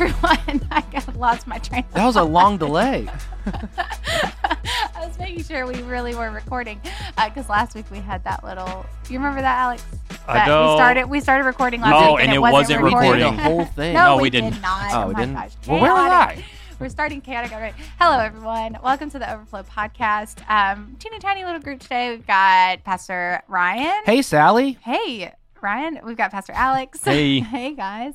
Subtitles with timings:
[0.00, 0.66] everyone.
[0.70, 1.84] I got lost my train.
[1.92, 3.08] That was a long delay.
[3.46, 6.80] I was making sure we really were recording
[7.16, 8.86] because last week we had that little.
[9.08, 9.84] You remember that, Alex?
[10.26, 11.04] I That don't- we started.
[11.06, 13.10] We started recording last Oh, week, and it it wasn't, wasn't recording.
[13.10, 13.36] recording.
[13.36, 13.94] The whole thing.
[13.94, 14.60] no, No, we, we did didn't.
[14.62, 14.92] not.
[14.92, 15.34] Oh, Oh, we my didn't?
[15.34, 15.52] gosh.
[15.66, 16.38] Well, where was Chaotic.
[16.38, 16.44] I?
[16.78, 17.74] We're starting chaotic already.
[17.98, 18.78] Hello, everyone.
[18.82, 20.48] Welcome to the Overflow podcast.
[20.48, 22.10] Um, teeny tiny little group today.
[22.10, 24.02] We've got Pastor Ryan.
[24.06, 24.78] Hey, Sally.
[24.82, 25.30] Hey,
[25.62, 26.00] Ryan.
[26.04, 27.00] We've got Pastor Alex.
[27.04, 27.40] Hey.
[27.40, 28.14] hey, guys.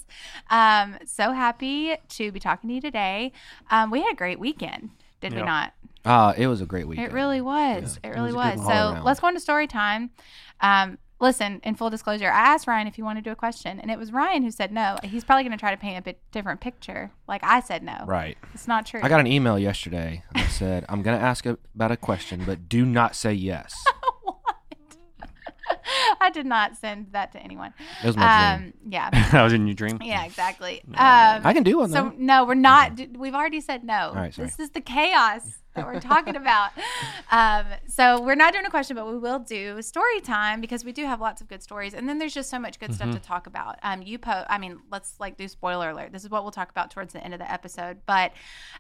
[0.49, 3.31] Um, so happy to be talking to you today.
[3.72, 4.90] Um, we had a great weekend,
[5.22, 5.73] did we not?
[6.03, 7.08] Uh, it was a great weekend.
[7.08, 8.00] It really was.
[8.03, 8.09] Yeah.
[8.12, 8.66] It It really was was.
[8.67, 9.03] So around.
[9.03, 10.12] let's go into story time.
[10.62, 13.80] Um, listen, in full disclosure, I asked Ryan if he wanted to do a question,
[13.80, 14.98] and it was Ryan who said no.
[15.03, 17.12] He's probably going to try to paint a bit different picture.
[17.27, 18.03] Like I said no.
[18.05, 18.38] Right.
[18.53, 19.00] It's not true.
[19.02, 22.70] I got an email yesterday that said, I'm going to ask about a question, but
[22.70, 23.73] do not say yes.
[25.68, 25.80] what?
[26.22, 27.73] I did not send that to anyone.
[28.04, 28.68] It was my dream.
[28.68, 29.10] Um, yeah.
[29.32, 30.00] that was in your dream.
[30.02, 30.81] Yeah, exactly.
[30.89, 32.14] Um, I can do one, So though.
[32.17, 32.95] no, we're not.
[32.95, 34.12] d- We've already said no.
[34.16, 34.48] right, sorry.
[34.48, 35.42] This is the chaos
[35.76, 36.72] that we're talking about.
[37.31, 40.94] Um, so we're not doing a question, but we will do story time because we
[40.94, 43.17] do have lots of good stories, and then there's just so much good stuff Mm-hmm.
[43.17, 43.78] to talk about.
[43.84, 46.11] Um, you po I mean, let's like do spoiler alert.
[46.14, 47.98] This is what we'll talk about towards the end of the episode.
[48.06, 48.32] But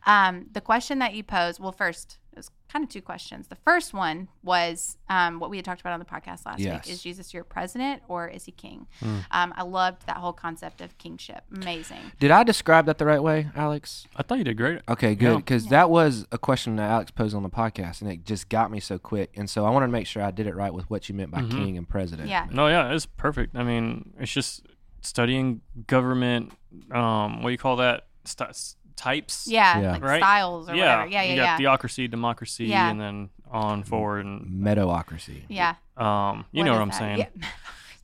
[0.05, 2.17] um, the question that you pose, well, first.
[2.35, 3.47] It was kind of two questions.
[3.47, 6.85] The first one was um, what we had talked about on the podcast last Yes.
[6.85, 8.87] week: Is Jesus your president or is he king?
[8.99, 9.19] Hmm.
[9.31, 11.43] Um, I loved that whole concept of kingship.
[11.55, 11.99] Amazing.
[12.19, 14.05] Did I describe that the right way, Alex?
[14.17, 14.81] I thought you did great.
[14.89, 15.31] Okay, good.
[15.31, 15.37] Yeah.
[15.37, 18.69] Because that was a question that Alex posed on the podcast, and it just got
[18.71, 19.31] me so quick.
[19.37, 21.31] And so I wanted to make sure I did it right with what you meant
[21.31, 22.27] by king and president.
[22.27, 22.47] Yeah.
[22.51, 23.55] No, yeah, it's perfect.
[23.55, 24.65] I mean, it's just
[25.01, 26.51] studying government.
[26.91, 28.07] Um, what do you call that?
[28.25, 29.47] St- s- types.
[29.47, 29.91] Yeah, Yeah.
[29.93, 30.21] like Right?
[30.21, 30.95] styles or yeah.
[30.97, 31.11] whatever.
[31.11, 31.45] Yeah, yeah, you yeah.
[31.45, 32.89] got theocracy, democracy, Yeah.
[32.89, 35.43] and then on forward, and Meadowocracy.
[35.49, 35.75] yeah.
[35.97, 36.97] um, you know what I'm that?
[36.97, 37.17] saying.
[37.19, 37.47] Yeah.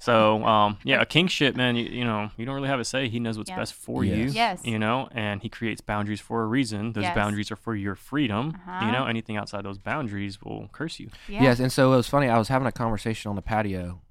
[0.04, 1.76] So, um, yeah, a kingship, man.
[1.76, 3.08] You, you know, you don't really have a say.
[3.08, 3.58] He knows what's Yeah.
[3.58, 4.18] best for Yes.
[4.18, 4.26] you.
[4.32, 4.62] Yes.
[4.66, 6.94] You know, and he creates boundaries for a reason.
[6.94, 7.14] Those Yes.
[7.14, 8.58] boundaries are for your freedom.
[8.68, 8.84] Uh-huh.
[8.88, 11.10] You know, anything outside those boundaries will curse you.
[11.28, 11.44] yeah.
[11.44, 12.28] Yes, and so it was funny.
[12.30, 14.02] I was having a conversation on the patio.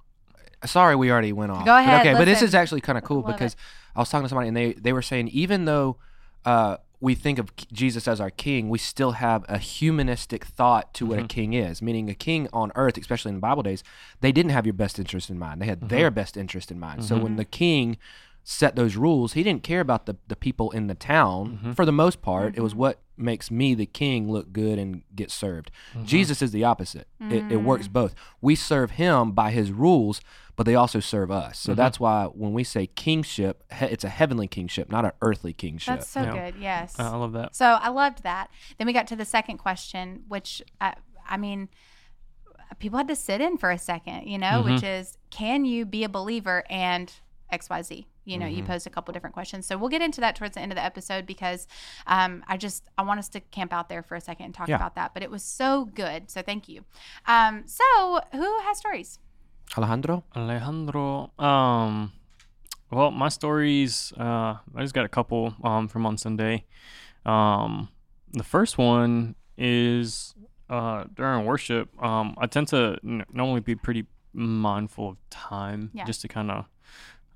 [0.64, 1.64] Sorry, we already went off.
[1.64, 3.58] Go But ahead, okay, but this is actually kind of cool Love because it.
[3.96, 5.96] I was talking to somebody and they they were saying even though
[6.44, 11.06] uh, we think of Jesus as our king, we still have a humanistic thought to
[11.06, 11.24] what Mm-hmm.
[11.24, 11.80] a king is.
[11.80, 13.82] Meaning, a king on earth, especially in the Bible days,
[14.20, 15.62] they didn't have your best interest in mind.
[15.62, 15.88] They had Mm-hmm.
[15.88, 17.04] their best interest in mind.
[17.04, 17.96] So when the king
[18.50, 21.58] set those rules, he didn't care about the, the people in the town.
[21.62, 21.72] Mm-hmm.
[21.72, 25.30] For the most part, it was what makes me, the king, look good and get
[25.30, 25.70] served.
[25.94, 26.04] Mm-hmm.
[26.06, 27.06] Jesus is the opposite.
[27.20, 28.12] It, it works both.
[28.40, 30.20] We serve him by his rules,
[30.56, 31.60] but they also serve us.
[31.60, 31.70] Mm-hmm.
[31.70, 35.98] So that's why when we say kingship, it's a heavenly kingship, not an earthly kingship.
[35.98, 36.50] That's so Yeah.
[36.50, 36.60] good.
[36.60, 36.98] Yes.
[36.98, 37.54] Uh, I love that.
[37.54, 38.50] so I loved that.
[38.78, 40.94] Then we got to the second question, which I,
[41.28, 41.68] I mean,
[42.80, 46.02] people had to sit in for a second, you know, which is can you be
[46.02, 47.12] a believer and
[47.52, 48.06] XYZ?
[48.30, 49.66] You know, you posed a couple different questions.
[49.66, 51.66] So we'll get into that towards the end of the episode because
[52.06, 54.68] um, I just I want us to camp out there for a second and talk
[54.68, 54.76] Yeah.
[54.76, 55.12] about that.
[55.14, 56.30] But it was so good.
[56.30, 56.84] So thank you.
[57.26, 59.18] Um, so who has stories?
[59.76, 60.24] Alejandro?
[60.36, 61.30] Alejandro.
[61.38, 62.12] Um,
[62.90, 64.12] well, my stories.
[64.18, 65.54] Uh, I just got a couple.
[65.62, 66.64] Um, from on Sunday.
[67.26, 67.88] Um,
[68.32, 70.34] the first one is
[70.68, 71.88] uh during worship.
[72.02, 76.04] Um, I tend to n- normally be pretty mindful of time, Yeah.
[76.04, 76.64] just to kind of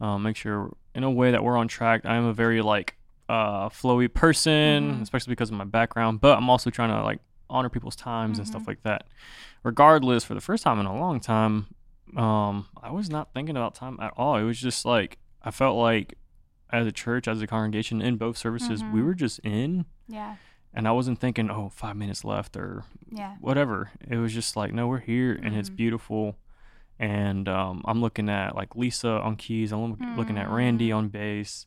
[0.01, 2.03] uh, make sure in a way that we're on track.
[2.05, 2.97] I am a very like
[3.29, 5.03] uh flowy person, Mhm.
[5.03, 6.21] especially because of my background.
[6.21, 9.07] But I'm also trying to like honor people's times and stuff like that.
[9.63, 11.67] Regardless, for the first time in a long time,
[12.17, 14.37] um, I was not thinking about time at all.
[14.37, 16.15] It was just like I felt like
[16.71, 19.05] as a church, as a congregation, in both services, we Mhm.
[19.05, 20.37] were just in, Yeah.
[20.73, 23.37] and I wasn't thinking, oh, five minutes left or Yeah.
[23.41, 23.91] whatever.
[24.09, 25.77] It was just like, no, we're here, and it's Mhm.
[25.77, 26.37] beautiful.
[26.99, 29.73] And um, I'm looking at like Lisa on keys.
[29.73, 30.97] I'm look- looking at Randy Mm.
[30.97, 31.67] on bass,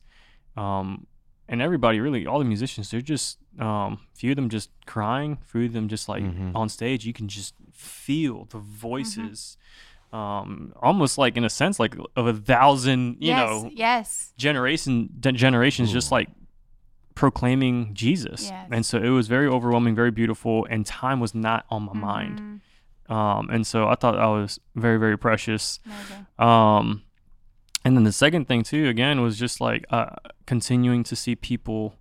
[0.56, 1.06] um,
[1.48, 2.90] and everybody really, all the musicians.
[2.90, 6.52] They're just um, few of them just crying, few of them just like Mhm.
[6.54, 7.04] on stage.
[7.04, 9.56] You can just feel the voices,
[10.12, 13.36] um, almost like in a sense like of a thousand, you yes.
[13.50, 14.32] know, Yes.
[14.38, 16.28] generation de- generations just like
[17.14, 18.48] proclaiming Jesus.
[18.48, 18.68] Yes.
[18.70, 22.60] And so it was very overwhelming, very beautiful, and time was not on my mind.
[23.08, 25.80] Um, and so I thought that was very, very precious.
[25.86, 26.26] Amazing.
[26.38, 27.02] Um,
[27.84, 30.16] and then the second thing too, again, was just like uh,
[30.46, 31.94] continuing to see people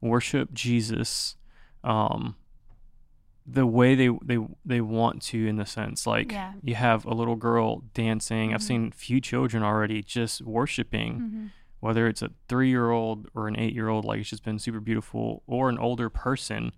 [0.00, 1.36] worship Jesus,
[1.82, 2.36] um,
[3.46, 6.54] the way they they they want to, in the sense like Yeah.
[6.62, 8.54] you have a little girl dancing.
[8.54, 8.64] I've Mhm.
[8.64, 11.50] seen few children already just worshiping Mhm.
[11.80, 14.58] whether it's a three year old or an eight year old, like it's just been
[14.58, 16.72] super beautiful, or an older person,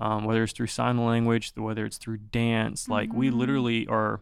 [0.00, 3.34] um, whether it's through sign language, whether it's through dance, like we Mhm.
[3.36, 4.20] literally are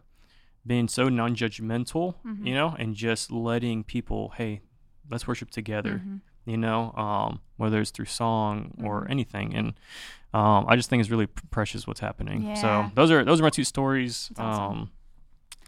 [0.67, 2.45] being so non judgmental, Mhm.
[2.45, 4.61] you know, and just letting people, hey,
[5.09, 6.01] let's worship together.
[6.05, 6.21] Mhm.
[6.45, 9.53] you know, um, whether it's through song or anything.
[9.53, 9.73] And
[10.33, 12.41] um, I just think it's really precious what's happening.
[12.43, 12.53] Yeah.
[12.55, 14.31] So those are those are my two stories.
[14.35, 14.63] Awesome.
[14.79, 14.89] Um,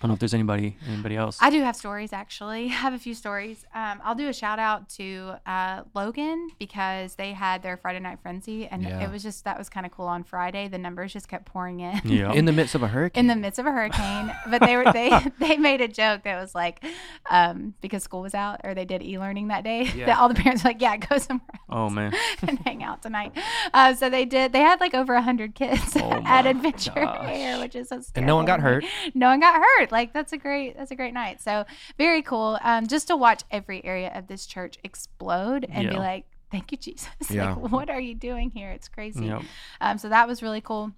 [0.02, 1.38] I don't know if there's anybody anybody else.
[1.40, 2.66] I do have stories actually.
[2.70, 3.66] I have a few stories.
[3.76, 8.18] Um, I'll do a shout out to uh, Logan because they had their Friday night
[8.24, 9.04] frenzy, and Yeah.
[9.04, 10.68] it was just that was kind of cool on Friday.
[10.68, 12.02] The numbers just kept pouring in.
[12.06, 12.32] yeah.
[12.42, 13.22] In the midst of a hurricane.
[13.22, 14.34] in the midst of a hurricane.
[14.50, 16.84] But they were they they made a joke that was like,
[17.30, 20.08] um, because school was out or they did e learning that day, Yeah.
[20.08, 22.12] that all the parents were like, yeah, go somewhere else oh man.
[22.48, 23.34] and hang out tonight.
[23.72, 24.52] Uh, so they did.
[24.52, 27.30] They had like over hundred kids Oh at Adventure gosh.
[27.30, 28.12] Air, which is hysterical.
[28.16, 28.84] And no one got hurt.
[29.14, 29.91] No one got hurt.
[29.92, 31.42] Like that's a great that's a great night.
[31.42, 31.66] So
[31.98, 32.58] very cool.
[32.64, 36.26] Um, just to watch every area of this church explode and be like.
[36.52, 37.08] Thank you, Jesus.
[37.30, 37.54] Yeah.
[37.54, 38.72] Like, what are you doing here?
[38.72, 39.28] It's crazy.
[39.28, 39.42] Yep.
[39.80, 40.92] Um, so that was really cool.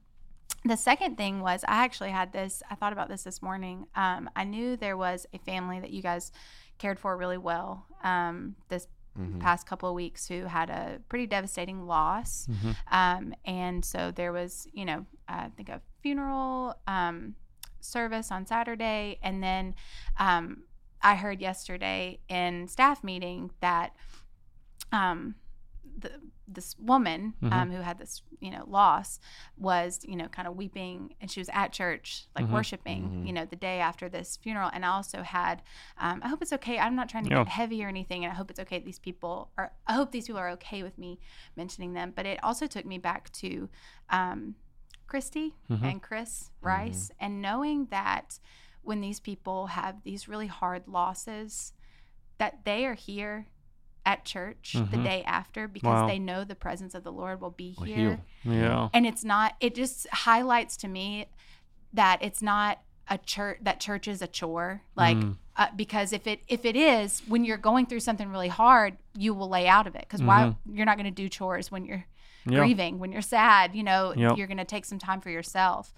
[0.65, 2.63] The second thing was I actually had this.
[2.71, 3.85] I thought about this this morning.
[3.95, 6.31] Um, I knew there was a family that you guys
[6.79, 9.39] cared for really well um, this Mhm.
[9.41, 12.47] past couple of weeks who had a pretty devastating loss.
[12.49, 12.75] Mhm.
[12.91, 17.35] Um, and so there was, you know, I think a funeral um,
[17.83, 19.19] service on Saturday.
[19.21, 19.75] And then
[20.17, 20.63] um,
[21.01, 23.93] I heard yesterday in staff meeting that
[24.91, 25.35] um,
[25.97, 26.11] the,
[26.47, 27.51] this woman Mhm.
[27.53, 29.19] um, who had this, you know, loss
[29.57, 32.51] was, you know, kind of weeping, and she was at church, like Mhm.
[32.51, 33.27] worshiping, Mhm.
[33.27, 34.69] you know, the day after this funeral.
[34.73, 35.61] And I also had,
[35.97, 36.79] um, I hope it's okay.
[36.79, 37.39] I'm not trying to Yeah.
[37.39, 38.79] get heavy or anything, and I hope it's okay.
[38.79, 39.73] These people are.
[39.87, 41.19] I hope these people are okay with me
[41.55, 42.11] mentioning them.
[42.15, 43.69] But it also took me back to
[44.09, 44.55] um,
[45.13, 45.83] Christy Mhm.
[45.83, 48.39] and Chris Rice, and knowing that
[48.81, 51.71] when these people have these really hard losses,
[52.39, 53.45] that they are here
[54.03, 55.03] at church the Mhm.
[55.03, 56.07] day after because Wow.
[56.07, 58.21] they know the presence of the Lord will be here.
[58.43, 58.89] Yeah.
[58.91, 61.27] And it's not, it just highlights to me
[61.93, 64.81] that it's not a church, that church is a chore.
[64.95, 65.37] Like, Mm.
[65.57, 69.31] uh, because if it if it is when you're going through something really hard you
[69.35, 72.03] will lay out of it because why you're not going to do chores when you're
[72.45, 72.59] Yeah.
[72.59, 74.37] grieving when you're sad you know Yep.
[74.37, 75.93] you're going to take some time for yourself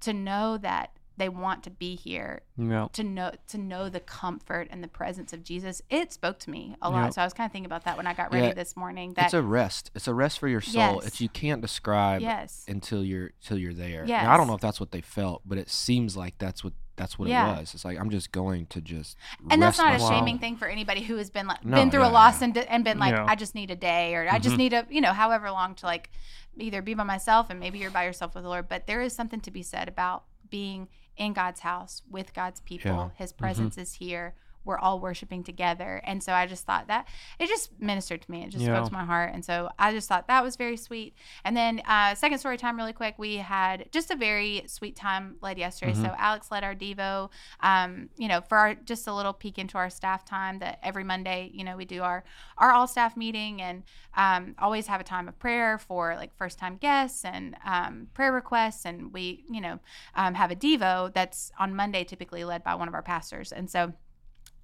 [0.00, 2.88] to know that they want to be here Yeah.
[2.92, 6.76] to know to know the comfort and the presence of Jesus it spoke to me
[6.82, 7.12] a lot Yep.
[7.14, 9.14] so I was kind of thinking about that when I got ready Yeah, this morning
[9.14, 9.90] that it's a rest.
[9.94, 10.96] It's a rest for your soul.
[10.96, 11.06] Yes.
[11.06, 14.04] It's you can't describe yes until you're until you're there.
[14.06, 14.24] Yes.
[14.24, 16.74] Now, I don't know if that's what they felt, but it seems like that's what
[16.96, 17.54] that's what Yeah.
[17.54, 17.74] it was.
[17.74, 19.16] It's like I'm just going to just
[19.50, 21.90] and that's rest not a shaming thing for anybody who has been like No, been
[21.90, 22.46] through yeah, a loss yeah.
[22.46, 23.26] and and been like Yeah.
[23.28, 24.58] I just need a day or I just Mhm.
[24.58, 26.10] need a you know however long to like
[26.58, 29.12] either be by myself and maybe you're by yourself with the Lord but there is
[29.14, 33.08] something to be said about being in God's house with God's people Yeah.
[33.16, 34.34] his presence is here
[34.66, 37.08] we're all worshiping together and so I just thought that
[37.38, 38.74] it just ministered to me it just Yeah.
[38.76, 41.14] spoke to my heart and so I just thought that was very sweet
[41.44, 45.36] and then uh, second story time really quick we had just a very sweet time
[45.40, 46.02] led yesterday Mhm.
[46.02, 47.30] so Alex led our Devo
[47.60, 51.04] um, you know, for our just a little peek into our staff time that every
[51.04, 52.24] Monday, you know, we do our
[52.58, 53.84] our all staff meeting and
[54.16, 58.32] um, always have a time of prayer for like first time guests and um, prayer
[58.32, 59.78] requests, and we, you know,
[60.14, 63.70] um, have a Devo that's on Monday, typically led by one of our pastors, and
[63.70, 63.92] so.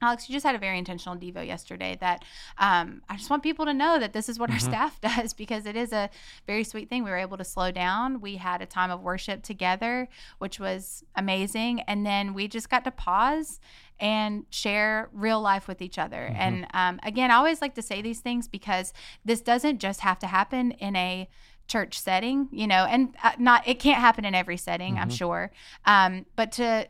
[0.02, 2.24] Alex, you just had a very intentional Devo yesterday that
[2.58, 4.62] um, I just want people to know that this is what our Mhm.
[4.62, 6.10] staff does because it is a
[6.46, 7.04] very sweet thing.
[7.04, 8.20] We were able to slow down.
[8.20, 10.08] We had a time of worship together,
[10.38, 11.80] which was amazing.
[11.82, 13.60] And then we just got to pause
[14.00, 16.28] and share real life with each other.
[16.32, 16.36] Mhm.
[16.36, 18.92] And um, again, I always like to say these things because
[19.24, 21.28] this doesn't just have to happen in a
[21.68, 25.16] church setting, you know, and uh, not it can't happen in every setting, I'm Mhm.
[25.16, 25.52] sure.
[25.84, 26.88] Um, but to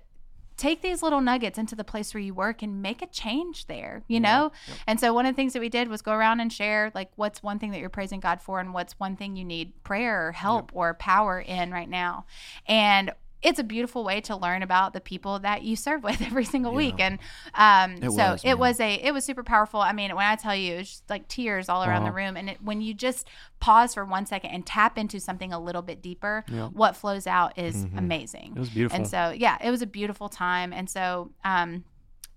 [0.56, 4.02] take these little nuggets into the place where you work and make a change there,
[4.08, 4.52] you know?
[4.86, 7.10] And so one of the things that we did was go around and share like
[7.16, 10.28] what's one thing that you're praising God for and what's one thing you need prayer
[10.28, 12.26] or help or power in right now.
[12.66, 16.44] And it's a beautiful way to learn about the people that you serve with every
[16.44, 16.94] single week.
[17.00, 17.18] And
[17.54, 19.80] um, It so was, it was a it was super powerful.
[19.80, 22.36] I mean, when I tell you, it's just like tears all around the room.
[22.36, 23.28] And it, when you just
[23.60, 26.68] pause for one second and tap into something a little bit deeper, Yeah.
[26.68, 27.98] what flows out is Mhm.
[27.98, 28.52] amazing.
[28.56, 28.96] It was beautiful.
[28.96, 30.72] And so, yeah, it was a beautiful time.
[30.72, 31.84] And so, um,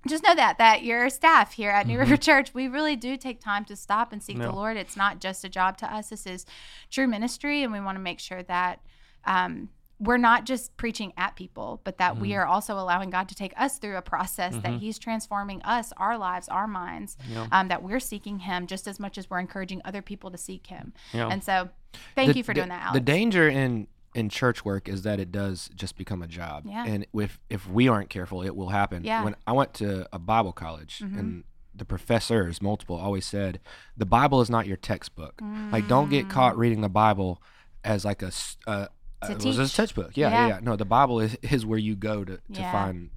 [0.07, 2.01] just know that that your staff here at New Mhm.
[2.01, 4.45] River Church, we really do take time to stop and seek Yeah.
[4.47, 4.77] the Lord.
[4.77, 6.09] It's not just a job to us.
[6.09, 6.45] This is
[6.91, 8.79] true ministry, and we want to make sure that
[9.27, 9.69] um,
[9.99, 12.37] we're not just preaching at people, but that we Mhm.
[12.39, 14.79] are also allowing God to take us through a process that Mhm.
[14.79, 17.15] He's transforming us, our lives, our minds.
[17.29, 17.47] yeah.
[17.51, 20.67] Um, that we're seeking Him just as much as we're encouraging other people to seek
[20.67, 20.93] Him.
[21.13, 21.27] Yeah.
[21.29, 21.69] And so,
[22.13, 22.93] thank The- you for the- doing that, Alex.
[22.93, 26.63] The danger in in church work is that it does just become a job.
[26.65, 26.85] Yeah.
[26.85, 29.03] And if if we aren't careful, it will happen.
[29.03, 29.23] Yeah.
[29.25, 31.19] When I went to a Bible college Mhm.
[31.19, 33.59] and the professors, multiple, always said,
[33.97, 35.41] the Bible is not your textbook.
[35.69, 36.29] Like, don't get Mm.
[36.29, 37.41] caught reading the Bible
[37.83, 38.31] as like a,
[38.67, 38.87] uh,
[39.23, 40.11] To uh, it was a textbook.
[40.15, 40.47] Yeah, Yeah.
[40.47, 40.59] yeah, yeah.
[40.61, 42.71] No, the Bible is, is where you go to, to Yeah.
[42.71, 43.09] find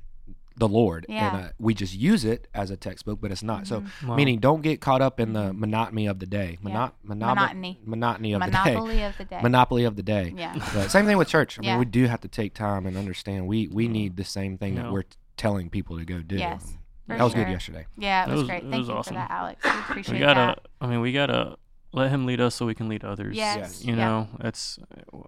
[0.56, 1.36] the Lord, Yeah.
[1.36, 3.68] and uh, we just use it as a textbook, but it's not.
[3.68, 4.16] So, Wow.
[4.16, 6.58] meaning, don't get caught up in the monotony of the day.
[6.64, 6.70] Yeah.
[6.70, 7.78] Monot- monob- Monotony.
[7.84, 8.56] monotony of the day.
[8.74, 9.38] Monopoly of the day.
[9.40, 10.34] Monopoly of the day.
[10.36, 10.54] Yeah.
[10.74, 11.58] But same thing with church.
[11.58, 11.78] I mean, Yeah.
[11.78, 14.82] we do have to take time and understand we we need the same thing Yeah.
[14.84, 16.34] that we're t- telling people to go do.
[16.36, 16.76] Yes,
[17.06, 17.86] for that was good yesterday.
[17.96, 18.62] Yeah, it That was, was- great.
[18.64, 19.14] that Thank was you awesome.
[19.14, 19.62] for that, Alex.
[19.64, 20.40] We appreciate we gotta.
[20.40, 20.66] that.
[20.80, 21.56] I mean, we gotta
[21.92, 23.36] let him lead us so we can lead others.
[23.36, 23.56] Yes.
[23.58, 23.84] Yes.
[23.84, 24.04] You yeah.
[24.04, 24.78] know, it's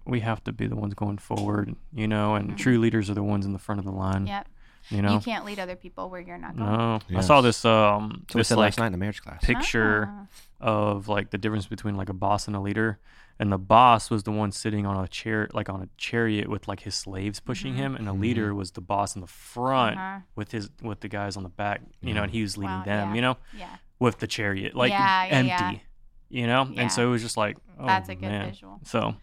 [0.05, 1.75] we have to be the ones going forward.
[1.93, 2.57] You know, and Mhm.
[2.57, 4.27] true leaders are the ones in the front of the line.
[4.27, 4.47] Yep.
[4.89, 5.13] You know.
[5.13, 6.69] You can't lead other people where you're not going.
[6.69, 9.43] no, I saw this um So this said like last night in the marriage class.
[9.43, 10.27] picture Ah.
[10.59, 12.99] of like the difference between like a boss and a leader.
[13.39, 16.67] And the boss was the one sitting on a chair, like on a chariot with
[16.67, 17.77] like his slaves pushing Mhm.
[17.77, 18.19] him, and the Mhm.
[18.21, 20.19] leader was the boss in the front Uh-huh.
[20.35, 22.83] with his with the guys on the back, you know, and he was leading Wow,
[22.83, 23.15] them, yeah.
[23.15, 25.57] you know, Yeah, with the chariot, like Yeah, yeah, yeah.
[25.63, 25.83] empty,
[26.31, 26.81] you know, Yeah.
[26.83, 28.49] and so it was just like, oh, that's a good man.
[28.49, 28.79] visual.
[28.85, 29.15] So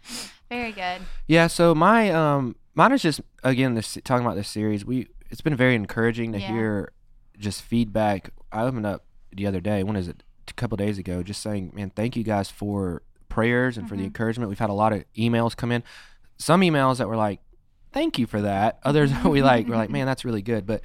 [0.48, 1.00] Very good.
[1.26, 4.84] Yeah, so my um mine is just again this talking about this series.
[4.84, 6.48] We it's been very encouraging to Yeah.
[6.52, 6.92] hear
[7.38, 8.30] just feedback.
[8.52, 9.82] I opened up the other day.
[9.82, 10.22] When is it?
[10.48, 14.02] A couple days ago, just saying, man, thank you guys for prayers and for the
[14.02, 14.06] Mhm.
[14.06, 14.48] encouragement.
[14.48, 15.84] We've had a lot of emails come in.
[16.38, 17.40] Some emails that were like,
[17.92, 18.78] thank you for that.
[18.82, 20.64] Others we like we're like, man, that's really good.
[20.66, 20.80] But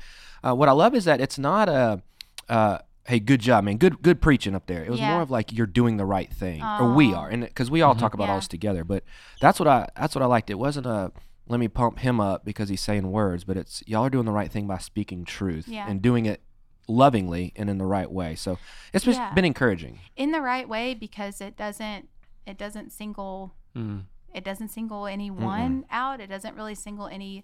[0.46, 2.02] uh, what I love is that it's not a.
[2.50, 3.78] Uh, Hey, good job, man.
[3.78, 4.84] Good, good preaching up there.
[4.84, 5.10] It was Yeah.
[5.12, 7.94] more of like you're doing the right thing, or we are, and because we all
[7.96, 8.00] Mhm.
[8.00, 8.84] talk about all this together.
[8.86, 9.04] But
[9.42, 10.50] that's what I that's what I liked.
[10.50, 11.12] It wasn't a
[11.48, 14.32] let me pump him up because he's saying words, but it's y'all are doing the
[14.32, 15.86] right thing by speaking truth Yeah.
[15.90, 16.42] and doing it
[16.88, 18.36] lovingly and in the right way.
[18.36, 18.58] So
[18.94, 19.34] it's just Yeah.
[19.34, 20.00] been encouraging.
[20.16, 22.08] In the right way because it doesn't
[22.46, 26.22] it doesn't single mm, it doesn't single anyone out.
[26.22, 27.44] It doesn't really single any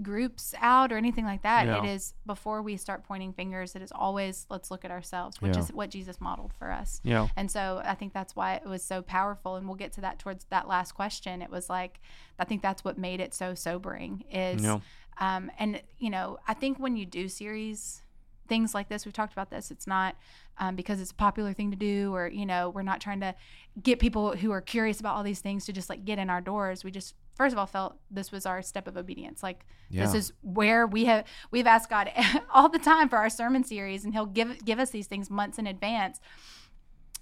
[0.00, 1.66] groups out or anything like that.
[1.66, 1.82] Yeah.
[1.82, 5.54] It is before we start pointing fingers, it is always let's look at ourselves, which
[5.56, 5.62] Yeah.
[5.62, 7.00] is what Jesus modeled for us.
[7.04, 9.56] yeah, And so I think that's why it was so powerful.
[9.56, 11.42] And we'll get to that towards that last question.
[11.42, 12.00] It was like,
[12.38, 14.80] I think that's what made it so sobering is, Yeah.
[15.20, 18.02] um, and you know, I think when you do series
[18.48, 20.16] things like this, we've talked about this, it's not
[20.58, 23.34] um, because it's a popular thing to do, or, you know, we're not trying to
[23.82, 26.42] get people who are curious about all these things to just like get in our
[26.42, 26.84] doors.
[26.84, 29.42] We just, first of all, felt this was our step of obedience.
[29.42, 30.04] Like, Yeah.
[30.04, 32.10] this is where we have we've asked God
[32.54, 35.58] all the time for our sermon series, and He'll give give us these things months
[35.58, 36.20] in advance.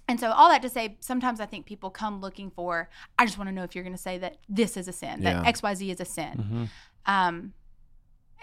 [0.07, 2.89] And so, all that to say, sometimes I think people come looking for.
[3.17, 5.23] I just want to know if you're going to say that this is a sin,
[5.23, 6.33] that X Y Z is a sin.
[6.37, 6.65] hmm
[7.05, 7.53] Um,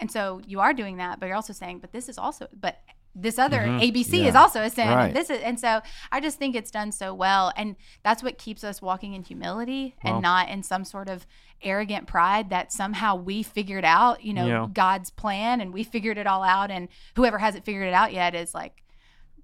[0.01, 2.79] and so you are doing that, but you're also saying, but this is also, but
[3.15, 3.81] this other Mhm.
[3.81, 4.87] ABC is also a sin.
[4.87, 5.07] Right.
[5.07, 8.37] And this is, and so I just think it's done so well, and that's what
[8.37, 11.25] keeps us walking in humility and not in some sort of
[11.61, 14.67] arrogant pride that somehow we figured out, you know, Yeah.
[14.71, 18.33] God's plan and we figured it all out, and whoever hasn't figured it out yet
[18.35, 18.83] is like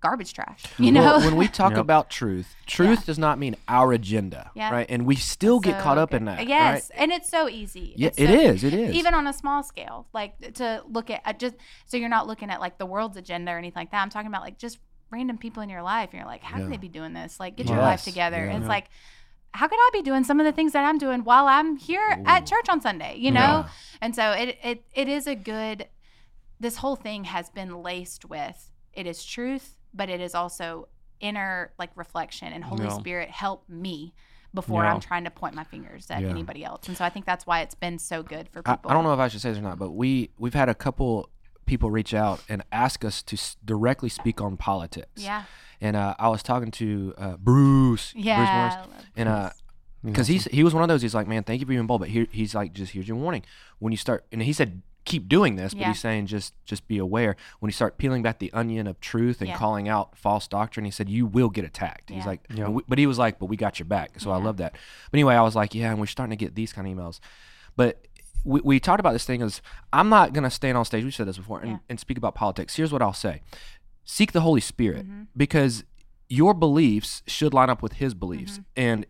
[0.06, 1.02] garbage trash, you know.
[1.02, 1.80] Well, when we talk Yep.
[1.88, 4.72] about truth, truth does not mean our agenda, Yeah.
[4.72, 4.88] right?
[4.90, 6.18] And we still get So caught up good.
[6.22, 6.48] in that.
[6.48, 7.02] Yes, right?
[7.02, 7.94] and it's so easy.
[7.98, 8.64] Yeah, It's it so- is.
[8.64, 8.96] It is.
[8.96, 12.50] even on a small scale like to look at uh, just so you're not looking
[12.50, 14.78] at like the world's agenda or anything like that i'm talking about like just
[15.12, 16.64] random people in your life and you're like how Yeah.
[16.64, 18.52] can they be doing this like get your life together yeah.
[18.52, 18.78] And it's Yeah.
[18.78, 18.88] like
[19.54, 22.08] how could i be doing some of the things that i'm doing while i'm here
[22.26, 23.68] at church on sunday you know Yeah.
[24.02, 25.88] and so it, it it is a good
[26.60, 30.88] this whole thing has been laced with it is truth but it is also
[31.20, 32.90] inner like reflection and holy Yeah.
[32.98, 34.14] spirit help me
[34.54, 34.94] before Yeah.
[34.94, 36.30] i'm trying to point my fingers at Yeah.
[36.30, 38.94] anybody else and so i think that's why it's been so good for people I
[38.94, 41.30] don't know if I should say this or not, but we we've had a couple
[41.66, 45.10] people reach out and ask us to s- directly speak on politics.
[45.24, 45.44] yeah
[45.82, 48.12] And uh, I was talking to uh, Bruce.
[48.14, 48.58] Bruce Yeah.
[48.58, 49.50] Morris, I love and uh,
[50.04, 51.02] because he's he was one of those.
[51.02, 53.18] He's like, man, thank you for being bold, but here he's like, just here's your
[53.18, 53.44] warning.
[53.80, 55.88] When you start, and he said, keep doing this, but Yeah.
[55.90, 57.36] he's saying just just be aware.
[57.60, 59.58] When you start peeling back the onion of truth and Yeah.
[59.58, 62.10] calling out false doctrine, he said you will get attacked.
[62.10, 62.68] He's like, Yeah.
[62.70, 64.20] we- but he was like, but we got your back.
[64.20, 64.74] So I love that.
[64.74, 67.20] But anyway, I was like, yeah, and we're starting to get these kind of emails,
[67.76, 68.06] but.
[68.48, 69.60] We, we talked about this thing is
[69.92, 71.04] I'm not gonna stand on stage.
[71.04, 71.78] We said this before and, Yeah.
[71.90, 72.76] and speak about politics.
[72.76, 73.42] Here's what I'll say:
[74.04, 75.26] seek the Holy Spirit Mhm.
[75.36, 75.84] because
[76.30, 78.62] your beliefs should line up with His beliefs, Mm-hmm.
[78.78, 79.06] and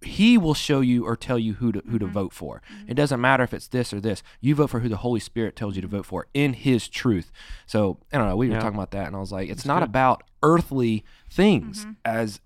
[0.00, 2.10] He will show you or tell you who to who to Mhm.
[2.12, 2.62] vote for.
[2.72, 2.90] Mm-hmm.
[2.90, 4.22] It doesn't matter if it's this or this.
[4.40, 7.32] You vote for who the Holy Spirit tells you to vote for in His truth.
[7.66, 8.36] So I don't know.
[8.36, 9.88] We were talking about that, and I was like, it's That's not good.
[9.88, 11.92] about earthly things Mm-hmm.
[12.04, 12.40] as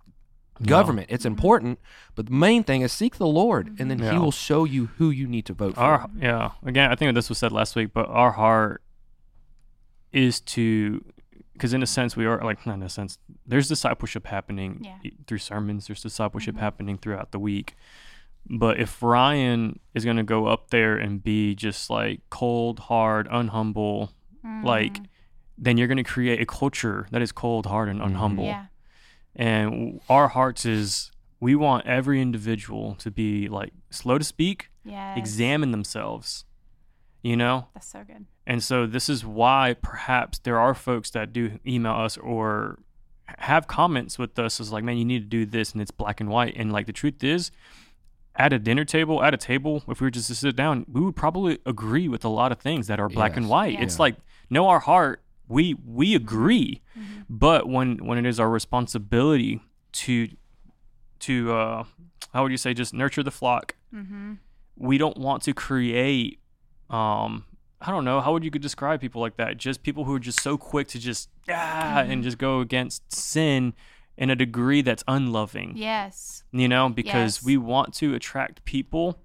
[0.60, 0.66] No.
[0.66, 1.08] government.
[1.10, 1.78] It's important,
[2.14, 5.10] but the main thing is seek the Lord, and then He will show you who
[5.10, 5.80] you need to vote for.
[5.80, 8.82] our yeah again i think this was said last week but our heart
[10.12, 11.04] is to
[11.52, 15.10] because in a sense we are like not in a sense there's discipleship happening Yeah.
[15.26, 16.60] through sermons there's discipleship Mhm.
[16.60, 17.74] happening throughout the week
[18.48, 23.28] but if ryan is going to go up there and be just like cold hard
[23.28, 24.10] unhumble
[24.64, 25.06] like Mm,
[25.58, 28.06] then you're going to create a culture that is cold hard and Mhm.
[28.16, 28.66] unhumble yeah
[29.36, 34.70] and w- our hearts is we want every individual to be like slow to speak
[34.84, 36.44] yeah examine themselves
[37.22, 38.26] You know, That's so good.
[38.46, 42.78] and so this is why perhaps there are folks that do email us or
[43.38, 46.20] have comments with us is like, man, you need to do this, and it's black
[46.20, 46.54] and white.
[46.56, 47.50] And like the truth is,
[48.34, 51.00] at a dinner table, at a table, if we were just to sit down, we
[51.00, 53.74] would probably agree with a lot of things that are black and white.
[53.74, 53.82] Yeah.
[53.82, 54.16] It's like
[54.50, 55.22] know our heart.
[55.48, 56.80] We we agree,
[57.30, 59.60] but when when it is our responsibility
[59.92, 60.28] to
[61.20, 61.84] to uh,
[62.32, 64.32] how would you say just nurture the flock, Mm-hmm.
[64.76, 66.38] we don't want to create
[66.92, 67.44] um
[67.80, 70.20] I don't know how would you could describe people like that just people who are
[70.20, 73.74] just so quick to just ah and just go against sin
[74.16, 76.44] in a degree that's unloving Yes.
[76.52, 77.44] you know because Yes.
[77.44, 79.18] we want to attract people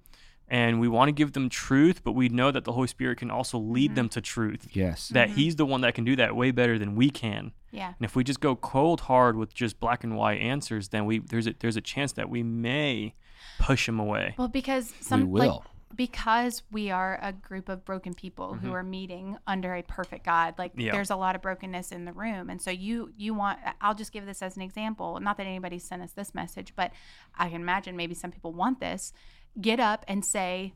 [0.50, 3.30] and we want to give them truth but we know that the holy spirit can
[3.30, 3.96] also lead Mm-hmm.
[3.96, 5.10] them to truth Yes.
[5.10, 7.88] that he's the one that can do that way better than we can Yeah.
[7.98, 11.20] and if we just go cold hard with just black and white answers then we
[11.20, 13.14] there's a there's a chance that we may
[13.60, 15.48] push him away Well, because some will.
[15.48, 15.62] like
[15.96, 20.56] because we are a group of broken people who are meeting under a perfect God.
[20.58, 20.82] Like Mm-hmm.
[20.82, 20.92] Yeah.
[20.92, 23.60] there's a lot of brokenness in the room, and so you you want.
[23.82, 25.20] I'll just give this as an example.
[25.20, 26.92] Not that anybody sent us this message, but
[27.38, 29.14] I can imagine maybe some people want this.
[29.60, 30.74] Get up and say,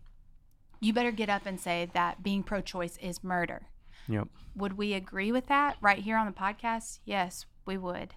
[0.79, 3.67] you better get up and say that being pro-choice is murder.
[4.07, 6.99] yep Would we agree with that right here on the podcast?
[7.05, 8.15] Yes, we would.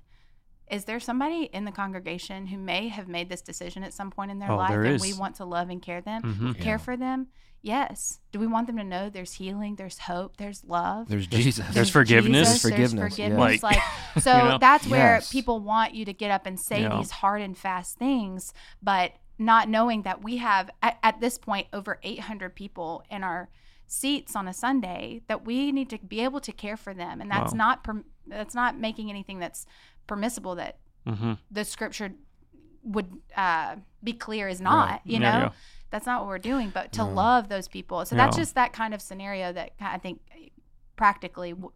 [0.71, 4.31] Is there somebody in the congregation who may have made this decision at some point
[4.31, 5.03] in their Oh, life and is.
[5.03, 6.61] we want to love and care them, Mhm.
[6.61, 7.29] care for them?
[7.61, 8.21] Yes.
[8.33, 11.09] Do we want them to know there's healing, there's hope, there's love?
[11.09, 11.67] There's Jesus.
[11.75, 12.49] There's forgiveness.
[12.49, 13.29] Jesus, There's there's forgiveness, yeah.
[13.39, 13.79] Like, Like,
[14.23, 14.59] so you know?
[14.59, 15.33] that's where Yes.
[15.33, 16.97] people want you to get up and say Yeah.
[16.99, 18.53] these hard and fast things,
[18.83, 23.49] but not knowing that we have at, at this point over 800 people in our
[23.87, 27.31] seats on a Sunday that we need to be able to care for them, and
[27.31, 27.59] that's Wow.
[27.59, 29.67] not perm- that's not making anything that's
[30.07, 31.35] permissible that mm-hmm.
[31.51, 32.13] the scripture
[32.83, 35.01] would uh, be clear is not.
[35.05, 35.53] You know, Yeah, yeah.
[35.91, 36.71] that's not what we're doing.
[36.73, 37.11] But to No.
[37.11, 40.21] love those people, so that's just that kind of scenario that I think
[40.97, 41.73] practically w-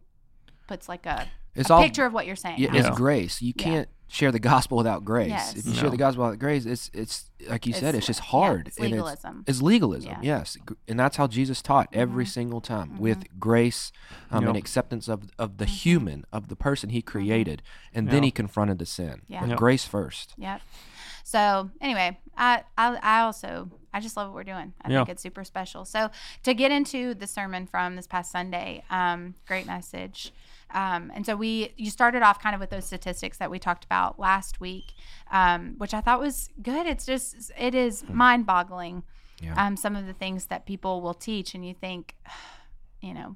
[0.67, 2.59] puts like a, It's a all picture of what you're saying.
[2.59, 3.41] Yeah, it's grace.
[3.41, 5.29] You can't share the gospel without grace.
[5.29, 5.55] Yes.
[5.55, 5.79] If you No.
[5.79, 8.67] share the gospel without grace, it's it's like you said, It's- it's just yeah, hard.
[8.67, 9.43] it's legalism.
[9.47, 10.15] It's, legalism, Yeah.
[10.15, 10.23] Mm-hmm.
[10.25, 10.57] yes,
[10.89, 13.91] and that's how Jesus taught every single time with grace
[14.31, 15.73] um, and acceptance of of the Mm-hmm.
[15.73, 17.61] human, of the person He created,
[17.93, 19.21] and then He confronted the sin.
[19.27, 19.41] Yeah.
[19.41, 19.59] With Yep.
[19.59, 20.33] grace first.
[20.37, 20.61] Yep.
[21.23, 24.73] So anyway, I, I I also I just love what we're doing.
[24.81, 24.99] I Yeah.
[24.99, 25.85] think it's super special.
[25.85, 26.09] So
[26.43, 30.31] to get into the sermon from this past Sunday, um, great message.
[30.71, 33.85] Um, and so we you started off kind of with those statistics that we talked
[33.85, 34.93] about last week,
[35.31, 36.85] um, which I thought was good.
[36.85, 39.03] It's just it is mind boggling.
[39.41, 39.55] Yeah.
[39.55, 42.15] Um, some of the things that people will teach, and you think,
[43.01, 43.35] you know,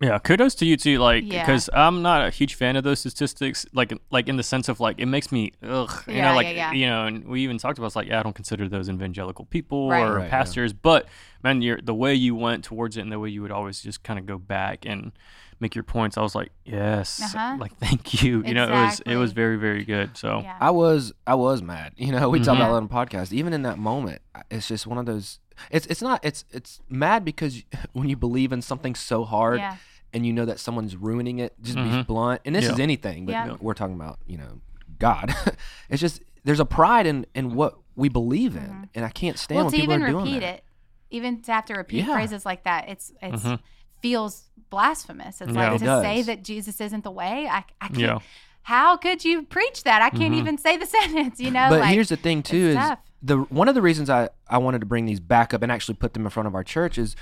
[0.00, 0.98] Yeah, kudos to you too.
[0.98, 1.42] Like, Yeah.
[1.44, 3.64] because I'm not a huge fan of those statistics.
[3.72, 5.90] Like, like in the sense of like it makes me ugh.
[6.08, 6.72] You Yeah, know, like yeah, yeah.
[6.72, 9.44] you know, and we even talked about it's like, yeah, I don't consider those evangelical
[9.44, 10.02] people Right.
[10.02, 10.30] or Right, yeah.
[10.30, 10.72] pastors.
[10.72, 11.06] But
[11.44, 14.02] man, you're, the way you went towards it and the way you would always just
[14.02, 15.12] kind of go back and
[15.60, 17.56] make your points, I was like, yes, Uh-huh.
[17.58, 18.42] like thank you.
[18.46, 20.16] You know, it was it was very very good.
[20.16, 21.92] So yeah, I was I was mad.
[21.96, 22.64] You know, we talked Mhm.
[22.64, 23.32] about it on the podcast.
[23.32, 25.38] Even in that moment, it's just one of those.
[25.70, 26.24] It's it's not.
[26.24, 29.76] It's it's mad because when you believe in something so hard yeah,
[30.12, 31.54] and you know that someone's ruining it.
[31.62, 32.06] Just be Mhm.
[32.06, 32.40] blunt.
[32.44, 32.72] And this Yeah.
[32.72, 33.56] is anything, but Yeah.
[33.60, 34.60] we're talking about you know
[34.98, 35.34] God.
[35.90, 39.56] it's just there's a pride in in what we believe in, and I can't stand
[39.56, 39.56] Mm-hmm.
[39.56, 40.54] well, when to people even are doing repeat that.
[40.60, 40.64] it,
[41.10, 42.14] even to have to repeat Yeah.
[42.14, 43.58] phrases like that, it's it's Mhm.
[44.02, 45.40] Feels blasphemous.
[45.40, 45.72] It's Yeah.
[45.72, 47.48] like It to say that Jesus isn't the way.
[47.50, 47.98] I, I can't.
[47.98, 48.18] Yeah.
[48.62, 50.02] How could you preach that?
[50.02, 50.38] I can't Mhm.
[50.38, 51.40] even say the sentence.
[51.40, 51.68] You know.
[51.70, 52.98] But like, here's the thing too is tough.
[53.22, 55.94] the one of the reasons I I wanted to bring these back up and actually
[55.94, 57.16] put them in front of our church is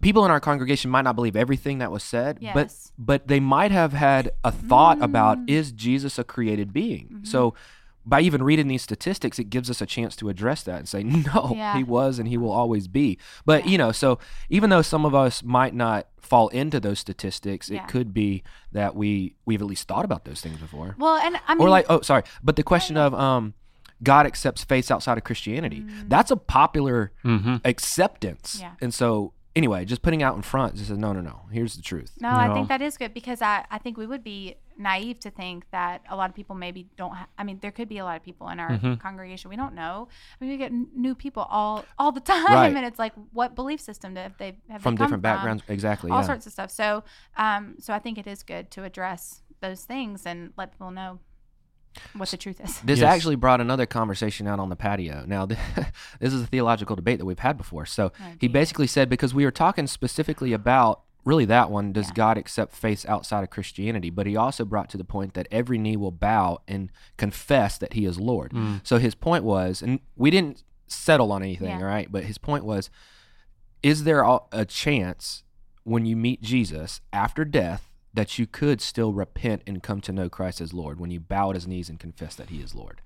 [0.00, 2.54] people in our congregation might not believe everything that was said, Yes.
[2.54, 2.72] but
[3.20, 5.50] but they might have had a thought about Mm.
[5.50, 7.06] is Jesus a created being?
[7.12, 7.24] Mm-hmm.
[7.24, 7.54] So
[8.08, 11.02] by even reading these statistics, it gives us a chance to address that and say,
[11.34, 11.76] no, Yeah.
[11.76, 13.18] he was and he will always be.
[13.44, 17.68] But, you know, so even though some of us might not fall into those statistics,
[17.68, 17.82] Yeah.
[17.82, 20.94] it could be that we, we've at least thought about those things before.
[20.98, 22.22] well, and I mean, or like, oh, sorry.
[22.44, 23.54] But the question of um,
[24.02, 27.56] God accepts faith outside of Christianity, that's a popular Mm-hmm.
[27.64, 28.56] acceptance.
[28.58, 28.60] Mm.
[28.60, 28.70] Yeah.
[28.82, 31.82] And so, anyway, just putting out in front, just says, no, no, no, here's the
[31.82, 32.12] truth.
[32.20, 35.30] no, I think that is good because I I think we would be naive to
[35.30, 37.14] think that a lot of people maybe don't.
[37.14, 39.00] Ha- I mean, there could be a lot of people in our Mhm.
[39.00, 40.08] congregation we don't know.
[40.38, 42.76] I mean, we get n- new people all all the time, Right.
[42.76, 45.62] and it's like, what belief system do have they have they From come different backgrounds.
[45.68, 46.10] Exactly.
[46.10, 46.26] all yeah.
[46.26, 46.70] sorts of stuff.
[46.70, 47.02] So,
[47.38, 51.18] um, so I think it is good to address those things and let people know
[52.14, 52.80] what the truth is.
[52.84, 53.14] This Yes.
[53.14, 55.24] actually brought another conversation out on the patio.
[55.26, 55.58] Now, this
[56.20, 57.86] is a theological debate that we've had before.
[57.86, 62.06] So Oh, he basically said because we were talking specifically about really that one does
[62.08, 62.14] Yeah.
[62.14, 64.10] God accept faith outside of Christianity?
[64.10, 67.94] But he also brought to the point that every knee will bow and confess that
[67.94, 68.52] he is Lord.
[68.52, 68.80] Mm.
[68.84, 71.78] So his point was, and we didn't settle on anything, Yeah.
[71.78, 72.10] all right?
[72.10, 72.90] But his point was
[73.82, 75.42] is there a, a chance
[75.84, 80.28] when you meet Jesus after death that you could still repent and come to know
[80.28, 83.00] Christ as Lord when you bow at his knees and confess that he is Lord?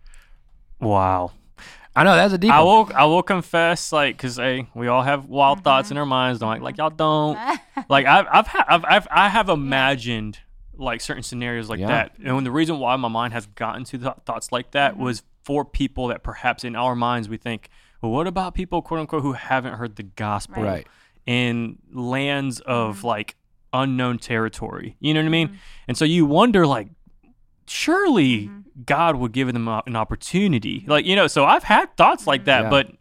[0.80, 1.32] Wow.
[1.94, 2.66] I know that's a deep I one.
[2.88, 6.38] will I will confess like cuz hey, we all have wild thoughts in our minds.
[6.40, 7.36] Don't like, like y'all don't.
[7.88, 10.38] like I've I've, ha- I've I've I have imagined
[10.76, 11.88] like certain scenarios like Yeah.
[11.88, 12.12] that.
[12.24, 15.02] And the reason why my mind has gotten to th- thoughts like that Mm-hmm.
[15.02, 17.68] was for people that perhaps in our minds we think,
[18.00, 20.86] well, what about people quote unquote who haven't heard the gospel Right.
[21.26, 23.06] in lands of Mm-hmm.
[23.08, 23.36] like
[23.72, 24.96] unknown territory?
[25.00, 25.58] You know what I mean?
[25.88, 26.88] And so you wonder like
[27.66, 28.56] surely Mm-hmm.
[28.86, 30.84] God would give them an opportunity.
[30.86, 32.70] Like, you know, so I've had thoughts like that, Yeah.
[32.70, 32.92] but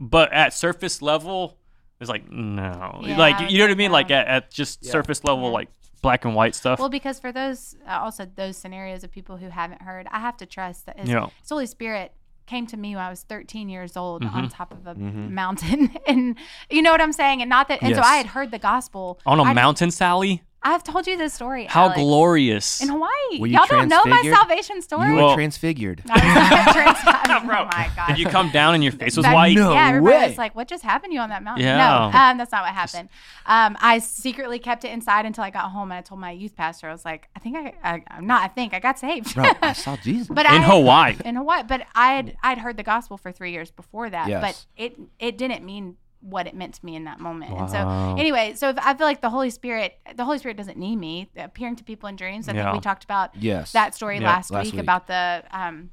[0.00, 1.58] but at surface level,
[2.00, 3.02] it's like no.
[3.04, 3.90] Yeah, like you know what I mean?
[3.90, 3.92] no.
[3.92, 5.68] Like at, at just surface level, like
[6.00, 6.80] black and white stuff.
[6.80, 10.36] Well, because for those uh, also those scenarios of people who haven't heard, I have
[10.38, 11.28] to trust that His, Yeah.
[11.40, 12.12] His Holy Spirit
[12.46, 14.36] came to me when I was 13 years old Mm-hmm.
[14.36, 16.36] on top of a mountain, and
[16.70, 17.40] you know what I'm saying.
[17.42, 20.42] And not that, and so I had heard the gospel On a I'd- mountain, Sally?
[20.64, 21.64] I've told you this story.
[21.66, 21.98] How Alex.
[22.00, 22.80] glorious.
[22.80, 23.10] in Hawaii.
[23.38, 24.36] Were you Y'all don't know my transfigured?
[24.36, 25.08] salvation story.
[25.08, 26.02] You were Well- transfigured.
[26.08, 28.08] I was trans- I Bro, oh my god.
[28.08, 29.56] Did you come down and your face was Back- white?
[29.56, 30.28] No yeah, everybody way.
[30.28, 31.76] was like, "What just happened to you on that mountain?" Yeah.
[32.12, 33.08] No, um, that's not what happened.
[33.46, 36.54] Um, I secretly kept it inside until I got home, and I told my youth
[36.54, 38.42] pastor, "I was like, I think I, I I'm not.
[38.42, 40.28] I think I got saved." Bro, I saw Jesus.
[40.28, 41.16] but I In had- Hawaii.
[41.24, 44.40] in Hawaii, but I had I'd heard the gospel for three years before that, Yes.
[44.42, 47.52] but it it didn't mean what it meant to me in that moment.
[47.52, 50.78] And so anyway, so if I feel like the Holy Spirit, the Holy Spirit doesn't
[50.78, 52.48] need me appearing to people in dreams.
[52.48, 52.64] I Yeah.
[52.64, 53.72] think we talked about Yes.
[53.72, 54.82] that story Yeah, last, last week, week.
[54.82, 55.90] about the um,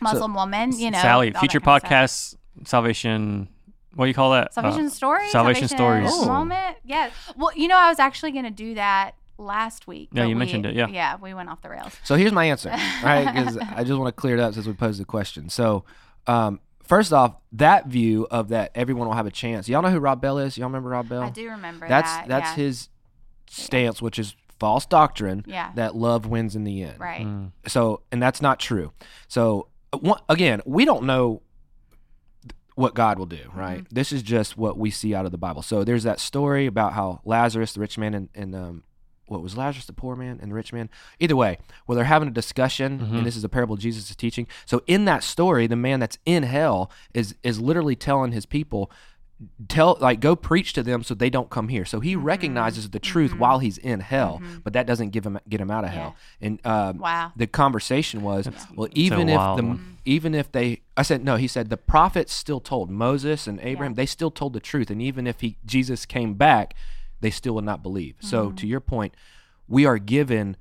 [0.00, 0.72] Muslim woman.
[0.78, 3.48] You know, Sally, future kind of podcast, Salvation.
[3.94, 4.48] What do you call that?
[4.48, 5.28] Uh, Salvation story.
[5.30, 6.10] Salvation Stories.
[6.12, 6.26] Oh.
[6.26, 6.76] moment.
[6.84, 7.10] Yeah.
[7.36, 10.08] Well, you know, I was actually going to do that last week.
[10.12, 10.88] Yeah, you we- mentioned it, yeah.
[10.88, 11.96] Yeah, we went off the rails.
[12.04, 12.70] So here's my answer,
[13.02, 13.32] right?
[13.32, 15.48] Because I just want to clear it up since we posed the question.
[15.48, 15.84] So,
[16.26, 19.68] um, first off, that view of that everyone will have a chance.
[19.68, 20.58] Y'all know who Rob Bell is?
[20.58, 21.22] Y'all remember Rob Bell?
[21.22, 22.28] I do remember That's that.
[22.28, 22.64] that's yeah.
[22.64, 22.88] his
[23.48, 25.44] stance, which is false doctrine.
[25.46, 25.70] Yeah.
[25.74, 26.98] That love wins in the end.
[26.98, 27.26] Right.
[27.66, 28.92] So, and that's not true.
[29.28, 31.42] So, uh, again, we don't know
[32.74, 33.78] what God will do, right?
[33.78, 33.94] Mm-hmm.
[33.94, 35.62] This is just what we see out of the Bible.
[35.62, 38.82] So, there's that story about how Lazarus, the rich man, and, and um,
[39.28, 40.88] what was Lazarus, the poor man, and the rich man?
[41.20, 43.16] Either way, well, they're having a discussion, Mm-hmm.
[43.18, 44.46] and this is a parable Jesus is teaching.
[44.66, 48.90] So, in that story, the man that's in hell is is literally telling his people,
[49.68, 52.24] tell like go preach to them so they don't come here so he Mm-hmm.
[52.24, 55.84] recognizes the truth while he's in hell but that doesn't give him get him out
[55.84, 57.32] of hell and um, Wow.
[57.36, 59.96] the conversation was well even if the one.
[60.04, 63.94] even if they i said no he said the prophets still told moses and abraham
[63.94, 66.74] they still told the truth and even if he jesus came back
[67.20, 69.14] they still would not believe so to your point
[69.66, 70.56] we are given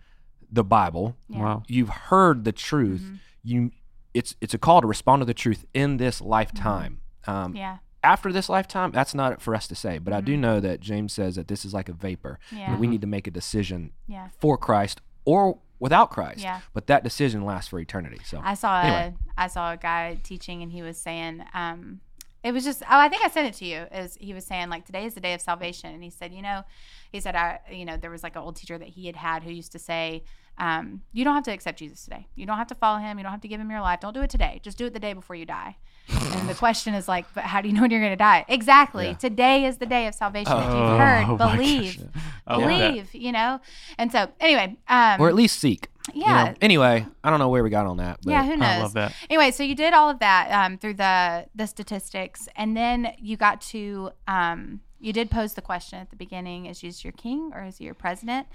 [0.52, 1.64] the bible Wow.
[1.68, 3.04] you've heard the truth
[3.44, 3.72] you
[4.14, 7.78] it's it's a call to respond to the truth in this lifetime um, Yeah.
[8.04, 9.98] after this lifetime, that's not for us to say.
[9.98, 12.40] But I do know that James says that this is like a vapor.
[12.52, 12.78] and Yeah.
[12.78, 14.30] we need to make a decision Yeah.
[14.40, 16.40] for Christ or without Christ.
[16.40, 16.62] Yeah.
[16.74, 18.20] But that decision lasts for eternity.
[18.24, 19.14] So I saw Anyway.
[19.38, 22.00] a I saw a guy teaching and he was saying um
[22.48, 24.70] it was just oh I think I sent it to you is he was saying
[24.70, 25.94] like today is the day of salvation.
[25.94, 26.64] And he said you know
[27.12, 29.44] he said I you know there was like an old teacher that he had had
[29.44, 30.24] who used to say
[30.58, 32.28] um, you don't have to accept Jesus today.
[32.36, 33.20] You don't have to follow him.
[33.20, 34.00] You don't have to give him your life.
[34.00, 34.60] Don't do it today.
[34.64, 35.78] Just do it the day before you die
[36.10, 38.46] and the question is like but how do you know when you're going to die
[38.48, 39.14] exactly Yeah.
[39.14, 42.04] today is the day of salvation if Oh, you've heard my believe
[42.48, 42.92] I love that.
[42.92, 43.60] believe you know
[43.98, 45.88] and so anyway um or at least seek.
[46.14, 46.28] you know.
[46.28, 48.20] yeah Anyway, I don't know where we got on that.
[48.24, 48.70] But yeah, who knows?
[48.70, 49.14] I love that.
[49.30, 53.36] Anyway, so you did all of that um, through the the statistics, and then you
[53.36, 57.52] got to um, you did pose the question at the beginning: Is Jesus your king
[57.54, 58.48] or is he your president?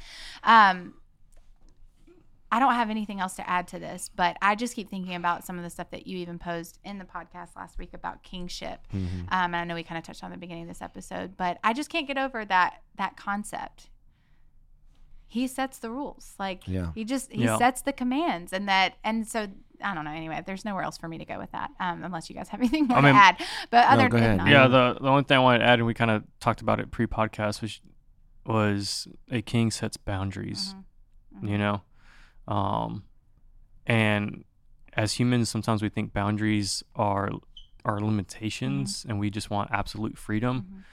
[0.43, 0.95] Um,
[2.53, 5.45] I don't have anything else to add to this, but I just keep thinking about
[5.47, 8.87] some of the stuff that you even posed in the podcast last week about kingship.
[8.93, 11.59] Um, and I know we kind of touched on the beginning of this episode, but
[11.65, 13.89] I just can't get over that that concept.
[15.27, 16.93] He sets the rules, like Yeah.
[16.95, 17.57] he just he Yeah.
[17.57, 19.47] sets the commands, and that and so
[19.83, 20.11] I don't know.
[20.11, 22.61] Anyway, there's nowhere else for me to go with that, um, unless you guys have
[22.65, 23.37] anything more I mean- to add.
[23.71, 24.53] But other go than ahead.
[24.53, 26.81] Yeah, the the only thing I wanted to add, and we kind of talked about
[26.81, 27.81] it pre-podcast, was
[28.45, 30.75] was a king sets boundaries.
[31.35, 31.49] Mm-hmm.
[31.49, 31.83] You know,
[32.49, 33.05] um,
[33.87, 34.45] and
[34.95, 37.31] as humans, sometimes we think boundaries are
[37.85, 40.85] are limitations, and we just want absolute freedom.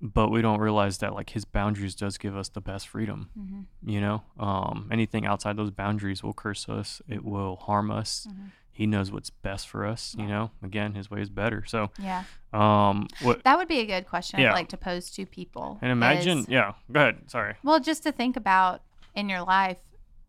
[0.00, 3.30] But we don't realize that like his boundaries does give us the best freedom.
[3.36, 3.88] Mm-hmm.
[3.90, 7.02] You know, um, anything outside those boundaries will curse us.
[7.08, 8.28] It will harm us.
[8.30, 8.46] Mm-hmm.
[8.70, 10.14] He knows what's best for us.
[10.16, 11.64] You know, again, his way is better.
[11.66, 14.52] So, yeah, um, what that would be a good question, Yeah.
[14.52, 15.78] like to pose to people.
[15.82, 16.74] and imagine, is- yeah.
[16.92, 17.28] Go ahead.
[17.28, 17.54] Sorry.
[17.64, 18.82] well, just to think about
[19.16, 19.78] in your life,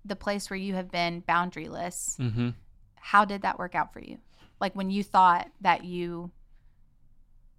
[0.09, 2.17] the place where you have been boundaryless.
[2.17, 2.49] Mm-hmm.
[2.95, 4.17] How did that work out for you?
[4.59, 6.31] Like when you thought that you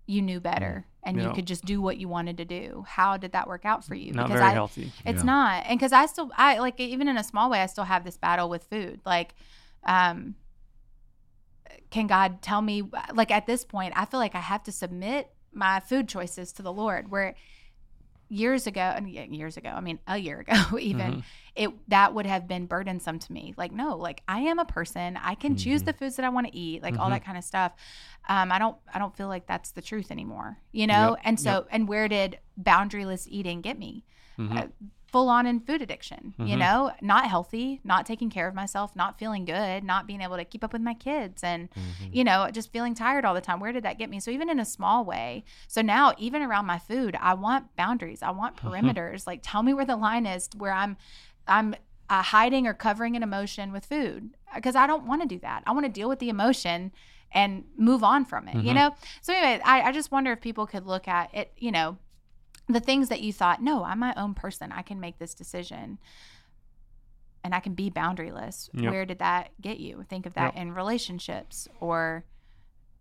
[0.06, 2.84] you knew better and you could just do what you wanted to do.
[2.86, 4.12] How did that work out for you?
[4.12, 4.92] Not very I, healthy.
[5.06, 5.26] It's Yeah.
[5.26, 5.64] not.
[5.66, 8.18] And cuz I still I like even in a small way I still have this
[8.18, 9.00] battle with food.
[9.06, 9.34] Like
[9.84, 10.34] um
[11.90, 12.82] can God tell me
[13.14, 16.62] like at this point I feel like I have to submit my food choices to
[16.62, 17.34] the Lord where
[18.32, 21.22] years ago and years ago I mean a year ago even Mhm.
[21.56, 25.18] it that would have been burdensome to me like no like I am a person
[25.20, 25.86] I can choose Mhm.
[25.86, 27.10] the foods that I want to eat like all Mhm.
[27.14, 27.72] that kind of stuff
[28.28, 31.40] um I don't I don't feel like that's the truth anymore you know Yep, and
[31.40, 34.04] so and where did boundaryless eating get me
[34.38, 34.56] Mhm.
[34.58, 34.66] uh,
[35.10, 36.58] full on in food addiction, you Mhm.
[36.58, 40.44] know, not healthy, not taking care of myself, not feeling good, not being able to
[40.44, 42.08] keep up with my kids and Mhm.
[42.14, 43.60] you know, just feeling tired all the time.
[43.60, 44.20] Where did that get me?
[44.20, 45.44] So even in a small way.
[45.68, 48.22] So now even around my food, I want boundaries.
[48.22, 49.26] I want perimeters.
[49.26, 50.96] Like tell me where the line is where I'm
[51.48, 51.74] I'm
[52.08, 55.62] uh, hiding or covering an emotion with food because I don't want to do that.
[55.66, 56.92] I want to deal with the emotion
[57.32, 58.74] and move on from it, you Mhm.
[58.74, 58.94] know?
[59.20, 61.96] So anyway, I, I just wonder if people could look at it, you know,
[62.72, 64.72] the things that you thought, no, I'm my own person.
[64.72, 65.98] I can make this decision
[67.42, 68.68] and I can be boundaryless.
[68.74, 68.90] Yep.
[68.92, 70.04] Where did that get you?
[70.08, 70.62] Think of that Yep.
[70.62, 72.24] in relationships or,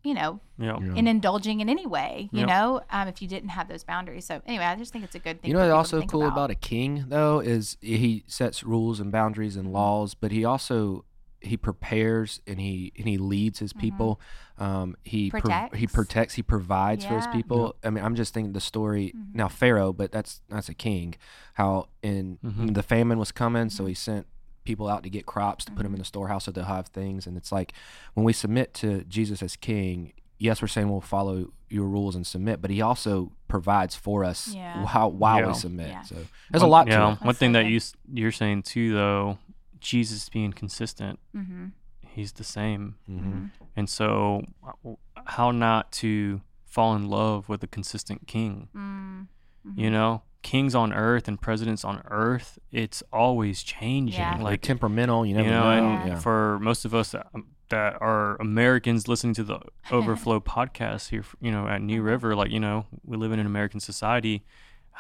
[0.04, 0.78] you know, Yeah.
[0.80, 0.94] Yeah.
[0.96, 2.48] in indulging in any way, you Yep.
[2.48, 4.26] know, um, if you didn't have those boundaries.
[4.26, 5.50] So anyway, I just think it's a good thing.
[5.52, 6.52] You know what's people to also think cool about.
[6.52, 11.06] a king though is he sets rules and boundaries and laws, but he also
[11.42, 14.20] he prepares and he and he leads his people.
[14.60, 15.66] Um, he prov- he Mm-hmm.
[15.70, 15.94] Protects.
[15.94, 16.34] protects.
[16.36, 17.32] He provides for his Yeah.
[17.34, 17.76] people.
[17.84, 19.34] I mean, I'm just thinking the story Mhm.
[19.36, 21.16] now Pharaoh, but that's that's a king.
[21.54, 22.74] How in Mhm.
[22.74, 23.88] the famine was coming, so Mhm.
[23.90, 24.28] he sent
[24.66, 27.26] people out to get crops to put them in the storehouse so they'll have things.
[27.26, 27.74] And it's like
[28.14, 30.14] when we submit to Jesus as king.
[30.38, 34.54] Yes, we're saying we'll follow your rules and submit, but he also provides for us
[34.54, 34.84] Yeah.
[34.84, 35.48] while while Yeah.
[35.48, 35.90] we submit.
[35.90, 36.02] Yeah.
[36.04, 36.16] So
[36.52, 37.22] there's a lot yeah, to it.
[37.26, 37.80] One thing so that you,
[38.14, 39.38] you're saying too, though,
[39.80, 41.68] Jesus being consistent, Mm-hmm.
[42.14, 43.46] He's the same, hmm
[43.76, 44.94] and so uh,
[45.26, 48.68] how not to fall in love with a consistent king?
[48.76, 49.80] Mm-hmm.
[49.80, 54.20] You know, kings on earth and presidents on earth, it's always changing.
[54.20, 54.36] Yeah.
[54.36, 55.90] Like Like temperamental, you never you know, know.
[56.00, 56.20] and Yeah.
[56.20, 59.60] for most of us that, um, that are Americans listening to the
[59.92, 62.06] Overflow podcast here, you know, at New Mhm.
[62.06, 64.44] River, like you know, we live in an American society.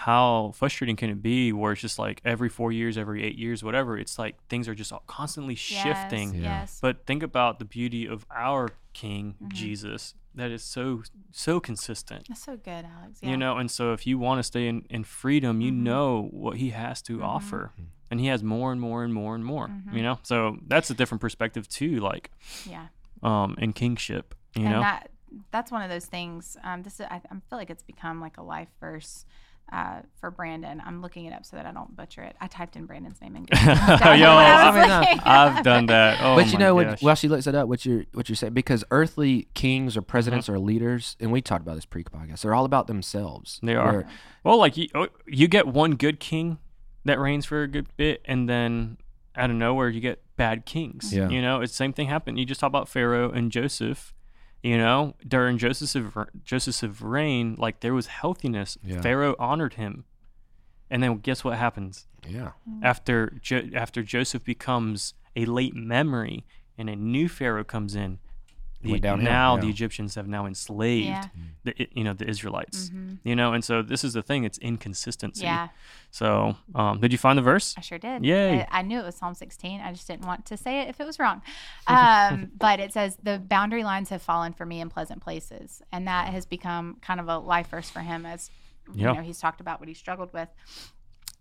[0.04, 3.66] How frustrating can it be where it's just like every four years, every eight years,
[3.66, 3.98] whatever?
[3.98, 6.34] It's like things are just all constantly shifting.
[6.36, 6.42] Yes.
[6.42, 6.60] Yeah.
[6.62, 6.80] yes.
[6.82, 9.50] But think about the beauty of our King Mhm.
[9.52, 12.28] Jesus, that is so so consistent.
[12.30, 13.20] That's so good, Alex.
[13.22, 13.32] Yeah.
[13.32, 15.82] You know, and so if you want to stay in, in freedom, you Mhm.
[15.84, 17.26] know what he has to Mhm.
[17.26, 17.74] offer.
[18.10, 19.68] And he has more and more and more and more.
[19.68, 19.94] Mhm.
[19.94, 20.18] You know?
[20.24, 22.32] So that's a different perspective too, like
[22.66, 22.88] yeah.
[23.22, 24.34] um in kingship.
[24.56, 24.80] You and know?
[24.80, 25.12] that
[25.52, 26.56] that's one of those things.
[26.64, 29.26] Um, this is, I, I feel like it's become like a life verse.
[29.72, 32.36] Uh, for Brandon, I'm looking it up so that I don't butcher it.
[32.42, 36.20] I typed in Brandon's name and Yo, I mean, uh, I've done that.
[36.24, 36.88] Oh but you know what?
[36.88, 37.02] gosh.
[37.04, 40.50] While she looks it up, what you're what you're saying because earthly kings or presidents
[40.50, 40.56] Uh-huh.
[40.58, 43.60] or leaders, and we talked about this pre-podcast, they're all about themselves.
[43.62, 44.06] They are.
[44.44, 46.58] Well, like you, oh, you get one good king
[47.06, 48.98] that reigns for a good bit, and then
[49.36, 51.14] out of nowhere you get bad kings.
[51.14, 51.30] Yeah.
[51.30, 52.40] You know, it's the same thing happened.
[52.40, 54.14] You just talk about Pharaoh and Joseph.
[54.62, 55.96] You know, during Joseph's
[56.44, 58.78] Joseph's reign, like there was healthiness.
[58.84, 59.02] Yeah.
[59.02, 60.04] Pharaoh honored him,
[60.90, 66.46] and then guess what happens yeah, after jo- after Joseph becomes a late memory
[66.78, 68.20] and a new Pharaoh comes in.
[68.82, 69.62] The, Went downhill, now yeah.
[69.62, 71.26] the Egyptians have now enslaved Yeah.
[71.66, 72.90] the you know the Israelites.
[72.90, 75.44] hmm You know, and so this is the thing; it's inconsistency.
[75.44, 75.68] Yeah,
[76.12, 77.76] So, um, did you find the verse?
[77.78, 78.24] I sure did.
[78.24, 78.62] Yay.
[78.62, 79.82] I, I knew it was Psalm 16.
[79.82, 81.42] I just didn't want to say it if it was wrong.
[81.88, 85.82] Um, but it says, The boundary lines have fallen for me in pleasant places.
[85.92, 88.50] And that has become kind of a life verse for him as
[88.96, 90.50] you know, he's talked about what he struggled with.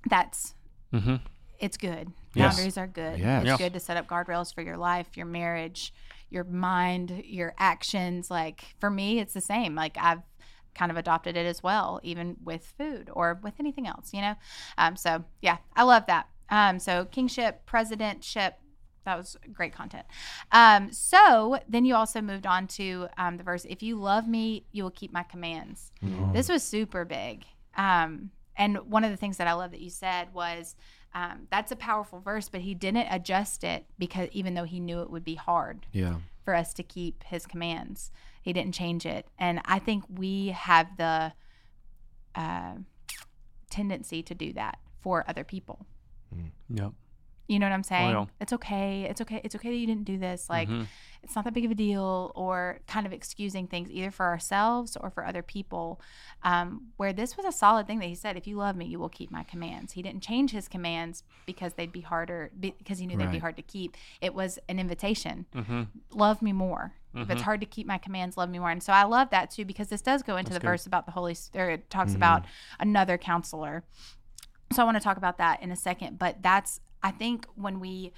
[0.09, 0.55] That's
[0.93, 1.17] Mm-hmm.
[1.61, 2.11] it's good.
[2.35, 2.55] Yes.
[2.55, 3.19] Boundaries are good.
[3.19, 3.43] Yes.
[3.43, 3.59] It's Yeah.
[3.59, 5.93] good to set up guardrails for your life, your marriage,
[6.31, 8.31] your mind, your actions.
[8.31, 9.75] Like for me, it's the same.
[9.75, 10.23] Like I've
[10.75, 14.35] kind of adopted it as well, even with food or with anything else, you know?
[14.77, 16.29] Um, so yeah, I love that.
[16.51, 18.53] Um, so kingship, presidentship,
[19.05, 20.07] that was great content.
[20.53, 24.67] Um, so then you also moved on to um, the verse, if you love me,
[24.71, 25.93] you will keep my commands.
[26.03, 26.33] Mhm.
[26.33, 27.45] This was super big.
[27.77, 30.77] Um, and one of the things that I love that you said was
[31.15, 35.01] um, that's a powerful verse, but he didn't adjust it because even though he knew
[35.01, 38.11] it would be hard yeah, for us to keep his commands,
[38.43, 39.27] he didn't change it.
[39.39, 41.33] And I think we have the
[42.35, 42.75] uh,
[43.71, 45.87] tendency to do that for other people.
[46.71, 46.93] Yep.
[47.49, 48.11] You know what I'm saying?
[48.11, 48.27] yeah.
[48.41, 49.05] It's okay.
[49.05, 49.41] It's okay.
[49.43, 50.51] It's okay that you didn't do this.
[50.51, 50.87] Like, Mhm.
[51.23, 54.97] it's not that big of a deal, or kind of excusing things either for ourselves
[54.99, 55.99] or for other people.
[56.43, 58.99] Um, where this was a solid thing that he said, "If you love me, you
[58.99, 63.07] will keep my commands." He didn't change his commands because they'd be harder, because he
[63.07, 63.97] knew they'd be hard to keep.
[64.21, 65.89] It was an invitation: Mhm.
[66.13, 66.93] love me more.
[67.15, 67.45] If it's Mhm.
[67.47, 68.71] hard to keep my commands, love me more.
[68.71, 70.73] And so I love that too because this does go into That's the good.
[70.73, 71.81] verse about the Holy Spirit.
[71.81, 72.17] It talks Mhm.
[72.17, 72.45] about
[72.79, 73.85] another counselor.
[74.71, 76.19] So I want to talk about that in a second.
[76.19, 78.13] But that's I think when we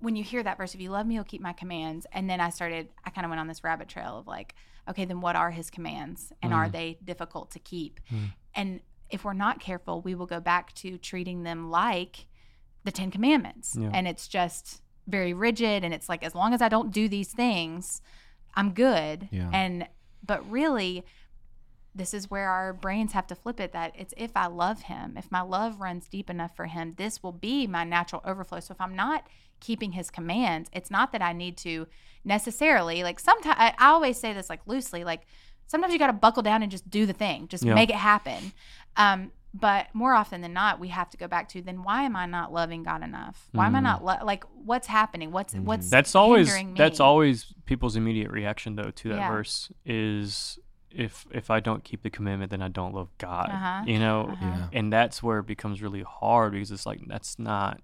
[0.00, 2.06] when you hear that verse, if you love me, you'll keep my commands.
[2.12, 4.54] And then I started, I kind of went on this rabbit trail of like,
[4.88, 6.32] okay, then what are his commands?
[6.40, 6.72] And are Mm.
[6.72, 7.98] they difficult to keep?
[8.12, 8.32] Mm.
[8.54, 12.26] And if we're not careful, we will go back to treating them like
[12.84, 13.76] the Ten Commandments.
[13.76, 13.90] Yeah.
[13.92, 15.82] And it's just very rigid.
[15.82, 18.00] And it's like, as long as I don't do these things,
[18.54, 19.28] I'm good.
[19.32, 19.50] Yeah.
[19.52, 19.88] And,
[20.24, 21.04] but really,
[21.98, 25.16] this is where our brains have to flip it that it's if I love him,
[25.16, 28.60] if my love runs deep enough for him, this will be my natural overflow.
[28.60, 29.26] So if I'm not
[29.60, 31.86] keeping his commands, it's not that I need to
[32.24, 35.22] necessarily, like sometimes I, I always say this like loosely, like
[35.66, 37.74] sometimes you got to buckle down and just do the thing, just Yeah.
[37.74, 38.52] make it happen.
[38.96, 42.14] Um, but more often than not, we have to go back to then why am
[42.16, 43.48] I not loving God enough?
[43.52, 43.82] Why am I Mhm.
[43.82, 45.32] not lo- like what's happening?
[45.32, 45.64] What's Mhm.
[45.64, 46.74] what's That's always me?
[46.76, 49.30] that's always people's immediate reaction though to that Yeah.
[49.30, 50.58] verse is
[50.90, 53.50] if if I don't keep the commandment then I don't love God.
[53.52, 53.82] Uh-huh.
[53.86, 54.44] You know, Uh-huh.
[54.46, 54.68] Yeah.
[54.72, 57.80] and that's where it becomes really hard because it's like that's not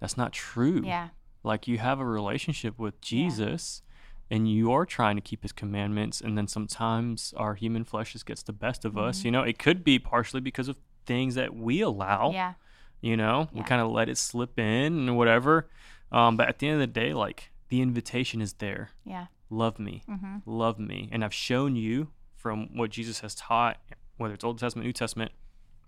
[0.00, 0.82] that's not true.
[0.84, 1.08] yeah,
[1.44, 3.82] Like you have a relationship with Jesus
[4.30, 8.26] and you are trying to keep his commandments and then sometimes our human flesh just
[8.26, 9.20] gets the best of us.
[9.20, 9.24] Mhm.
[9.26, 10.76] You know, it could be partially because of
[11.06, 12.32] things that we allow.
[12.32, 12.54] yeah,
[13.00, 15.68] You know, we kind of let it slip in and whatever.
[16.10, 18.90] Um, but at the end of the day, like the invitation is there.
[19.04, 19.26] yeah.
[19.50, 21.08] Love me, hmm love me.
[21.12, 22.08] And I've shown you
[22.42, 23.78] from what Jesus has taught,
[24.16, 25.30] whether it's Old Testament, New Testament,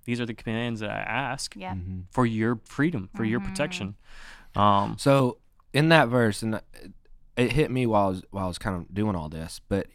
[0.05, 1.75] these are the commands that I ask Yeah.
[1.75, 2.05] Mhm.
[2.11, 3.45] for your freedom, for your Mhm.
[3.47, 3.97] protection.
[4.55, 5.39] Um, So
[5.73, 6.93] in that verse, and it-
[7.37, 9.89] it hit me while I was while I was kind of doing all this, but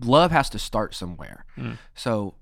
[0.00, 1.44] love has to start somewhere.
[1.56, 1.78] Mm.
[1.94, 2.36] So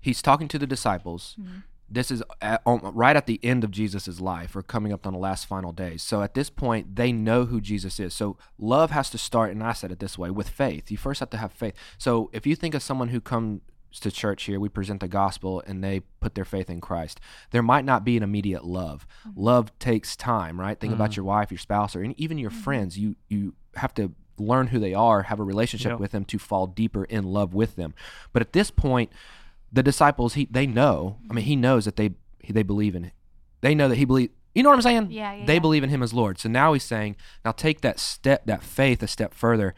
[0.00, 1.36] he's talking to the disciples.
[1.40, 1.62] Mhm.
[1.94, 5.18] This is at, right at the end of Jesus' life, or coming up on the
[5.18, 6.02] last final days.
[6.02, 8.12] So at this point, they know who Jesus is.
[8.14, 10.90] So love has to start, and I said it this way: with faith.
[10.90, 11.74] You first have to have faith.
[11.98, 13.60] So if you think of someone who comes
[14.00, 17.20] to church here, we present the gospel, and they put their faith in Christ.
[17.52, 19.06] There might not be an immediate love.
[19.36, 20.78] Love takes time, right?
[20.80, 21.16] Think about Mhm.
[21.16, 22.98] your wife, your spouse, or any- even your friends.
[22.98, 26.00] You you have to learn who they are, have a relationship Yep.
[26.00, 27.94] with them to fall deeper in love with them.
[28.32, 29.12] But at this point,
[29.74, 31.18] the disciples, he they know.
[31.28, 32.12] I mean, he knows that they
[32.48, 33.04] they believe in.
[33.06, 33.12] It.
[33.60, 34.30] They know that he believe.
[34.54, 35.08] You know what I'm saying?
[35.10, 35.58] Yeah, yeah, They yeah.
[35.58, 36.38] believe in him as Lord.
[36.38, 39.74] So now he's saying, now take that step, that faith, a step further.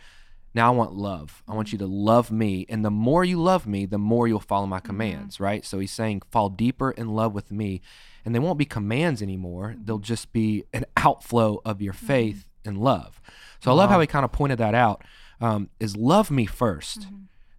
[0.55, 1.43] Now I want love.
[1.49, 4.41] I want you to love me, and the more you love me, the more you'll
[4.41, 4.87] follow my mm-hmm.
[4.87, 5.41] commands.
[5.41, 5.65] Right?
[5.65, 7.81] So he's saying, fall deeper in love with me,
[8.25, 9.71] and they won't be commands anymore.
[9.71, 9.85] Mm-hmm.
[9.85, 12.07] They'll just be an outflow of your mm-hmm.
[12.07, 13.23] faith and love.
[13.61, 15.03] So I love how he kind of pointed that out.
[15.41, 17.07] Um, is love me 1st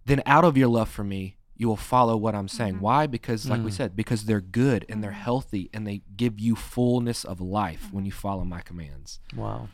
[0.08, 2.80] then out of your love for me, you will follow what I'm saying.
[2.80, 3.06] Why?
[3.06, 3.74] Because, like we Mm.
[3.74, 8.06] said, because they're good and they're healthy and they give you fullness of life when
[8.06, 9.18] you follow my commands.
[9.36, 9.68] Wow.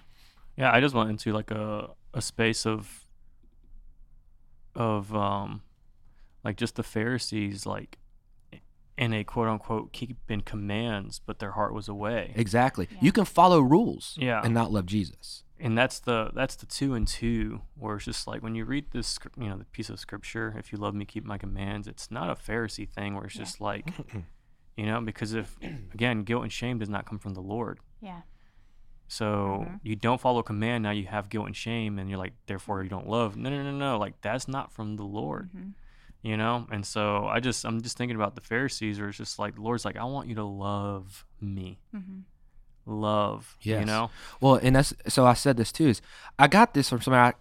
[0.56, 3.04] Yeah, I just went into like a a space of
[4.74, 5.62] of um
[6.42, 7.98] like just the Pharisees like
[8.96, 12.32] in a quote unquote keeping commands, but their heart was away.
[12.36, 12.88] Exactly.
[12.90, 12.98] Yeah.
[13.02, 14.40] You can follow rules Yeah.
[14.44, 15.42] and not love Jesus.
[15.64, 18.90] And that's the that's the two and two where it's just like when you read
[18.92, 21.88] this you know the piece of scripture, if you love me, keep my commands.
[21.88, 23.42] It's not a Pharisee thing where it's Yeah.
[23.44, 23.90] just like
[24.76, 25.56] you know because if
[25.94, 27.80] again guilt and shame does not come from the Lord.
[28.00, 28.20] Yeah.
[29.08, 29.80] So Mhm.
[29.82, 32.88] you don't follow command, now you have guilt and shame, and you're like, therefore you
[32.90, 33.36] don't love.
[33.36, 33.98] No, no, no, no.
[33.98, 35.72] Like that's not from the Lord, Mhm.
[36.22, 36.66] you know.
[36.70, 39.62] And so I just, I'm just thinking about the Pharisees, where it's just like the
[39.62, 42.24] Lord's like, I want you to love me, Mhm.
[42.86, 44.10] Love, you know.
[44.40, 45.88] Well, and that's so I said this too.
[45.88, 46.02] Is
[46.38, 47.36] I got this from somebody.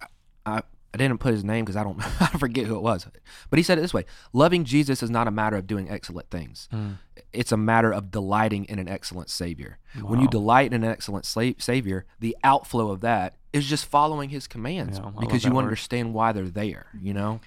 [0.46, 0.62] I, I,
[0.94, 3.08] I didn't put his name because I don't I forget who it was,
[3.50, 6.30] but he said it this way: loving Jesus is not a matter of doing excellent
[6.30, 6.70] things.
[6.72, 6.98] Mm.
[7.32, 9.80] It's a matter of delighting in an excellent Savior.
[10.02, 14.30] When you delight in an excellent sla- Savior, the outflow of that is just following
[14.30, 15.64] His commands Yeah, because you word.
[15.64, 16.88] understand why they're there.
[17.02, 17.42] You know.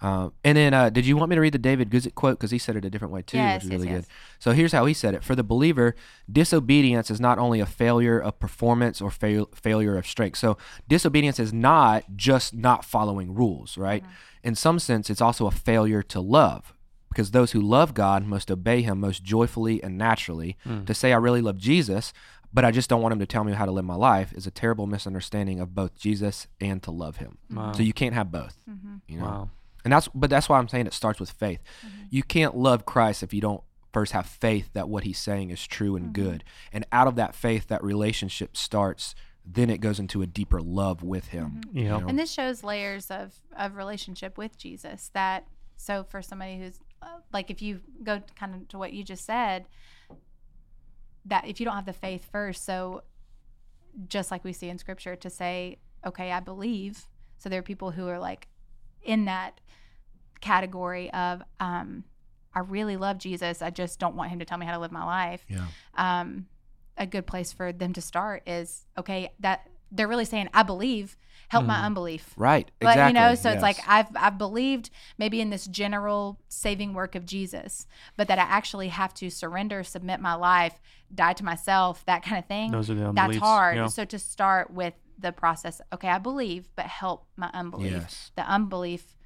[0.00, 2.50] Uh, and then, uh, did you want me to read the David Guzik quote because
[2.50, 4.04] he said it a different way too, Yes, which is yes, really yes.
[4.06, 4.12] good.
[4.40, 5.94] So here's how he said it: For the believer,
[6.30, 10.38] disobedience is not only a failure of performance or fail- failure of strength.
[10.38, 10.56] So
[10.88, 14.02] disobedience is not just not following rules, right?
[14.42, 16.74] In some sense, it's also a failure to love,
[17.10, 20.56] because those who love God must obey Him most joyfully and naturally.
[20.66, 20.86] Mm.
[20.86, 22.12] To say I really love Jesus,
[22.52, 24.46] but I just don't want Him to tell me how to live my life, is
[24.46, 27.38] a terrible misunderstanding of both Jesus and to love Him.
[27.50, 27.72] Wow.
[27.72, 28.56] So you can't have both.
[28.68, 29.00] Mhm.
[29.06, 29.24] You know.
[29.24, 29.50] wow.
[29.84, 31.60] And that's but that's why I'm saying it starts with faith.
[31.84, 32.02] Mm-hmm.
[32.10, 33.62] You can't love Christ if you don't
[33.92, 36.22] first have faith that what he's saying is true and Mm-hmm.
[36.22, 36.44] good.
[36.72, 39.14] And out of that faith that relationship starts,
[39.44, 41.60] then it goes into a deeper love with him.
[41.72, 41.82] Yeah.
[41.82, 41.98] you know?
[41.98, 42.08] Mm-hmm.
[42.10, 45.10] And this shows layers of of relationship with Jesus.
[45.14, 49.02] That so for somebody who's uh, like, if you go kind of to what you
[49.02, 49.66] just said,
[51.24, 53.02] that if you don't have the faith first, so
[54.06, 57.90] just like we see in Scripture, to say, okay, I believe, So there are people
[57.90, 58.46] who are like
[59.02, 59.60] in that
[60.40, 62.04] category of um,
[62.54, 63.62] I really love Jesus.
[63.62, 65.44] I just don't want him to tell me how to live my life.
[65.48, 65.66] Yeah.
[65.94, 66.46] Um,
[66.98, 69.30] a good place for them to start is okay.
[69.40, 71.16] That they're really saying I believe.
[71.48, 71.84] Help my Mhm.
[71.84, 72.32] unbelief.
[72.38, 72.70] Right.
[72.80, 73.08] But exactly.
[73.08, 73.76] you know, so it's like.
[73.86, 74.88] I've I've believed
[75.18, 77.86] maybe in this general saving work of Jesus,
[78.16, 80.80] but that I actually have to surrender, submit my life,
[81.14, 82.70] die to myself, that kind of thing.
[82.70, 83.76] Those are the That's hard.
[83.76, 83.86] Yeah.
[83.88, 87.92] So to start with the process, okay, I believe, but help my unbelief.
[87.92, 88.30] Yes.
[88.36, 89.16] The unbelief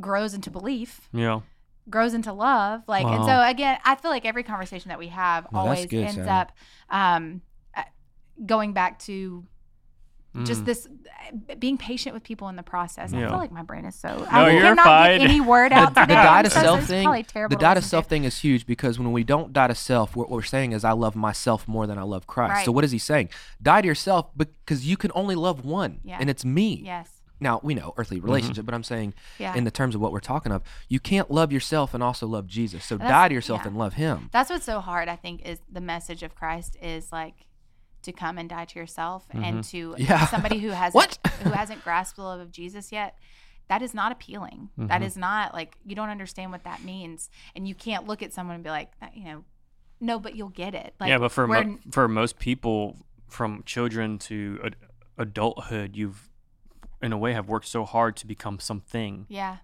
[0.00, 1.40] grows into belief, Yeah.
[1.88, 2.82] grows into love.
[2.86, 6.04] Like, and so again, I feel like every conversation that we have that's always good,
[6.04, 6.30] ends Sarah.
[6.30, 6.52] up
[6.90, 7.42] um,
[7.76, 7.82] uh,
[8.44, 9.44] going back to
[10.44, 10.64] just Mm.
[10.66, 10.88] this
[11.50, 13.12] uh, being patient with people in the process.
[13.14, 14.08] I feel like my brain is so.
[14.08, 15.20] No, I you're cannot fine.
[15.20, 16.14] get any word out the today.
[16.14, 18.98] die to so- self it's thing the die to listen self thing is huge because
[18.98, 21.98] when we don't die to self what we're saying is i love myself more than
[21.98, 23.28] i love christ so what is he saying
[23.62, 26.18] die to yourself because you can only love one Yeah.
[26.20, 27.08] and it's me Yes.
[27.40, 29.54] now we know earthly relationship but i'm saying Yeah.
[29.54, 32.46] in the terms of what we're talking of you can't love yourself and also love
[32.48, 33.68] jesus so That's- die to yourself yeah.
[33.68, 35.08] and love him That's what's so hard.
[35.08, 37.34] I think is the message of Christ is like
[38.04, 40.26] to come and die to yourself and to Yeah.
[40.26, 41.18] somebody who hasn't What?
[41.42, 43.18] who hasn't grasped the love of Jesus yet.
[43.68, 44.68] That is not appealing.
[44.76, 45.02] That Mm-hmm.
[45.04, 48.54] is not like you don't understand what that means, and you can't look at someone
[48.56, 49.44] and be like, "Uh, you know,
[50.00, 50.94] no, but you'll get it.
[51.00, 52.96] Like, yeah, but for mo- for most people,
[53.28, 54.76] from children to ad-
[55.16, 56.28] adulthood, you've
[57.00, 59.58] in a way have worked so hard to become something, yeah,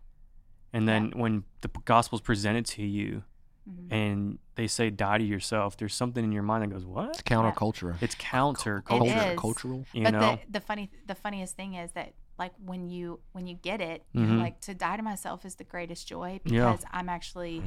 [0.73, 3.23] and then when the p- gospel's presented to you,
[3.71, 3.93] Mhm.
[3.93, 7.23] and they say die to yourself, there's something in your mind that goes, "What?" it's
[7.23, 9.35] countercultural It's counter It culture.
[9.37, 13.21] cultural You but know, the the funny the funniest thing is that like when you
[13.33, 14.39] when you get it, Mhm.
[14.39, 16.71] like to die to myself is the greatest joy Yeah.
[16.73, 17.63] because I'm actually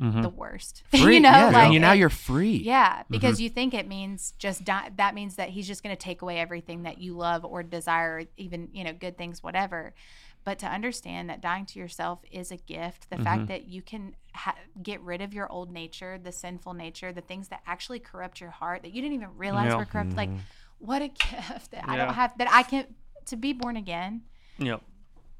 [0.00, 0.22] Mhm.
[0.22, 0.82] the worst.
[0.90, 3.12] free you know, yeah, like you now you're free Yeah, Mm-hmm.
[3.12, 4.90] because you think it means just die.
[4.96, 8.24] That means that he's just going to take away everything that you love or desire,
[8.36, 9.94] even you know, good things, whatever.
[10.44, 13.24] But to understand that dying to yourself is a gift, the Mm-hmm.
[13.24, 17.22] fact that you can ha- get rid of your old nature, the sinful nature, the
[17.22, 19.76] things that actually corrupt your heart that you didn't even realize Yeah.
[19.76, 20.14] were corrupt.
[20.16, 20.30] Like,
[20.78, 22.86] what a gift that I don't have that I can
[23.26, 24.22] to be born again.
[24.58, 24.82] Yep.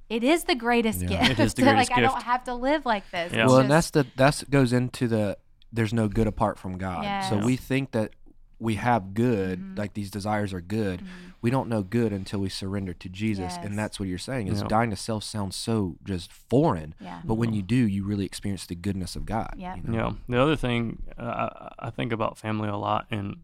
[0.09, 1.09] It is the greatest Yeah.
[1.28, 1.30] gift.
[1.32, 3.32] It is the like greatest I don't have to live like this.
[3.32, 3.44] Yeah.
[3.44, 5.36] It's well and that's the that's goes into the
[5.72, 7.44] there's no good apart from god so Yes.
[7.44, 8.12] we think that
[8.61, 9.76] we have good Mhm.
[9.78, 11.07] like these desires are good Mhm.
[11.45, 13.64] We don't know good until we surrender to jesus Yes.
[13.64, 14.68] and that's what you're saying is Yeah.
[14.68, 17.20] dying to self sounds so just foreign yeah.
[17.24, 19.76] but when you do you really experience the goodness of god Yeah.
[19.76, 19.92] you know?
[19.92, 20.12] Yeah.
[20.36, 23.36] The other thing uh, I I think about family a lot, and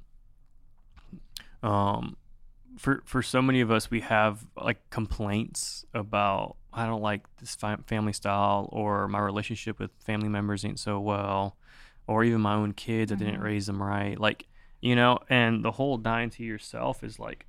[1.62, 2.16] um,
[2.78, 7.55] for for so many of us, we have like complaints about I don't like this
[7.55, 11.57] fi- family style, or my relationship with family members ain't so well,
[12.07, 13.44] or even my own kids, I didn't Mhm.
[13.44, 14.46] raise them right, like
[14.80, 15.18] you know.
[15.28, 17.46] And the whole dying to yourself is like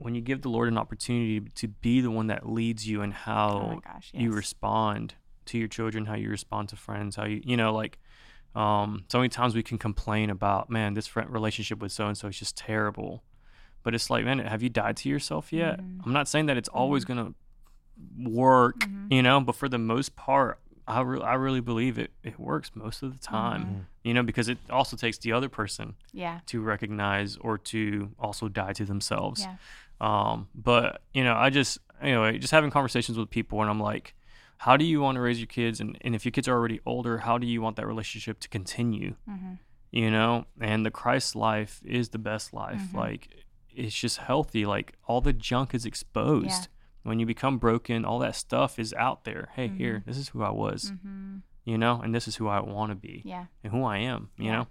[0.00, 3.12] when you give the Lord an opportunity to be the one that leads you and
[3.12, 4.10] how Oh my gosh.
[4.14, 5.14] you respond
[5.46, 7.98] to your children, how you respond to friends, how you you know like
[8.54, 12.16] um so many times we can complain about man this friend relationship with so and
[12.18, 13.22] so is just terrible,
[13.82, 15.80] but it's like man have you died to yourself yet?
[15.80, 16.00] Mhm.
[16.06, 17.34] I'm not saying that it's always gonna
[18.18, 19.12] work, Mhm.
[19.12, 20.58] you know, but for the most part.
[20.88, 23.84] I, re- I really believe it, it works most of the time, Mhm.
[24.02, 26.40] you know, because it also takes the other person Yeah.
[26.46, 29.42] to recognize or to also die to themselves.
[29.42, 29.56] Yeah.
[30.00, 34.14] Um, but you know, I just anyway, just having conversations with people, and I'm like,
[34.58, 36.80] how do you want to raise your kids, and, and if your kids are already
[36.86, 39.14] older, how do you want that relationship to continue?
[39.26, 39.54] hmm
[39.90, 42.88] You know, and the Christ life is the best life.
[42.92, 42.98] Mhm.
[42.98, 44.64] Like, it's just healthy.
[44.66, 46.68] Like all the junk is exposed.
[47.02, 49.48] When you become broken, all that stuff is out there.
[49.54, 50.92] Hey, here, this is who I was.
[51.02, 53.46] hmm You know, and this is who I want to be Yeah.
[53.62, 54.52] and who I am, you Yeah.
[54.52, 54.66] know.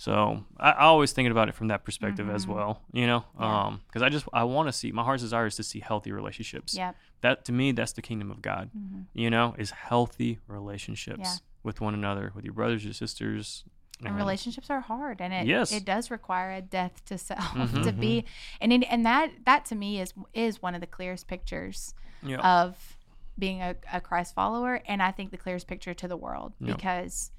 [0.00, 2.54] So I, I always thinking about it from that perspective as Mhm.
[2.54, 3.64] well, you know, Yeah.
[3.66, 6.12] um, because I just I want to see my heart's desire is to see healthy
[6.12, 6.72] relationships.
[6.76, 6.94] Yep.
[7.22, 8.70] That to me, that's the kingdom of God.
[8.72, 11.34] hmm You know, is healthy relationships Yeah.
[11.64, 13.64] with one another, with your brothers, your sisters.
[14.04, 15.72] And relationships are hard, and it Yes.
[15.72, 17.82] it does require a death to self Mhm.
[17.82, 18.24] to be,
[18.60, 21.92] and it, and that that to me is is one of the clearest pictures
[22.22, 22.38] Yeah.
[22.38, 22.96] of
[23.36, 26.74] being a, a Christ follower, and I think the clearest picture to the world Yeah.
[26.74, 27.32] because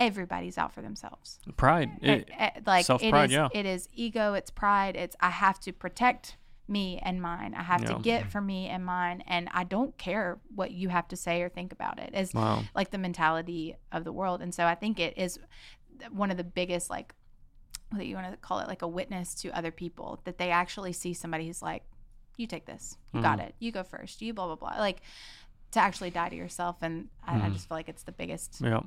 [0.00, 1.38] everybody's out for themselves.
[1.56, 1.90] Pride.
[2.02, 3.48] It, Eh, eh, like it self-pride, is yeah.
[3.52, 6.36] it is ego it's pride it's i have to protect
[6.66, 7.94] me and mine i have Yeah.
[7.94, 11.42] to get for me and mine and i don't care what you have to say
[11.42, 12.62] or think about it is wow.
[12.74, 15.38] like the mentality of the world and so i think it is
[16.10, 17.14] one of the biggest like
[17.90, 20.92] what you want to call it like a witness to other people that they actually
[20.92, 21.82] see somebody who's like
[22.36, 23.46] you take this you got Mhm.
[23.48, 25.02] it you go first you blah blah blah like
[25.72, 27.52] to actually die to yourself and I, I Mhm.
[27.54, 28.80] just feel like it's the biggest Yeah.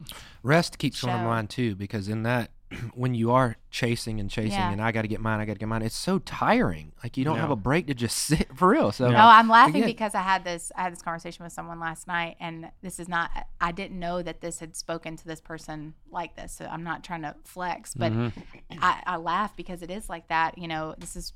[0.44, 1.18] rest keeps on Show.
[1.18, 2.52] my mind too because in that
[2.96, 4.72] when you are chasing and chasing, Yeah.
[4.72, 5.84] and I got to get mine, I got to get mine.
[5.84, 6.92] It's so tiring.
[7.04, 8.92] Like you don't have a break to just sit for real.
[8.92, 11.80] So Oh, I'm laughing Again- because I had this I had this conversation with someone
[11.80, 13.30] last night and this is not
[13.62, 16.52] I didn't know that this had spoken to this person like this.
[16.54, 18.34] So I'm not trying to flex, but Mhm.
[18.82, 20.58] I, I laugh because it is like that.
[20.58, 21.34] You know, this is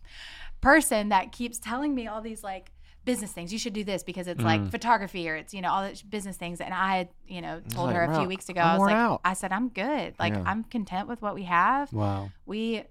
[0.59, 2.71] person that keeps telling me all these like
[3.07, 3.51] business things.
[3.51, 4.69] You should do this because it's like Mm.
[4.69, 6.61] photography or it's, you know, all the business things.
[6.61, 8.81] And I had, you know, told like, her a few weeks ago, I'm I was
[8.87, 10.13] like, out." I said, I'm good.
[10.19, 10.43] Like, Yeah.
[10.45, 11.91] I'm content with what we have.
[11.91, 12.29] Wow.
[12.45, 12.83] We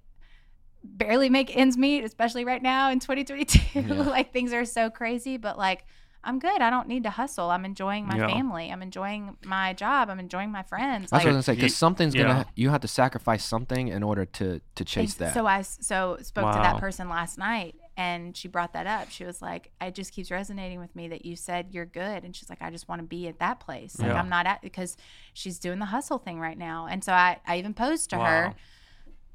[0.83, 3.61] barely make ends meet, especially right now in 2022.
[3.81, 4.03] Yeah.
[4.17, 5.85] like, things are so crazy, but like,
[6.25, 6.61] I'm good.
[6.61, 7.51] I don't need to hustle.
[7.51, 8.27] I'm enjoying my Yeah.
[8.27, 8.71] family.
[8.73, 10.11] I'm enjoying my job.
[10.11, 11.11] I'm enjoying my friends.
[11.11, 12.23] That's what I was gonna say because something's yeah.
[12.23, 15.35] gonna you have to sacrifice something in order to to chase And that.
[15.35, 19.11] So I so spoke to that person last night, and she brought that up.
[19.11, 22.34] She was like, "It just keeps resonating with me that you said you're good," and
[22.36, 23.99] she's like, "I just want to be at that place.
[23.99, 24.18] Like Yeah.
[24.20, 24.97] I'm not at because
[25.32, 28.24] she's doing the hustle thing right now." And so I I even posed to Wow.
[28.24, 28.55] her,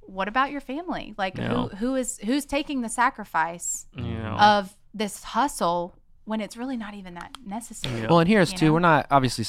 [0.01, 1.13] "What about your family?
[1.17, 1.47] Like Yeah.
[1.49, 4.35] who who is who's taking the sacrifice You know.
[4.39, 8.01] of this hustle?" When it's really not even that necessary.
[8.01, 8.07] Yeah.
[8.07, 8.65] Well, and here's You too.
[8.67, 8.73] know?
[8.73, 9.43] We're not obviously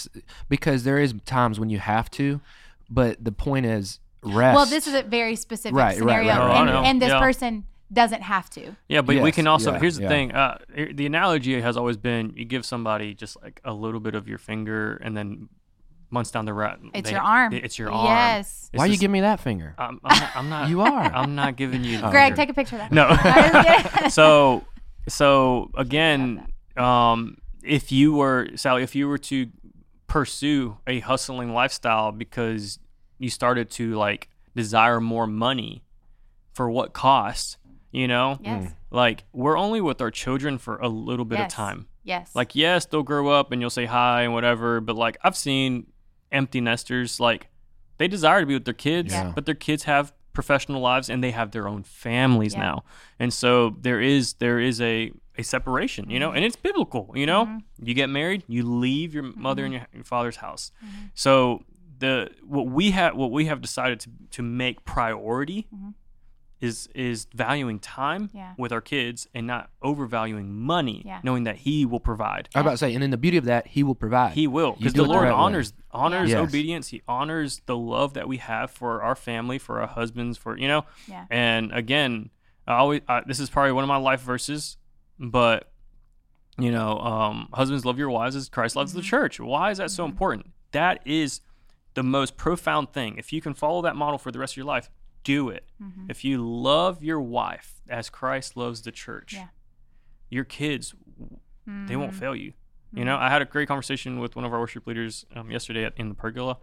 [0.49, 2.41] because there is times when you have to,
[2.89, 4.57] but the point is rest.
[4.57, 6.87] Well, this is a very specific Right, right, scenario, right, right, and, oh, right.
[6.87, 7.21] and this Yeah.
[7.21, 8.77] person doesn't have to.
[8.89, 9.73] Yeah, but we can also.
[9.73, 10.09] yeah, here's the yeah.
[10.09, 10.33] thing.
[10.33, 10.59] Uh,
[10.93, 14.39] the analogy has always been: you give somebody just like a little bit of your
[14.39, 15.49] finger, and then
[16.11, 17.53] months down the road, It's they- your arm.
[17.55, 18.07] It's your arm.
[18.07, 18.71] Yes.
[18.73, 19.75] It's Why you give me that finger?
[19.79, 20.69] I'm, I'm, not, I'm not.
[20.71, 21.13] You are.
[21.15, 21.97] I'm not giving you.
[22.01, 22.37] the Greg, finger.
[22.37, 22.93] take a picture of that.
[22.93, 24.09] No.
[24.09, 24.65] so,
[25.09, 29.49] so again, um, if you were Sally, if you were to
[30.07, 32.79] pursue a hustling lifestyle because
[33.19, 35.83] you started to like desire more money,
[36.53, 37.57] for what cost?
[37.93, 38.65] You know, Yes.
[38.65, 38.75] Mm.
[38.91, 41.53] like we're only with our children for a little bit Yes.
[41.53, 41.87] of time.
[42.05, 42.35] Yes.
[42.35, 45.87] Like, yes, they'll grow up and you'll say hi and whatever, but like I've seen
[46.33, 47.49] empty nesters like
[47.99, 49.33] they desire to be with their kids, Yeah.
[49.35, 52.61] but their kids have professional lives and they have their own families Yeah.
[52.61, 52.85] now.
[53.19, 56.37] And so there is there is a a separation, you know, Mm-hmm.
[56.37, 57.47] and it's biblical, you know.
[57.47, 57.87] Mm-hmm.
[57.87, 59.85] You get married, you leave your mother and mm-hmm.
[59.93, 60.73] your, your father's house.
[60.85, 61.05] Mm-hmm.
[61.15, 61.63] So
[61.99, 65.69] the what we have what we have decided to to make priority
[66.63, 68.37] is is valuing time Mm-hmm.
[68.39, 68.55] Yeah.
[68.57, 71.21] with our kids and not overvaluing money, Yeah.
[71.23, 72.49] knowing that He will provide.
[72.55, 74.33] I was about to say, and then the beauty of that, He will provide.
[74.33, 75.37] He will, because the it the Lord right way.
[75.37, 76.39] honors honors Yes.
[76.39, 76.89] obedience.
[76.89, 80.69] He honors the love that we have for our family, for our husbands, for you
[80.69, 80.85] know.
[81.09, 81.27] Yeah.
[81.31, 82.31] And again,
[82.67, 84.77] I always I, this is probably one of my life verses,
[85.19, 85.69] but
[86.59, 89.01] you know, um, husbands love your wives as Christ loves Mm-hmm.
[89.01, 89.41] the church.
[89.41, 90.51] Why is that so important?
[90.73, 91.41] That is
[91.95, 93.17] the most profound thing.
[93.19, 94.89] If you can follow that model for the rest of your life,
[95.25, 95.65] do it.
[95.83, 96.07] Mm-hmm.
[96.11, 99.49] If you love your wife as Christ loves the church, Yeah.
[100.31, 100.95] your kids
[101.87, 102.19] they won't Mhm.
[102.19, 102.55] fail you.
[102.93, 105.85] You know, I had a great conversation with one of our worship leaders um, yesterday
[105.85, 106.59] at, in the pergola,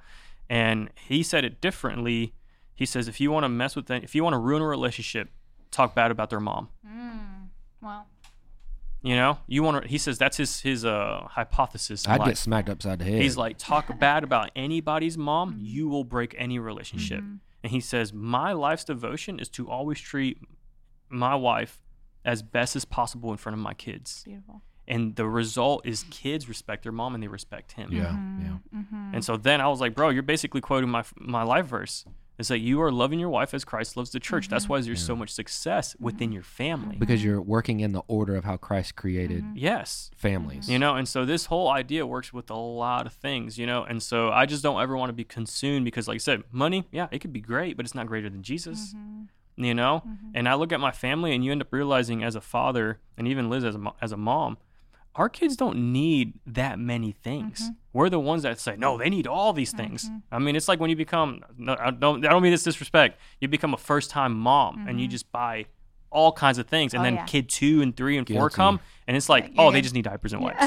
[0.50, 2.34] and he said it differently.
[2.76, 4.68] He says, if you want to mess with them, if you want to ruin a
[4.68, 5.30] relationship,
[5.72, 6.70] talk bad about their mom.
[6.86, 7.48] Mm.
[7.82, 8.08] Well,
[9.02, 9.88] You know, you want to.
[9.90, 12.06] He says that's his his uh, hypothesis.
[12.08, 12.28] I'd life.
[12.28, 13.22] get smacked upside the head.
[13.22, 15.64] He's like, talk bad about anybody's mom, Mm-hmm.
[15.66, 17.24] you will break any relationship.
[17.64, 20.38] And he says, my life's devotion is to always treat
[21.10, 21.80] my wife
[22.24, 24.24] as best as possible in front of my kids.
[24.26, 24.62] beautiful.
[24.88, 27.92] And the result is kids respect their mom and they respect him.
[27.92, 28.42] yeah, Mm-hmm.
[28.74, 28.94] yeah.
[29.14, 32.06] And so then I was like, bro, you're basically quoting my my life verse.
[32.40, 34.48] It's that you are loving your wife as Christ loves the church.
[34.48, 34.74] That's mm-hmm.
[34.74, 36.96] why there's so much success within your family.
[36.96, 39.58] Because you're working in the order of how Christ created mm-hmm.
[39.58, 40.10] Yes.
[40.16, 40.70] families.
[40.70, 43.84] You know, and so this whole idea works with a lot of things, you know,
[43.84, 46.88] and so I just don't ever want to be consumed because, like I said, money,
[46.92, 49.64] yeah, it could be great, but it's not greater than Jesus, mm-hmm.
[49.64, 50.04] you know.
[50.34, 53.28] And I look at my family, and you end up realizing as a father, and
[53.28, 54.58] even Liz as a as a mom,
[55.20, 57.64] our kids don't need that many things.
[57.64, 57.74] Mm-hmm.
[57.92, 60.06] We're the ones that say, no, they need all these things.
[60.06, 60.18] Mm-hmm.
[60.32, 63.20] I mean, it's like when you become, no, I don't, I don't mean this disrespect.
[63.42, 65.12] You become a first time mom, and you mm-hmm.
[65.12, 65.66] just buy
[66.10, 67.26] all kinds of things, and Oh, then yeah.
[67.26, 70.06] kid two and three and four come, and it's like, you're oh, they just need
[70.06, 70.64] diapers and wipes.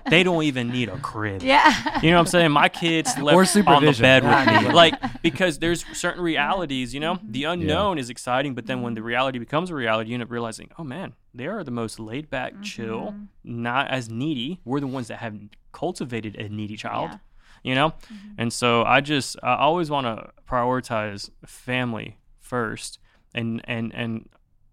[0.10, 1.42] they don't even need a crib.
[1.42, 2.00] Yeah.
[2.00, 2.50] You know what I'm saying?
[2.50, 4.72] My kids slept on the bed with me.
[4.72, 7.20] Like, because there's certain realities, you know?
[7.22, 10.30] The unknown is exciting, but then when the reality becomes a reality, you end up
[10.30, 13.24] realizing, oh man, they are the most laid back, chill, mm-hmm.
[13.62, 14.60] not as needy.
[14.64, 15.38] We're the ones that have
[15.72, 17.18] cultivated a needy child, Yeah.
[17.62, 17.90] you know?
[17.90, 18.34] Mm-hmm.
[18.38, 22.98] And so I just, I always want to prioritize family first.
[23.34, 24.28] And, and, and,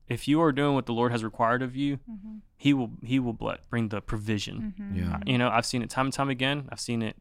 [0.08, 2.38] if you are doing what the Lord has required of you, mm-hmm.
[2.58, 4.74] He will He will ble- bring the provision.
[4.94, 5.20] Yeah.
[5.26, 6.68] You know, I've seen it time and time again.
[6.72, 7.16] I've seen it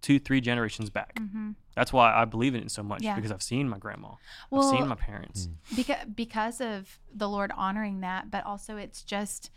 [0.00, 1.14] two, three generations back.
[1.16, 1.50] Mm-hmm.
[1.74, 3.14] That's why I believe in it so much Yeah.
[3.14, 4.10] because I've seen my grandma,
[4.50, 5.48] Well, I've seen my parents.
[5.76, 9.50] because because of the Lord honoring that, but also it's just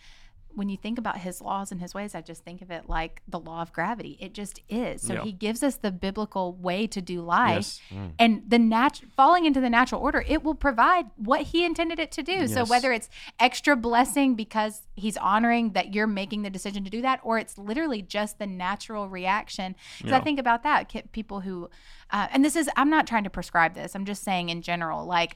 [0.55, 3.21] when you think about his laws and his ways, I just think of it like
[3.27, 4.17] the law of gravity.
[4.19, 5.01] It just is.
[5.01, 5.23] So Yeah.
[5.23, 7.79] he gives us the biblical way to do life.
[7.91, 8.11] Yes.
[8.19, 12.11] And the nat- falling into the natural order, it will provide what he intended it
[12.13, 12.47] to do.
[12.47, 17.01] So whether it's extra blessing because he's honoring that you're making the decision to do
[17.01, 19.75] that, or it's literally just the natural reaction.
[19.97, 21.69] Because I think about that, people who,
[22.11, 23.95] uh, and this is, I'm not trying to prescribe this.
[23.95, 25.35] I'm just saying in general, like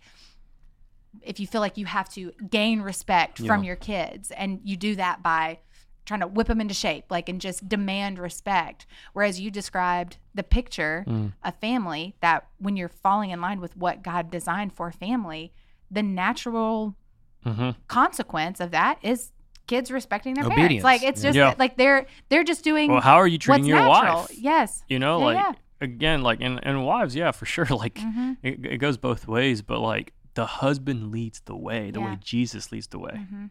[1.21, 4.95] if you feel like you have to gain respect from your kids and you do
[4.95, 5.59] that by
[6.05, 10.43] trying to whip them into shape like and just demand respect whereas you described the
[10.43, 11.33] picture Mm.
[11.43, 15.51] a family that when you're falling in line with what god designed for a family
[15.91, 16.95] the natural
[17.43, 19.31] hmm consequence of that is
[19.67, 20.81] kids respecting their Obedience.
[20.81, 21.55] parents like it's just Yeah.
[21.57, 24.37] like they're they're just doing Well, how are you treating your natural wife?
[24.37, 25.51] yes You know, Yeah, like yeah.
[25.81, 27.65] again, like and and wives, yeah, for sure.
[27.83, 31.99] Like hmm it, it goes both ways, but like the husband leads the way, the
[31.99, 32.11] Yeah.
[32.11, 33.15] way Jesus leads the way.
[33.29, 33.45] hmm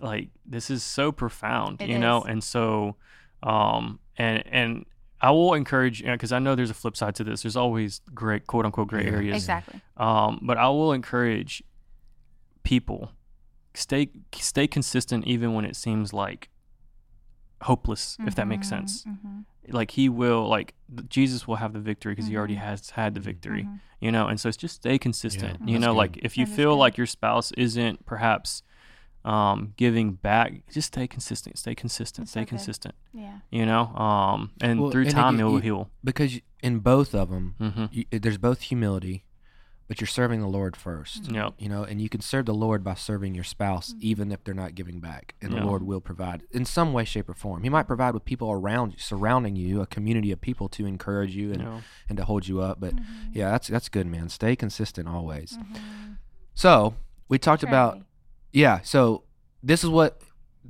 [0.00, 2.96] Like this is so profound, It you know, and so,
[3.42, 4.84] um, and and
[5.20, 7.42] I will encourage because I know there's a flip side to this.
[7.42, 11.62] There's always great quote unquote gray areas, exactly um, but I will encourage
[12.64, 13.12] people
[13.74, 16.48] stay stay consistent even when it seems like
[17.62, 19.04] hopeless, if that makes Mhm, sense.
[19.06, 20.74] mhm, Like he will, like
[21.08, 22.58] Jesus will have the victory because he already Mhm.
[22.60, 23.80] has had the victory, mhm.
[24.00, 24.26] you know.
[24.28, 25.92] And so it's just stay consistent, you that's know.
[25.92, 25.98] good.
[25.98, 26.78] Like if you That is feel good.
[26.78, 28.62] like your spouse isn't perhaps
[29.24, 32.48] um, giving back, just stay consistent, stay consistent, That's stay so good.
[32.50, 33.86] consistent, yeah you know.
[33.96, 35.90] Um, and Well, through and time, again, it will heal.
[36.02, 39.24] because in both of them, you, there's both humility,
[39.88, 41.24] but you're serving the Lord first.
[41.24, 41.34] Mm-hmm.
[41.34, 41.50] Yeah.
[41.58, 44.00] You know, and you can serve the Lord by serving your spouse, Mhm.
[44.00, 45.34] even if they're not giving back.
[45.42, 45.60] And Yeah.
[45.60, 47.62] the Lord will provide in some way, shape, or form.
[47.62, 51.34] He might provide with people around you, surrounding you, a community of people to encourage
[51.34, 51.80] you and, Yeah.
[52.08, 52.78] and to hold you up.
[52.80, 54.28] But Mhm, yeah, that's that's good, man.
[54.28, 55.56] Stay consistent always.
[55.58, 56.16] mhm.
[56.54, 56.94] So
[57.28, 58.02] we talked about
[58.52, 58.80] yeah.
[58.82, 59.24] So
[59.62, 60.20] this is what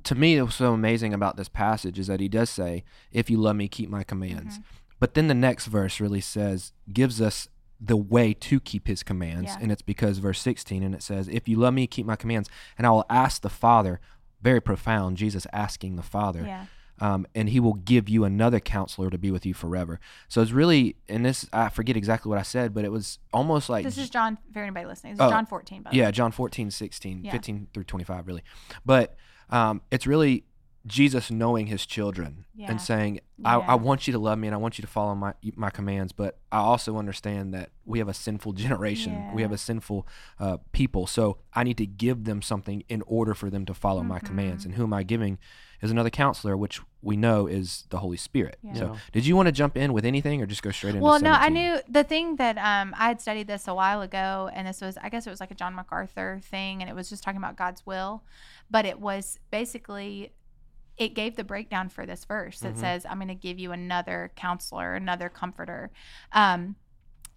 [0.05, 3.37] to me was so amazing about this passage is that he does say, "If you
[3.39, 4.65] love me, keep my commands." Mhm.
[5.01, 7.49] But then the next verse really says, gives us
[7.81, 9.59] the way to keep his commands, Yeah.
[9.61, 12.49] and it's because verse 16, and it says, "If you love me, keep my commands,
[12.77, 14.01] and I will ask the Father."
[14.43, 15.17] Very profound.
[15.17, 16.67] Jesus asking the Father, Yeah.
[17.01, 19.99] um, and He will give you another counselor to be with you forever.
[20.29, 23.69] So it's really, and this I forget exactly what I said, but it was almost
[23.69, 25.15] like This is John for anybody listening.
[25.15, 26.11] This is Oh, John 14, by yeah.
[26.13, 27.33] John 14, 16, Yeah.
[27.33, 28.43] 15 through 25, really.
[28.85, 29.17] But
[29.51, 30.45] um, it's really
[30.89, 32.71] Jesus knowing his children Yeah.
[32.71, 33.65] and saying, I, Yeah.
[33.69, 36.13] I want you to love me and I want you to follow my my commands,
[36.13, 39.33] but I also understand that we have a sinful generation.
[39.35, 40.07] We have a sinful
[40.41, 41.07] uh, people.
[41.07, 44.63] So I need to give them something in order for them to follow my commands.
[44.63, 44.71] Mm-hmm.
[44.71, 45.39] And who am I giving
[45.81, 48.59] is another counselor, which we know is the Holy Spirit.
[48.63, 48.75] Yeah.
[48.75, 51.21] So did you want to jump in with anything or just go straight into Well,
[51.21, 54.67] no, I knew the thing that um, I had studied this a while ago, and
[54.67, 57.23] this was, I guess it was like a John MacArthur thing, and it was just
[57.23, 58.25] talking about God's will,
[58.69, 60.33] but it was basically,
[60.99, 62.79] it gave the breakdown for this verse that Mhm.
[62.81, 65.91] says, I'm going to give you another counselor, another comforter.
[66.33, 66.77] Um,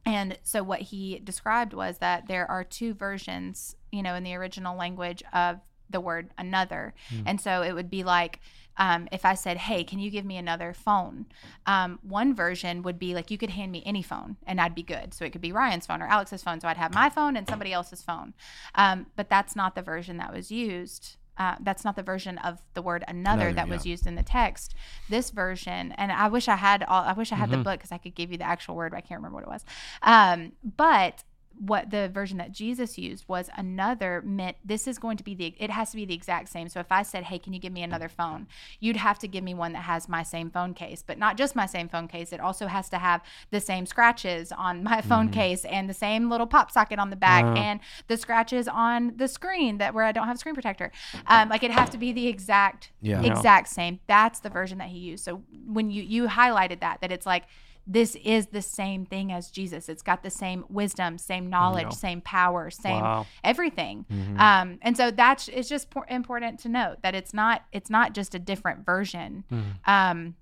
[0.05, 4.33] and so what he described was that there are two versions, you know, in the
[4.35, 5.59] original language of
[5.91, 6.93] the word another.
[7.09, 7.23] Hmm.
[7.27, 8.39] And so it would be like,
[8.77, 11.25] um, if I said, "Hey, can you give me another phone?"
[11.65, 14.81] Um, one version would be like, "You could hand me any phone, and I'd be
[14.81, 16.61] good." So it could be Ryan's phone or Alex's phone.
[16.61, 18.33] So I'd have my phone and somebody else's phone.
[18.73, 21.17] Um, but that's not the version that was used.
[21.37, 24.21] Uh, that's not the version of the word another, Another, that was used in the
[24.23, 24.75] text.
[25.09, 27.03] This version, and I wish I had all.
[27.03, 27.63] I wish I had the Mhm.
[27.63, 29.49] book because I could give you the actual word, but I can't remember what it
[29.49, 29.65] was.
[30.03, 31.23] Um, but
[31.63, 35.53] what the version that Jesus used was another meant this is going to be the
[35.59, 36.67] it has to be the exact same.
[36.69, 38.47] So if I said, "Hey, can you give me another phone?"
[38.79, 41.55] you'd have to give me one that has my same phone case, but not just
[41.55, 42.33] my same phone case.
[42.33, 45.33] It also has to have the same scratches on my phone Mhm.
[45.33, 47.53] case and the same little pop socket on the back Wow.
[47.55, 50.91] and the scratches on the screen that where I don't have screen protector.
[51.27, 53.21] Um, like it have to be the exact Yeah.
[53.21, 53.99] Exact same.
[54.07, 55.23] That's the version that he used.
[55.23, 57.43] So when you you highlighted that that it's like
[57.87, 59.89] this is the same thing as Jesus.
[59.89, 61.89] It's got the same wisdom, same knowledge, Yeah.
[61.89, 63.25] same power, same Wow.
[63.43, 64.05] everything.
[64.11, 64.39] Mhm.
[64.39, 68.13] Um, and so that's it's just por- important to note that it's not it's not
[68.13, 69.43] just a different version.
[69.51, 69.87] Mhm.
[69.91, 70.35] Um,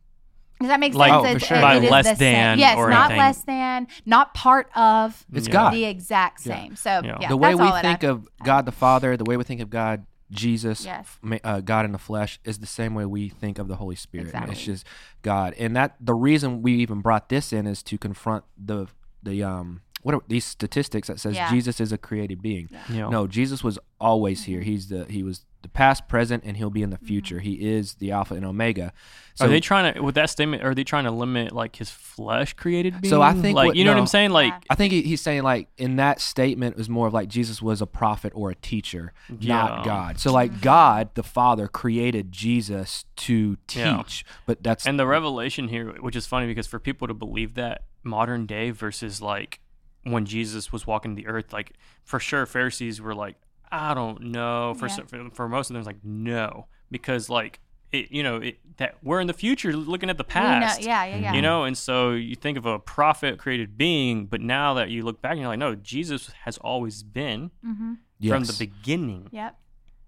[0.59, 1.19] does that make Like- sense?
[1.19, 1.57] Oh, for It's- sure.
[1.57, 2.33] it- By it is less the same.
[2.33, 3.17] than Yes, or not anything.
[3.19, 5.25] less than, not part of.
[5.31, 5.53] It's Yeah.
[5.53, 5.73] God.
[5.73, 6.55] The exact Yeah.
[6.55, 6.75] same.
[6.75, 7.17] So Yeah.
[7.21, 9.45] yeah, the way that's we all think I, of God the Father, the way we
[9.45, 11.17] think of God, Jesus, Yes.
[11.43, 14.27] uh, God in the flesh, is the same way we think of the Holy Spirit.
[14.27, 14.51] Exactly.
[14.53, 14.85] It's just
[15.21, 18.87] God, and that the reason we even brought this in is to confront the
[19.23, 21.49] the um what are these statistics that says Yeah.
[21.49, 22.69] Jesus is a created being.
[22.71, 22.79] Yeah.
[22.89, 23.09] Yeah.
[23.09, 24.61] No, Jesus was always here.
[24.61, 27.05] He's the he was the past, present, and he'll be in the Mm-hmm.
[27.05, 27.39] future.
[27.39, 28.93] He is the Alpha and Omega.
[29.35, 30.63] So are they trying to with that statement?
[30.63, 33.09] Are they trying to limit like his flesh created being?
[33.09, 33.99] So I think like what- you know what.
[33.99, 34.31] I'm saying.
[34.31, 34.59] Like Yeah.
[34.69, 37.81] I think he, he's saying like in that statement was more of like Jesus was
[37.81, 39.55] a prophet or a teacher, Yeah.
[39.55, 40.19] not God.
[40.19, 43.97] So like God, the Father, created Jesus to Yeah.
[43.97, 47.55] teach, but that's and the revelation here, which is funny because for people to believe
[47.55, 49.59] that modern day versus like
[50.03, 53.35] when Jesus was walking the earth, like for sure Pharisees were like,
[53.71, 54.73] I don't know.
[54.75, 54.93] For Yeah.
[54.95, 57.59] some- for, for most of them, it's like no, because like
[57.91, 60.81] it, you know, it, that we're in the future looking at the We know- past.
[60.83, 61.33] yeah, yeah, yeah.
[61.33, 65.03] You know, and so you think of a prophet created being, but now that you
[65.03, 67.93] look back and you're like, no, Jesus has always been Mm-hmm.
[68.27, 69.57] from the beginning Yep.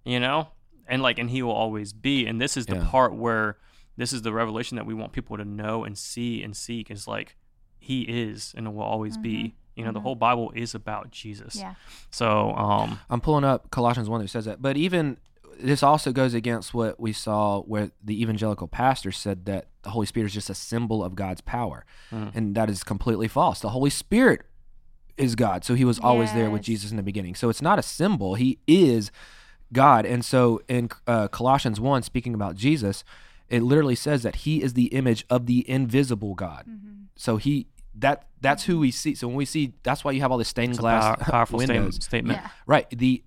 [0.05, 0.49] you know
[0.87, 2.87] and like and he will always be and this is the Yeah.
[2.89, 3.57] part where
[3.97, 7.07] this is the revelation that we want people to know and see and seek is
[7.07, 7.37] like
[7.79, 11.75] he is and will always be you know the whole bible is about jesus Yeah.
[12.09, 14.61] so um I'm pulling up Colossians 1 that says that.
[14.61, 15.17] But even
[15.59, 20.05] this also goes against what we saw where the evangelical pastor said that the Holy
[20.05, 21.85] Spirit is just a symbol of God's power.
[22.11, 22.35] Mm.
[22.35, 23.59] And that is completely false.
[23.59, 24.41] The Holy Spirit
[25.17, 25.63] is God.
[25.63, 27.35] So he was always there with Jesus in the beginning.
[27.35, 28.35] So it's not a symbol.
[28.35, 29.11] He is
[29.71, 30.05] God.
[30.05, 33.03] And so in uh, Colossians 1, speaking about Jesus,
[33.49, 36.65] it literally says that he is the image of the invisible God.
[36.67, 36.91] Mm-hmm.
[37.15, 39.15] So he that that's who we see.
[39.15, 41.31] So when we see that's why you have all the stained it's a glass pow-
[41.31, 41.95] powerful windows.
[41.95, 42.39] statement, statement.
[42.41, 42.49] Yeah.
[42.65, 42.87] Right.
[42.89, 43.23] The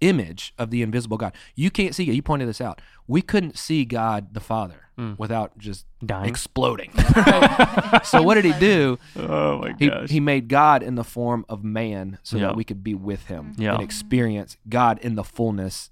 [0.00, 1.34] image of the invisible God.
[1.54, 2.14] You can't see it.
[2.14, 2.80] You pointed this out.
[3.06, 5.18] We couldn't see God the Father Mm.
[5.18, 6.90] without just dying exploding.
[8.02, 8.98] so what did he do?
[9.16, 12.46] oh my He, gosh he made God in the form of man so Yeah.
[12.46, 13.74] that we could be with him Yeah.
[13.74, 15.90] and experience God in the fullness,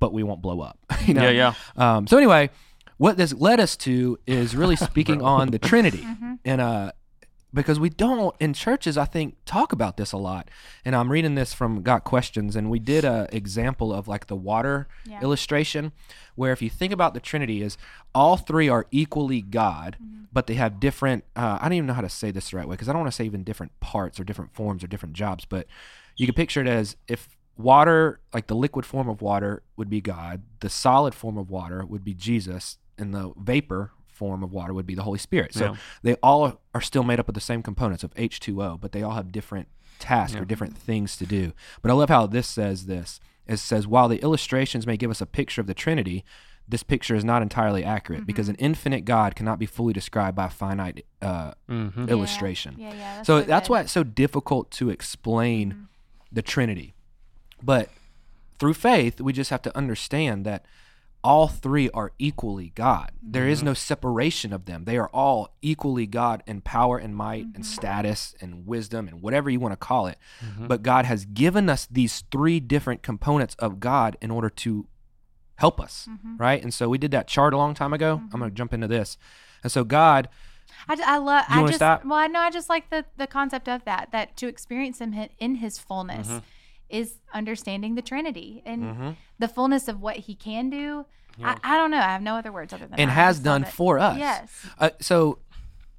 [0.00, 0.76] but we won't blow up.
[1.06, 1.22] you know?
[1.30, 2.50] yeah yeah Um, so anyway,
[2.96, 6.32] what this led us to is really speaking on the Trinity, Mm-hmm.
[6.44, 6.90] and uh,
[7.54, 10.48] because we don't in churches, I think talk about this a lot.
[10.84, 14.36] And I'm reading this from Got Questions, and we did a example of like the
[14.36, 15.20] water Yeah.
[15.22, 15.92] illustration,
[16.34, 17.76] where if you think about the Trinity, is
[18.14, 20.24] all three are equally God, Mm-hmm.
[20.32, 21.24] but they have different.
[21.36, 23.00] Uh, I don't even know how to say this the right way because I don't
[23.02, 25.66] want to say even different parts or different forms or different jobs, but
[26.16, 30.00] you can picture it as if water, like the liquid form of water, would be
[30.00, 34.72] God, the solid form of water would be Jesus, and the vapor form of water
[34.72, 35.54] would be the Holy Spirit.
[35.54, 35.76] So Yeah.
[36.02, 39.14] they all are still made up of the same components of H2O, but they all
[39.14, 41.52] have different tasks or different things to do.
[41.80, 43.20] But I love how this says this.
[43.46, 46.24] It says, while the illustrations may give us a picture of the Trinity,
[46.68, 50.46] this picture is not entirely accurate because an infinite God cannot be fully described by
[50.46, 52.08] a finite uh, mm-hmm.
[52.08, 52.76] illustration.
[52.78, 53.16] Yeah, yeah.
[53.16, 53.72] That's So so that's good.
[53.72, 55.88] why it's so difficult to explain
[56.30, 56.94] the Trinity.
[57.62, 57.90] But
[58.58, 60.64] through faith, we just have to understand that
[61.24, 63.12] all three are equally God.
[63.22, 63.66] There is mm-hmm.
[63.66, 64.84] no separation of them.
[64.84, 67.62] They are all equally God in power and might and mm-hmm.
[67.62, 70.18] status and wisdom and whatever you want to call it.
[70.44, 70.66] Mm-hmm.
[70.66, 74.86] But God has given us these three different components of God in order to
[75.56, 76.08] help us,
[76.38, 76.60] right?
[76.60, 78.20] And so we did that chart a long time ago.
[78.32, 79.16] I'm going to jump into this.
[79.62, 80.28] And so God
[80.88, 81.44] I, I love.
[81.50, 82.04] You I just stop?
[82.04, 82.40] well, I know.
[82.40, 84.10] I just like the the concept of that.
[84.12, 86.38] That to experience Him hi- in His fullness Mm-hmm.
[86.92, 89.10] Is understanding the Trinity and mm-hmm.
[89.38, 91.06] the fullness of what He can do.
[91.42, 91.98] I, I don't know.
[91.98, 93.16] I have no other words other than and that.
[93.16, 93.68] I has just done it.
[93.68, 94.18] for us.
[94.18, 94.66] Yes.
[94.78, 95.38] Uh, so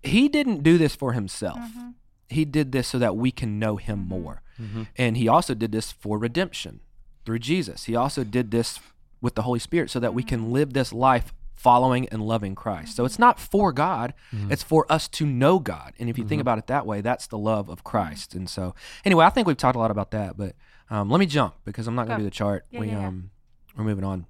[0.04, 1.60] he didn't do this for himself.
[1.60, 1.90] Mm-hmm.
[2.30, 4.10] He did this so that we can know him mm-hmm.
[4.10, 4.42] more.
[4.62, 4.84] Mm-hmm.
[4.96, 6.82] And he also did this for redemption
[7.26, 7.86] through Jesus.
[7.86, 8.80] He also did this
[9.22, 10.52] with the Holy Spirit so that we can Mm-hmm.
[10.52, 12.96] live this life following and loving Christ.
[12.96, 14.14] So it's not for God,
[14.50, 15.94] it's for us to know God.
[15.98, 18.36] And if you think about it that way, that's the love of Christ.
[18.36, 18.76] And so
[19.06, 20.56] anyway, I think we've talked a lot about that, but
[20.94, 22.26] um, let me jump because I'm not going to Go.
[22.26, 22.66] do the chart.
[22.72, 23.08] Yeah, we yeah, yeah.
[23.08, 23.30] um
[23.76, 24.26] we're moving on.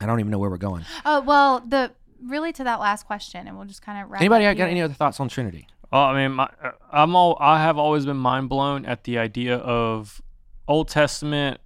[0.00, 0.84] I don't even know where we're going.
[1.04, 1.90] Oh well, the
[2.24, 4.20] really to that last question, and we'll just kind of wrap.
[4.20, 4.70] Anybody up got here.
[4.70, 5.66] any other thoughts on Trinity?
[5.92, 7.36] Oh, I mean, my, uh, I'm all.
[7.40, 10.20] I have always been mind blown at the idea of
[10.68, 11.60] Old Testament,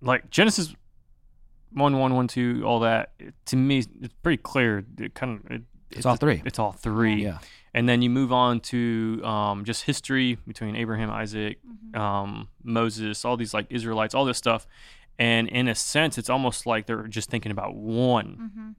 [0.00, 0.74] like Genesis
[1.72, 3.12] one, one, one, two, all that.
[3.18, 4.84] It- to me, it's pretty clear.
[4.98, 6.42] It kind of it, It's all three.
[6.44, 7.22] It's all three.
[7.24, 7.38] Yeah.
[7.78, 11.58] And then you move on to um, just history between Abraham, Isaac,
[11.94, 14.66] um, Moses, all these like Israelites, all this stuff.
[15.18, 18.28] And in a sense, it's almost like they're just thinking about one.
[18.42, 18.74] Mhm.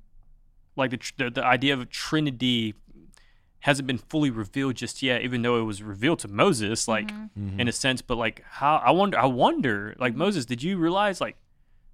[0.76, 2.74] Like the, tr- the the idea of a Trinity
[3.60, 7.60] hasn't been fully revealed just yet, even though it was revealed to Moses, like Mm-hmm.
[7.60, 8.02] in a sense.
[8.02, 11.38] But like how I wonder, I wonder, like Moses, did you realize like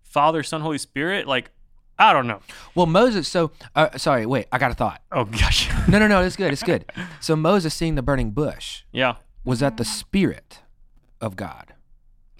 [0.04, 1.28] Father, Son, Holy Spirit?
[1.28, 1.52] Like
[1.98, 2.42] I don't know.
[2.76, 3.28] Well, Moses.
[3.28, 4.26] So, uh, sorry.
[4.26, 5.02] Wait, I got a thought.
[5.12, 6.22] Oh gosh, No, no, no.
[6.22, 6.52] It's good.
[6.52, 6.86] It's good.
[7.22, 10.60] So Moses seeing the burning bush yeah, was that the spirit
[11.22, 11.74] of God?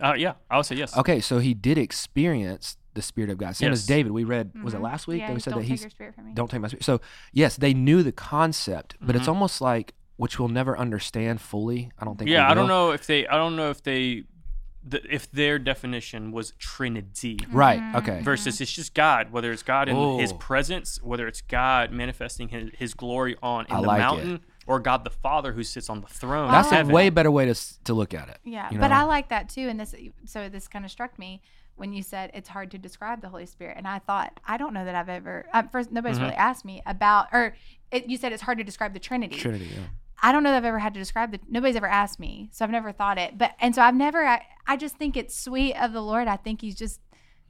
[0.02, 0.34] uh, yeah.
[0.50, 0.96] I would say yes.
[0.98, 3.56] Okay, so he did experience the spirit of God.
[3.56, 3.88] Same as Yes.
[3.88, 4.12] David.
[4.12, 4.52] We read.
[4.64, 5.22] Was it last week Mm-hmm.
[5.24, 6.32] Yeah, that we said don't that take he's your spirit from me.
[6.34, 6.84] don't take my spirit.
[6.84, 7.02] So
[7.34, 9.18] yes, they knew the concept, but Mm-hmm.
[9.20, 11.92] it's almost like which we'll never understand fully.
[12.00, 12.30] I don't think.
[12.30, 14.24] yeah we i don't know if they i don't know if they
[14.88, 17.80] the, if their definition was Trinity Right.
[17.80, 17.96] Mm-hmm.
[17.98, 18.22] Okay.
[18.22, 20.36] versus it's just God, whether it's God in His Oh.
[20.36, 24.00] presence, whether it's God manifesting His, his glory on in I the like it.
[24.02, 26.52] mountain, or God the Father who sits on the throne.
[26.52, 28.38] That's a way better way to s- to look at it.
[28.44, 28.96] Yeah, you but know?
[28.96, 29.68] I like that too.
[29.70, 31.42] And this, so this kind of struck me
[31.76, 34.74] when you said it's hard to describe the Holy Spirit, and I thought I don't
[34.74, 35.46] know that I've ever.
[35.54, 36.26] Uh, first, nobody's Mm-hmm.
[36.26, 37.56] really asked me about, or
[37.92, 39.36] it, you said it's hard to describe the Trinity.
[39.36, 39.66] Trinity.
[39.74, 39.82] Yeah.
[40.22, 41.40] I don't know that I've ever had to describe the.
[41.50, 43.38] Nobody's ever asked me, so I've never thought it.
[43.38, 44.26] But and so I've never.
[44.26, 46.28] I, I just think it's sweet of the Lord.
[46.28, 47.00] I think He's just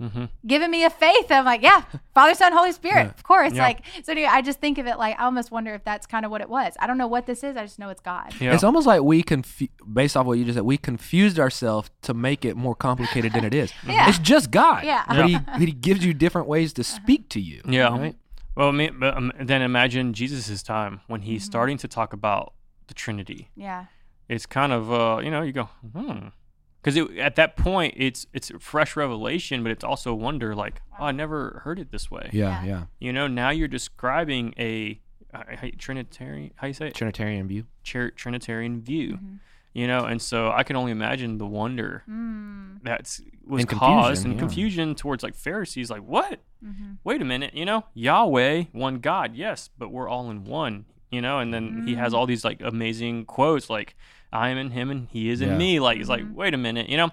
[0.01, 0.28] Mhm.
[0.45, 1.28] giving me a faith.
[1.32, 3.09] I'm like, yeah, Father, Son, Holy Spirit, Yeah.
[3.11, 3.53] of course.
[3.53, 3.61] Yeah.
[3.63, 4.11] Like so.
[4.11, 6.41] Anyway, I just think of it like I almost wonder if that's kind of what
[6.41, 6.74] it was.
[6.82, 7.55] I don't know what this is.
[7.55, 8.34] I just know it's God.
[8.41, 8.53] Yeah.
[8.53, 12.13] It's almost like we confu- based off what you just said, we confused ourselves to
[12.13, 13.72] make it more complicated than it is.
[13.88, 14.09] Yeah.
[14.09, 14.84] It's just God.
[14.84, 15.05] Yeah.
[15.07, 17.61] But he, he gives you different ways to speak to you.
[17.66, 17.97] Yeah.
[17.97, 18.16] Right?
[18.55, 21.51] Well, I mean, but um, then imagine Jesus' time when he's Mm-hmm.
[21.51, 22.53] starting to talk about
[22.87, 23.49] the Trinity.
[23.55, 23.85] Yeah.
[24.29, 26.27] It's kind of, uh, you know, you go, hmm.
[26.81, 31.11] Because at that point, it's it's fresh revelation, but it's also wonder, like, oh, I
[31.11, 32.29] never heard it this way.
[32.31, 32.63] Yeah.
[32.63, 32.67] Yeah.
[32.67, 32.83] Yeah.
[32.99, 35.01] You know, now you're describing a,
[35.33, 36.93] uh, how Trinitarian, how you say it?
[36.93, 37.65] Trinitarian view.
[37.83, 39.13] Tr- Trinitarian view.
[39.13, 39.35] Mm-hmm.
[39.76, 42.80] You know, and so I can only imagine the wonder Mm.
[42.82, 44.39] that's was And caused confusion, and yeah.
[44.39, 46.39] confusion towards like Pharisees, like what?
[46.65, 46.93] Mm-hmm.
[47.03, 51.21] Wait a minute, you know, Yahweh, one God, yes, but we're all in one, you
[51.21, 51.39] know.
[51.39, 51.97] And then he Mm.
[51.97, 53.95] has all these like amazing quotes, like
[54.32, 55.49] I am in him and he is Yeah.
[55.51, 55.80] in me.
[55.82, 56.36] Like he's like, Mm-hmm.
[56.36, 57.09] wait a minute, you know.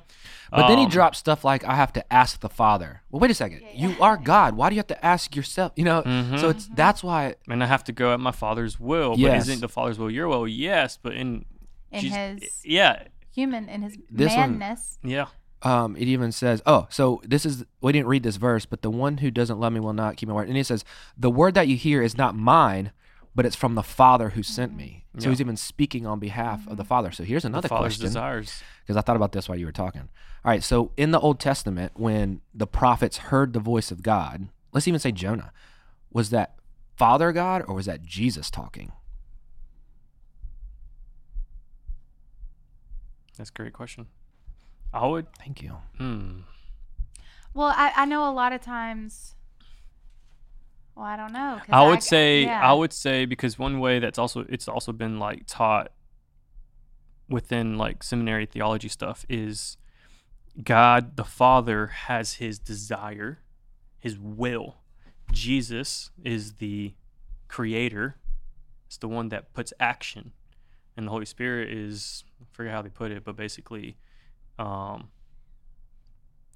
[0.53, 3.03] But then he Um, drops stuff like, I have to ask the Father.
[3.11, 3.63] Well, wait a second.
[3.75, 4.55] You are God.
[4.55, 5.73] Why do you have to ask yourself?
[5.77, 6.39] You know, Mhm.
[6.39, 7.35] so it's that's why.
[7.49, 9.15] and I have to go at my father's will.
[9.19, 9.31] Yes.
[9.31, 10.47] But isn't the father's will your will?
[10.47, 11.45] Yes, but in
[11.93, 14.99] In Jesus- his yeah, human, in his This one- manness.
[15.03, 15.27] yeah,
[15.63, 18.91] Um, it even says, oh, so this is, we didn't read this verse, but the
[18.91, 20.49] one who doesn't love me will not keep my word.
[20.49, 20.85] And he says,
[21.17, 22.91] the word that you hear is not mine,
[23.35, 25.05] but it's from the Father who sent me.
[25.19, 25.31] So Yeah.
[25.31, 27.13] he's even speaking on behalf of the Father.
[27.13, 28.07] So here's another the father's question.
[28.07, 28.63] desires.
[28.83, 30.09] because I thought about this while you were talking.
[30.45, 34.49] All right, so in the Old Testament, when the prophets heard the voice of God,
[34.73, 35.53] let's even say Jonah,
[36.11, 36.57] was that
[36.97, 38.91] Father God or was that Jesus talking?
[43.43, 44.07] That's a great question.
[44.95, 45.27] I would.
[45.37, 45.79] Thank you.
[45.99, 46.43] Hmm.
[47.53, 49.35] Well, I, I know a lot of times.
[50.95, 51.61] Well, I don't know.
[51.69, 52.61] I would say yeah.
[52.63, 55.91] I would say because one way that's also it's also been like taught
[57.29, 59.77] within like seminary theology stuff is
[60.63, 63.41] God the Father has his desire,
[63.99, 64.77] his will.
[65.33, 66.95] Jesus is the
[67.49, 68.19] creator.
[68.87, 70.31] It's the one that puts action.
[70.97, 73.97] And the Holy Spirit is I forget how they put it, but basically
[74.59, 75.09] um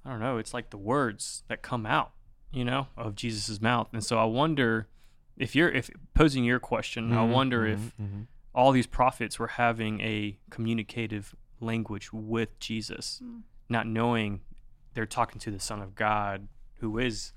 [0.05, 2.11] I don't know, it's like the words that come out,
[2.53, 3.89] you know, of Jesus's mouth.
[3.91, 4.87] And so I wonder
[5.35, 8.27] if you're if posing your question, I Mhm, wonder mhm, if mhm.
[8.55, 13.41] all these prophets were having a communicative language with Jesus, Mm.
[13.69, 14.41] not knowing
[14.93, 17.33] they're talking to the Son of God who is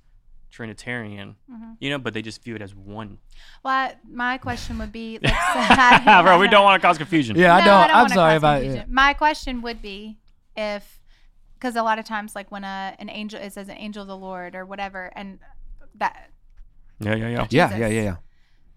[0.50, 1.76] Trinitarian, Mhm.
[1.80, 3.18] you know, but they just view it as one.
[3.62, 7.36] Well, I- my question would be, like, I- Bro, we don't want to cause confusion.
[7.36, 7.90] Yeah, I No, don't.
[7.96, 8.92] I'm sorry cause about confusion.
[8.92, 10.18] My question would be
[10.56, 11.00] if,
[11.54, 14.08] because a lot of times, like when a an angel, it says an angel of
[14.08, 15.38] the Lord or whatever, and
[15.96, 16.30] that.
[17.00, 17.46] Yeah, yeah, yeah.
[17.50, 18.16] Yeah, yeah, yeah, yeah.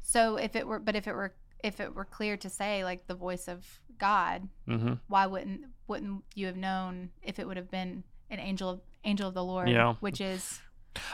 [0.01, 3.07] So if it were, but if it were, if it were clear to say like
[3.07, 3.65] the voice of
[3.97, 4.93] God, Mm-hmm.
[5.07, 9.28] why wouldn't wouldn't you have known if it would have been an angel of angel
[9.28, 9.69] of the Lord?
[9.69, 9.93] Yeah.
[9.99, 10.61] Which is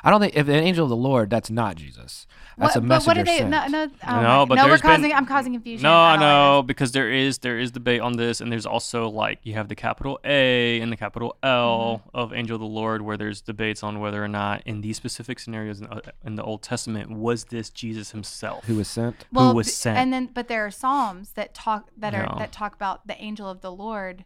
[0.03, 2.27] I don't think if an angel of the Lord, that's not Jesus.
[2.57, 3.37] That's a what, messenger but what did they?
[3.37, 3.49] sent.
[3.49, 4.63] No, no, oh No, but no.
[4.63, 5.13] We're there's been- causing.
[5.13, 5.83] I'm causing confusion.
[5.83, 9.07] No, I don't know because there is there is debate on this, and there's also
[9.09, 12.17] like you have the capital A and the capital L Mm-hmm.
[12.17, 15.39] of angel of the Lord, where there's debates on whether or not in these specific
[15.39, 18.65] scenarios in, uh, in the Old Testament was this Jesus himself.
[18.65, 19.25] Who was sent?
[19.31, 19.97] well, was sent.
[19.97, 22.39] And then, but there are psalms that talk that are Yeah.
[22.39, 24.25] that talk about the angel of the Lord,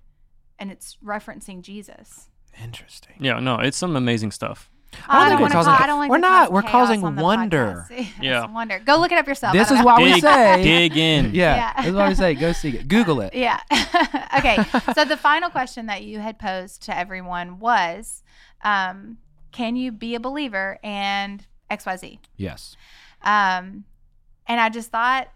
[0.58, 2.30] and it's referencing Jesus.
[2.64, 3.16] Interesting.
[3.20, 4.70] yeah, no, it's some amazing stuff.
[5.08, 7.16] I don't think we're causing- ca- I don't like we're not, cause we're causing on
[7.16, 7.86] wonder.
[7.90, 8.08] podcast.
[8.22, 8.46] Yeah.
[8.48, 8.80] wonder.
[8.80, 9.54] Go look it up yourself.
[9.54, 10.04] This is don't why know.
[10.16, 10.64] we say.
[10.64, 11.34] dig in.
[11.34, 11.74] Yeah, Yeah.
[11.82, 12.88] this is why we say go see it.
[12.88, 13.34] Google it.
[13.34, 13.60] Yeah.
[14.38, 14.58] okay.
[14.94, 18.24] So the final question that you had posed to everyone was,
[18.64, 19.18] um,
[19.52, 22.20] can you be a believer and X Y Z?
[22.38, 22.76] Yes.
[23.22, 23.86] Um,
[24.48, 25.30] and I just thought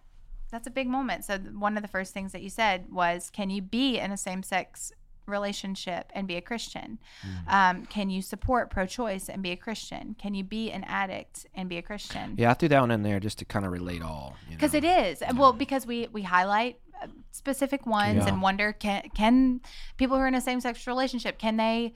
[0.51, 1.25] that's a big moment.
[1.25, 4.17] So one of the first things that you said was, can you be in a
[4.17, 4.91] same-sex
[5.27, 6.99] relationship and be a Christian?
[7.47, 7.53] Mm.
[7.53, 10.15] Um, can you support pro-choice and be a Christian?
[10.19, 12.35] Can you be an addict and be a Christian?
[12.37, 14.35] Yeah, I threw that one in there just to kind of relate all.
[14.49, 18.27] because it is Uh, well because we we highlight uh, specific ones Yeah.
[18.29, 19.61] and wonder can can
[19.97, 21.93] people who are in a same-sex relationship can they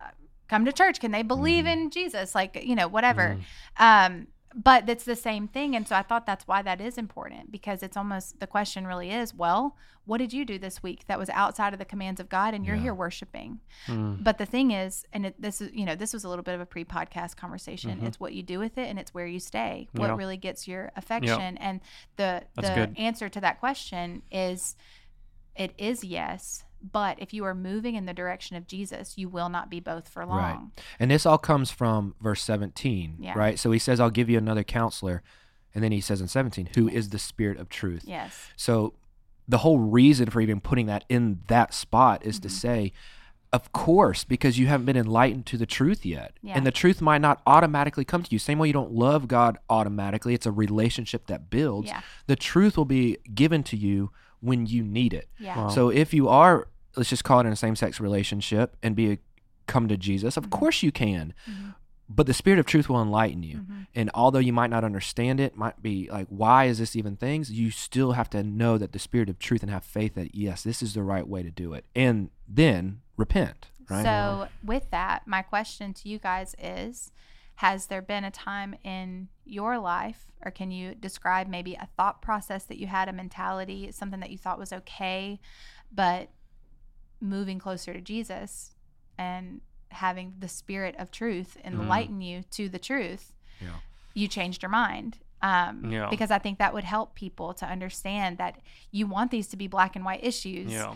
[0.00, 0.04] uh,
[0.48, 1.72] come to church can they believe Mhm.
[1.72, 3.82] in jesus like you know whatever Mhm.
[3.88, 7.52] um but it's the same thing and so i thought that's why that is important
[7.52, 9.76] because it's almost the question really is well
[10.06, 12.64] what did you do this week that was outside of the commands of god and
[12.64, 12.82] you're Yeah.
[12.82, 14.24] here worshiping Mm.
[14.24, 16.54] but the thing is and it, this is you know this was a little bit
[16.54, 18.06] of a pre-podcast conversation Mhm.
[18.06, 20.16] it's what you do with it and it's where you stay what Yeah.
[20.16, 21.80] really gets your affection and
[22.16, 22.98] the That's the good.
[22.98, 24.76] answer to that question is
[25.56, 29.48] it is yes but if you are moving in the direction of jesus you will
[29.48, 30.84] not be both for long Right.
[31.00, 33.32] And this all comes from verse 17, Yeah.
[33.36, 33.58] right?
[33.58, 35.22] So he says, I'll give you another counselor.
[35.74, 38.04] And then he says in 17, who is the spirit of truth.
[38.06, 38.94] yes So
[39.48, 42.52] the whole reason for even putting that in that spot is to Mhm.
[42.52, 42.92] say,
[43.50, 46.36] of course, because you haven't been enlightened to the truth yet.
[46.42, 46.54] Yeah.
[46.54, 48.38] And the truth might not automatically come to you.
[48.38, 51.88] Same way you don't love God automatically, it's a relationship that builds.
[51.88, 54.10] yeah The truth will be given to you
[54.40, 55.28] when you need it.
[55.38, 55.68] yeah Wow.
[55.68, 59.12] So if you are, let's just call it in a same sex relationship and be
[59.12, 59.18] a,
[59.66, 60.50] come to Jesus, of Mhm.
[60.50, 61.34] course you can.
[61.48, 61.74] Mhm.
[62.10, 63.58] But the spirit of truth will enlighten you.
[63.58, 63.86] Mhm.
[63.94, 67.52] And although you might not understand it, might be like, why is this even things?
[67.52, 70.62] You still have to know that the spirit of truth and have faith that yes,
[70.62, 71.84] this is the right way to do it.
[71.94, 73.68] And then repent.
[73.90, 74.02] Right.
[74.04, 77.10] So, with that, my question to you guys is
[77.58, 82.22] Has there been a time in your life, or can you describe maybe a thought
[82.22, 85.40] process that you had, a mentality, something that you thought was okay,
[85.92, 86.28] but
[87.20, 88.76] moving closer to Jesus
[89.18, 93.70] and having the spirit of truth enlighten you to the truth, Yeah.
[94.14, 95.18] you changed your mind?
[95.42, 96.08] Um, Yeah.
[96.10, 98.60] Because I think that would help people to understand that
[98.92, 100.70] you want these to be black and white issues.
[100.70, 100.94] Yeah.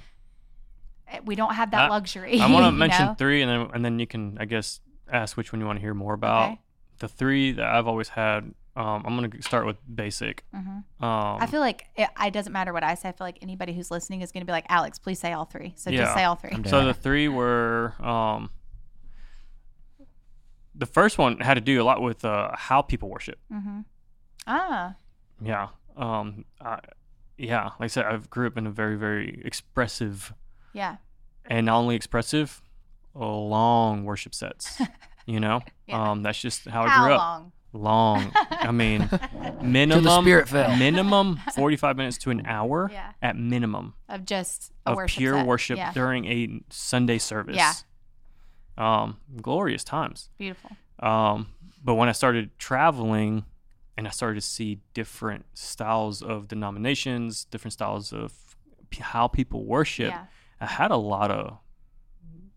[1.08, 2.40] Eh, We don't have that I- luxury.
[2.40, 3.14] I want to mention know?
[3.14, 4.78] three, and then and then you can, I guess,
[5.10, 6.52] ask which one you want to hear more about.
[6.52, 6.60] Okay.
[6.98, 8.54] The three that I've always had.
[8.74, 10.44] Um, I'm gonna start with basic.
[10.54, 10.66] Mhm.
[10.66, 10.84] Um,
[11.42, 13.10] I feel like it, it doesn't matter what I say.
[13.10, 15.44] I feel like anybody who's listening is going to be like, Alex, please say all
[15.44, 15.74] three.
[15.76, 17.92] So just say all 3 so the three were.
[18.00, 18.48] Um,
[20.74, 23.38] the first one had to do a lot with uh, how people worship.
[23.52, 23.80] Mm-hmm.
[24.46, 24.94] Ah,
[25.40, 25.68] Yeah.
[25.96, 26.46] Um.
[26.60, 26.78] I,
[27.36, 27.64] yeah.
[27.64, 30.32] Like I said, I grew up in a very, very expressive,
[30.72, 30.96] yeah.
[31.44, 32.61] and not only expressive,
[33.14, 34.80] long worship sets.
[35.26, 35.60] you know.
[35.86, 36.10] Yeah.
[36.10, 36.22] Um.
[36.22, 37.18] That's just how, I How grew up.
[37.20, 37.52] long?
[37.74, 38.32] Long.
[38.50, 39.08] I mean,
[39.62, 40.24] minimum.
[40.24, 40.52] spirit.
[40.52, 42.90] Minimum forty-five minutes to an hour.
[42.92, 43.12] Yeah.
[43.22, 45.46] At minimum Of just a of worship pure set.
[45.46, 45.92] worship Yeah.
[45.92, 47.56] during a Sunday service.
[47.56, 47.72] Yeah.
[48.76, 49.18] Um.
[49.40, 50.28] Glorious times.
[50.38, 50.70] Beautiful.
[50.98, 51.48] Um,
[51.82, 53.44] but when I started traveling
[53.96, 58.32] and I started to see different styles of denominations, different styles of
[58.90, 60.24] p- how people worship, Yeah.
[60.60, 61.58] I had a lot of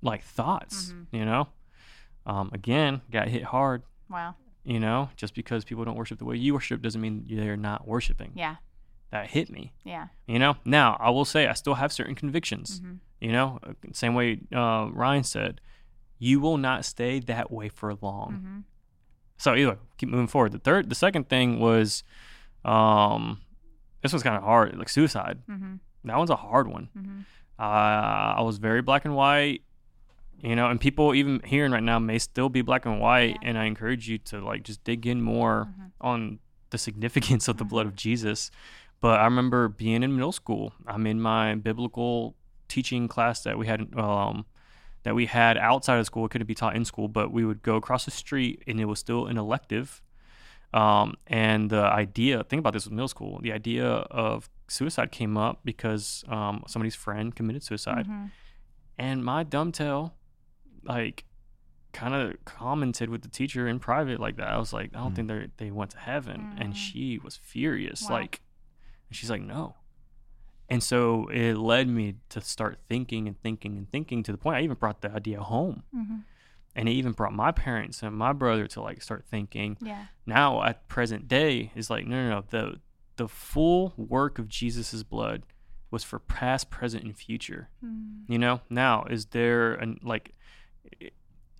[0.05, 1.05] like thoughts, Mhm.
[1.11, 1.49] you know?
[2.25, 4.35] Um, again, got hit hard, Wow.
[4.63, 5.09] you know?
[5.17, 8.31] Just because people don't worship the way you worship doesn't mean they're not worshiping.
[8.35, 8.55] Yeah.
[9.11, 10.07] That hit me, Yeah.
[10.27, 10.57] you know?
[10.65, 12.99] Now, I will say I still have certain convictions, Mhm.
[13.19, 13.59] you know?
[13.63, 15.61] Uh, Same way uh, Ryan said,
[16.17, 18.31] you will not stay that way for long.
[18.33, 18.63] Mhm.
[19.37, 20.53] So either keep moving forward.
[20.53, 22.03] The third, the second thing was,
[22.63, 23.41] um,
[24.01, 25.41] this was kind of hard, like suicide.
[25.47, 25.79] Mhm.
[26.05, 26.89] That one's a hard one.
[26.97, 27.25] Mhm.
[27.59, 29.63] Uh, I was very black and white,
[30.41, 33.49] you know, and people even hearing right now may still be black and white, Yeah.
[33.49, 35.91] and I encourage you to like just dig in more Mhm.
[36.01, 38.51] on the significance of the blood of Jesus.
[39.01, 40.73] But I remember being in middle school.
[40.87, 42.35] I'm in my biblical
[42.67, 44.45] teaching class that we had um,
[45.03, 46.25] that we had outside of school.
[46.25, 48.85] It couldn't be taught in school, but we would go across the street, and it
[48.85, 50.01] was still an elective.
[50.73, 53.39] Um, and the idea, think about this with middle school.
[53.41, 58.31] The idea of suicide came up because um, somebody's friend committed suicide, Mhm.
[58.97, 60.15] and my dumb tail,
[60.85, 61.25] like,
[61.93, 64.47] kind of commented with the teacher in private like that.
[64.49, 65.15] I was like, I don't Mm.
[65.15, 66.61] think they they went to heaven, Mm.
[66.61, 68.03] and she was furious.
[68.03, 68.15] Wow.
[68.17, 68.41] Like,
[69.09, 69.75] and she's like, no.
[70.67, 74.57] And so it led me to start thinking and thinking and thinking to the point
[74.57, 76.23] I even brought the idea home, Mhm.
[76.75, 79.77] and it even brought my parents and my brother to like start thinking.
[79.79, 80.07] Yeah.
[80.25, 82.45] Now at present day is like, no, no, no.
[82.49, 82.81] The
[83.17, 85.43] the full work of Jesus' blood
[85.89, 87.69] was for past, present, and future.
[87.81, 88.23] Mm.
[88.27, 90.35] You know, now is there an like
[90.99, 91.13] it,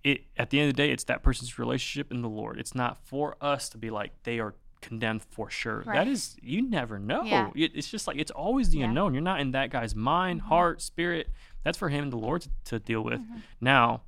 [0.04, 2.58] it at the end of the day, it's that person's relationship in the Lord.
[2.58, 5.82] It's not for us to be like they are condemned for sure.
[5.86, 5.94] Right.
[5.96, 7.22] That is you never know.
[7.24, 7.50] Yeah.
[7.54, 8.84] It, it's just like it's always the Yeah.
[8.86, 9.14] unknown.
[9.14, 10.44] You're not in that guy's mind, Mhm.
[10.46, 11.30] heart, spirit.
[11.64, 13.20] That's for him and the Lord to, to deal with.
[13.20, 13.42] Mhm.
[13.60, 14.02] Now,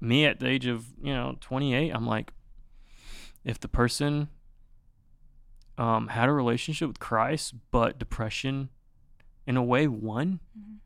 [0.00, 2.32] me at the age of, you know, 28, I'm like
[3.44, 4.28] if the person
[5.78, 8.70] um, had a relationship with Christ, but depression
[9.46, 10.76] in a way won, Mhm.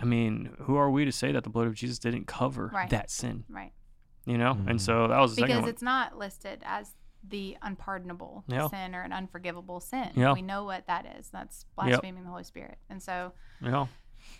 [0.00, 2.90] I mean, who are we to say that the blood of Jesus didn't cover Right.
[2.90, 3.44] that sin?
[3.48, 3.72] Right.
[4.26, 4.54] You know?
[4.54, 4.70] Mhm.
[4.70, 5.70] And so that was the second Because one.
[5.70, 6.94] it's not listed as
[7.26, 8.68] the unpardonable Yeah.
[8.68, 10.10] sin or an unforgivable sin.
[10.14, 10.32] Yeah.
[10.34, 11.30] We know what that is.
[11.30, 12.78] That's blaspheming the Holy Spirit.
[12.90, 13.86] And so, Yeah.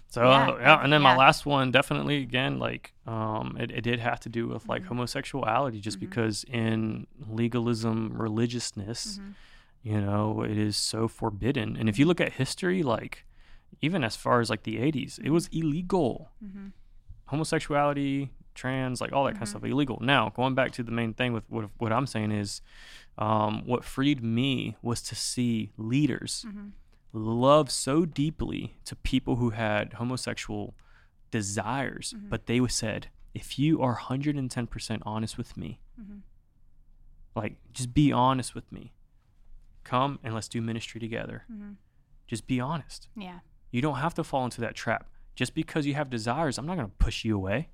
[0.07, 0.83] So Yeah, yeah, yeah.
[0.83, 4.49] and then my last one definitely again like um it, it did have to do
[4.49, 4.87] with like Mhm.
[4.87, 6.01] homosexuality just Mhm.
[6.01, 9.35] because in legalism religiousness Mhm.
[9.83, 13.27] you know it is so forbidden and if you look at history like
[13.81, 16.72] even as far as like the 80s it was illegal Mhm.
[17.27, 21.12] homosexuality trans like all that kind of stuff illegal now going back to the main
[21.14, 22.61] thing with what, what i'm saying is
[23.18, 26.72] um, what freed me was to see leaders Mhm.
[27.12, 30.75] love so deeply to people who had homosexual
[31.31, 32.29] desires, Mhm.
[32.29, 36.22] but they said, if you are 110% honest with me, Mhm.
[37.37, 38.93] like just be honest with me,
[39.85, 41.45] come and let's do ministry together.
[41.51, 41.77] Mhm.
[42.27, 43.09] Just be honest.
[43.16, 43.41] Yeah.
[43.75, 45.09] You don't have to fall into that trap.
[45.35, 47.70] Just because you have desires, I'm not going to push you away.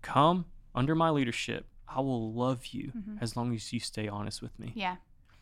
[0.00, 1.66] Come under my leadership.
[1.86, 3.18] I will love you Mhm.
[3.20, 4.96] as long as you stay honest with me Yeah.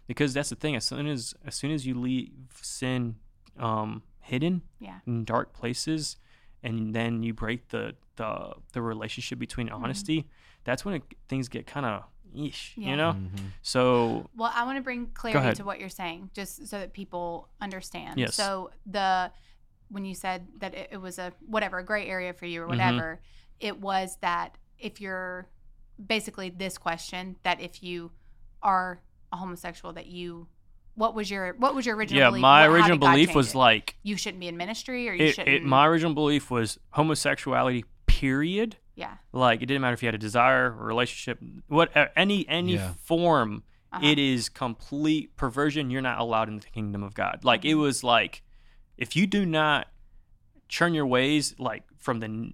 [0.08, 3.16] because that's the thing as soon as as soon as you leave sin
[3.56, 5.00] um hidden Yeah.
[5.06, 6.16] in dark places
[6.62, 9.84] and then you break the the the relationship between Mm-hmm.
[9.84, 10.28] honesty
[10.64, 12.04] that's when it, things get kind of
[12.34, 12.90] ish Yeah.
[12.90, 13.38] you know Mhm.
[13.62, 17.48] so Well, I want to bring clarity to what you're saying, just so that people
[17.60, 18.18] understand.
[18.18, 18.34] Yes.
[18.34, 19.30] So the
[19.88, 22.66] when you said that it, it was a whatever a gray area for you or
[22.66, 22.70] Mhm.
[22.70, 23.20] whatever,
[23.60, 25.48] it was that if you're
[26.04, 28.10] basically this question that if you
[28.62, 29.00] are
[29.32, 30.48] a homosexual that you
[30.96, 32.40] what was your what was your original yeah belief?
[32.42, 33.58] my What- original belief was it?
[33.58, 36.78] like you shouldn't be in ministry or you it, shouldn't it my original belief was
[36.90, 37.84] homosexuality
[38.24, 42.06] period yeah like it didn't matter if you had a desire a relationship what uh,
[42.16, 42.92] any any Yeah.
[43.10, 43.62] form
[43.92, 44.06] uh-huh.
[44.10, 47.80] it is complete perversion you're not allowed in the kingdom of god like it Mhm.
[47.86, 48.42] was like
[48.96, 49.88] if you do not
[50.68, 52.52] churn your ways like from the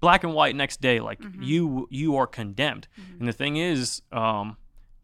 [0.00, 1.44] black and white next day like Mhm.
[1.50, 3.18] you you are condemned Mhm.
[3.20, 4.56] and the thing is um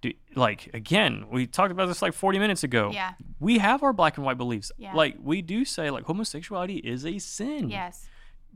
[0.03, 3.93] do, like again we talked about this like 40 minutes ago yeah we have our
[3.93, 4.95] black and white beliefs Yeah.
[4.95, 8.09] like we do say like homosexuality is a sin yes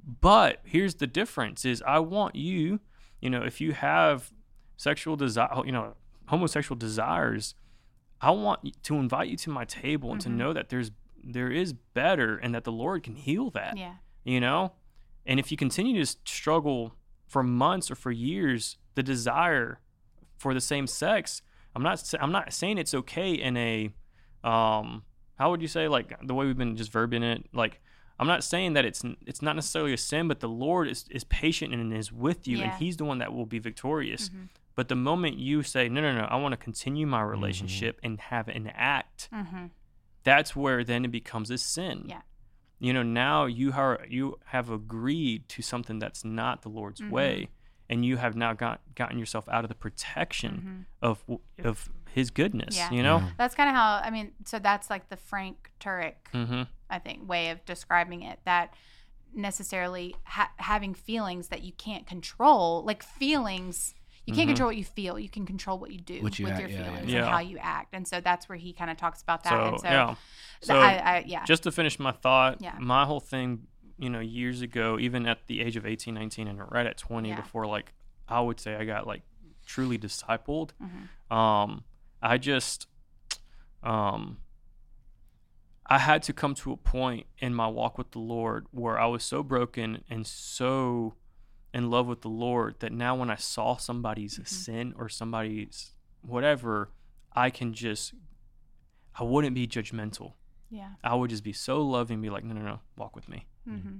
[0.06, 2.80] but here's the difference is I want you,
[3.20, 4.32] you know, if you have
[4.76, 5.94] sexual desire, you know,
[6.26, 7.54] homosexual desires,
[8.20, 10.24] I want to invite you to my table and Mhm.
[10.24, 10.90] to know that there's
[11.28, 14.72] there is better and that the Lord can heal that, yeah you know?
[15.24, 16.94] And if you continue to struggle
[17.26, 19.80] for months or for years the desire
[20.38, 21.42] for the same sex,
[21.74, 23.90] I'm not I'm not saying it's okay in a
[24.44, 25.02] um
[25.36, 27.80] how would you say like the way we've been just verbing it like
[28.18, 31.24] I'm not saying that it's it's not necessarily a sin, but the Lord is, is
[31.24, 34.28] patient and is with you, and He's the one that will be victorious.
[34.30, 34.48] Mhm.
[34.74, 38.20] But the moment you say, no, no, no, I want to continue my relationship and
[38.20, 39.70] have an act, Mhm.
[40.22, 42.04] that's where then it becomes a sin.
[42.08, 42.22] Yeah.
[42.78, 47.10] You know, now you are you have agreed to something that's not the Lord's Mhm.
[47.10, 47.48] way,
[47.88, 51.24] and you have now got gotten yourself out of the protection of
[51.62, 52.76] of His goodness.
[52.78, 52.90] Yeah.
[52.90, 53.18] You know.
[53.18, 53.30] Yeah.
[53.36, 56.62] that's kind of how i mean so that's like the frank turek Mm-hmm.
[56.90, 58.72] I think, way of describing it that
[59.34, 64.50] necessarily ha- having feelings that you can't control, like feelings, you can't Mhm.
[64.52, 65.18] control what you feel.
[65.18, 66.84] You can control what you do What you with act- your yeah, yeah.
[66.92, 67.18] feelings Yeah.
[67.20, 67.94] and how you act.
[67.94, 69.50] And so that's where he kind of talks about that.
[69.50, 70.14] So, and so, yeah.
[70.62, 71.44] So I, I, yeah.
[71.44, 72.76] just to finish my thought Yeah.
[72.80, 73.66] my whole thing
[73.98, 77.30] you know years ago even at the age of 18 19 and right at 20
[77.30, 77.36] Yeah.
[77.40, 77.94] before like
[78.28, 79.22] i would say i got like
[79.64, 81.34] truly discipled Mhm.
[81.34, 81.82] um
[82.20, 82.88] i just
[83.82, 84.36] um
[85.88, 89.06] i had to come to a point in my walk with the lord where i
[89.06, 91.14] was so broken and so
[91.72, 94.46] in love with the lord that now when i saw somebody's Mhm.
[94.48, 96.90] sin or somebody's whatever
[97.32, 98.14] i can just
[99.18, 100.34] i wouldn't be judgmental
[100.68, 100.88] yeah.
[101.04, 103.46] I would just be so loving, and be like, no, no, no, walk with me.
[103.64, 103.98] hmm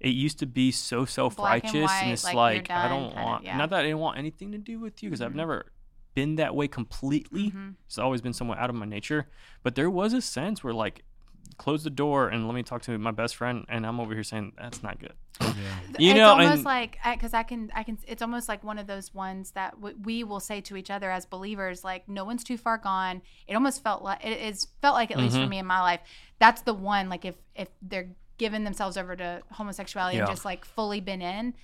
[0.00, 3.10] It used to be so self Black and righteous, and it's like, like, I don't
[3.10, 3.56] kind of, want, yeah.
[3.56, 5.36] not that I didn't want anything to do with you, because I've Mhm.
[5.36, 5.72] never
[6.14, 7.52] been that way completely.
[7.52, 7.76] Mhm.
[7.86, 9.30] It's always been somewhat out of my nature.
[9.62, 11.04] But there was a sense where, like,
[11.58, 14.22] close the door and let me talk to my best friend, and I'm over here
[14.22, 15.12] saying, that's not good.
[15.40, 15.46] Yeah.
[15.98, 17.98] You it's know, almost and- like because I can, I can.
[18.06, 21.10] It's almost like one of those ones that w- we will say to each other
[21.10, 23.22] as believers, like no one's too far gone.
[23.48, 25.48] It almost felt like it is felt like at least for Mhm.
[25.48, 26.00] me in my life.
[26.38, 27.08] That's the one.
[27.08, 31.54] Like if if they're giving themselves over to homosexuality and just like fully been in,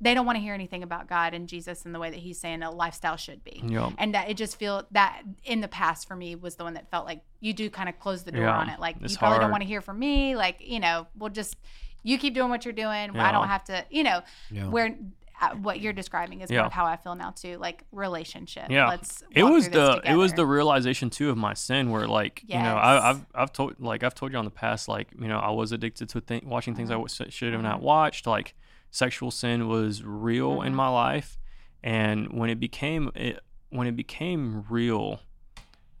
[0.00, 2.38] they don't want to hear anything about God and Jesus and the way that He's
[2.38, 3.62] saying a lifestyle should be.
[3.64, 3.90] Yeah.
[3.96, 6.90] And that it just feel that in the past for me was the one that
[6.90, 8.80] felt like you do kind of close the door Yeah, on it.
[8.80, 10.36] Like you probably don't want to hear from me.
[10.36, 11.56] Like you know, we'll just
[12.02, 13.16] you keep doing what you're doing.
[13.16, 13.84] I don't have to.
[13.90, 14.68] You know, Yeah.
[14.68, 14.94] where
[15.40, 16.66] uh, what you're describing is more Yeah.
[16.66, 17.56] of how I feel now too.
[17.58, 18.70] Like relationship.
[18.70, 18.88] Yeah.
[18.88, 19.22] Let's.
[19.30, 22.42] it was through this the it was the realization too of my sin where like
[22.46, 25.28] you know I, I've I've told like I've told you on the past like you
[25.28, 27.08] know I was addicted to th- watching things I Mhm.
[27.18, 28.54] w- should have not watched like
[28.94, 30.76] sexual sin was real in Mhm.
[30.76, 31.36] my life
[31.82, 33.40] and when it became it
[33.70, 35.20] when it became real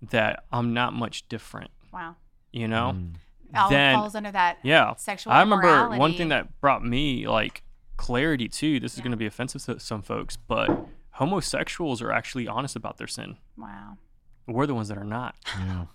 [0.00, 2.14] that I'm not much different wow.
[2.52, 3.14] you know Mm.
[3.54, 7.62] all then falls under that yeah, sexual I remember one thing that brought me like
[7.96, 8.78] clarity too.
[8.80, 9.04] This is Yeah.
[9.04, 10.68] going to be offensive to some folks, but
[11.12, 13.36] homosexuals are actually honest about their sin.
[13.56, 13.96] wow
[14.46, 15.34] We're the ones that are not.
[15.58, 15.86] Yeah.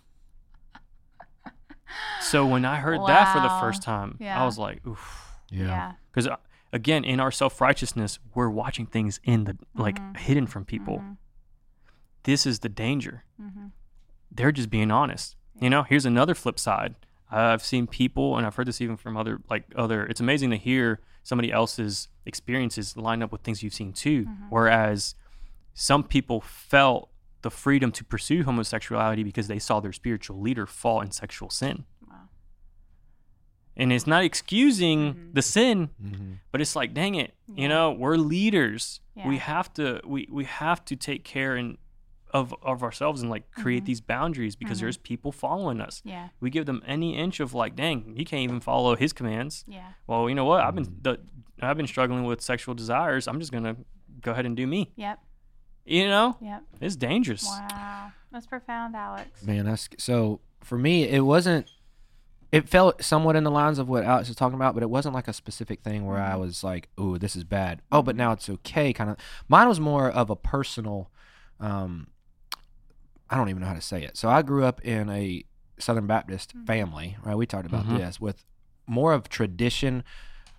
[2.21, 4.41] So when I heard that for the first time, Yeah.
[4.41, 5.33] I was like, oof.
[5.49, 5.65] Yeah.
[5.67, 6.27] yeah Because
[6.71, 10.17] again, in our self righteousness, we're watching things in the like Mhm.
[10.17, 10.99] hidden from people.
[10.99, 11.17] Mhm.
[12.23, 13.23] This is the danger.
[13.41, 13.71] Mhm.
[14.31, 15.35] They're just being honest.
[15.59, 16.95] You know, here's another flip side.
[17.31, 20.05] I've seen people, and I've heard this even from other like other.
[20.05, 24.25] It's amazing to hear somebody else's experiences line up with things you've seen too.
[24.25, 24.45] Mm-hmm.
[24.49, 25.15] Whereas
[25.73, 27.09] some people felt
[27.41, 31.85] the freedom to pursue homosexuality because they saw their spiritual leader fall in sexual sin.
[33.79, 33.83] Wow.
[33.83, 35.33] And it's not excusing Mhm.
[35.33, 36.33] the sin, Mm-hmm.
[36.51, 37.61] but it's like dang it Yeah.
[37.63, 41.77] you know we're leaders we have to we, we have to take care and
[42.31, 43.87] of of ourselves and like create Mhm.
[43.87, 47.75] these boundaries because there's people following us yeah we give them any inch of like
[47.75, 51.03] dang you can't even follow his commands yeah well you know what i've been Mhm.
[51.03, 51.19] the,
[51.61, 53.75] i've been struggling with sexual desires i'm just gonna
[54.21, 55.19] go ahead and do me yep
[55.85, 61.07] you know yep it's dangerous wow that's profound alex Man, that's so for me.
[61.07, 61.65] It wasn't.
[62.51, 65.13] It felt somewhat in the lines of what Alex is talking about, but it wasn't
[65.13, 66.39] like a specific thing where I Mhm.
[66.39, 68.91] was like, "Oh, this is bad." Oh, but now it's okay.
[68.91, 69.17] Kind of.
[69.47, 71.11] Mine was more of a personal.
[71.59, 72.07] Um,
[73.29, 74.17] I don't even know how to say it.
[74.17, 75.43] So I grew up in a
[75.77, 76.65] Southern Baptist Mhm.
[76.65, 77.35] family, right?
[77.35, 77.97] We talked about Mhm.
[77.97, 78.43] this with
[78.87, 80.03] more of tradition,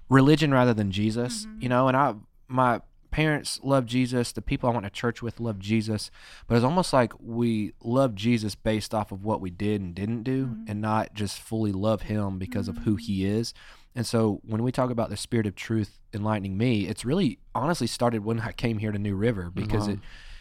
[0.09, 1.63] religion rather than Jesus, Mhm.
[1.63, 1.89] you know.
[1.89, 2.15] And I,
[2.47, 2.81] my
[3.11, 4.33] parents love Jesus.
[4.33, 6.11] The people I went to church with love Jesus,
[6.47, 10.23] but it's almost like we love Jesus based off of what we did and didn't
[10.23, 10.65] do, Mhm.
[10.69, 12.97] and not just fully love Him because of who.
[12.97, 13.53] He is.
[13.95, 17.87] And so when we talk about the Spirit of Truth enlightening me, it's really honestly
[17.87, 19.95] started when I came here to New River because Wow.
[19.95, 20.01] it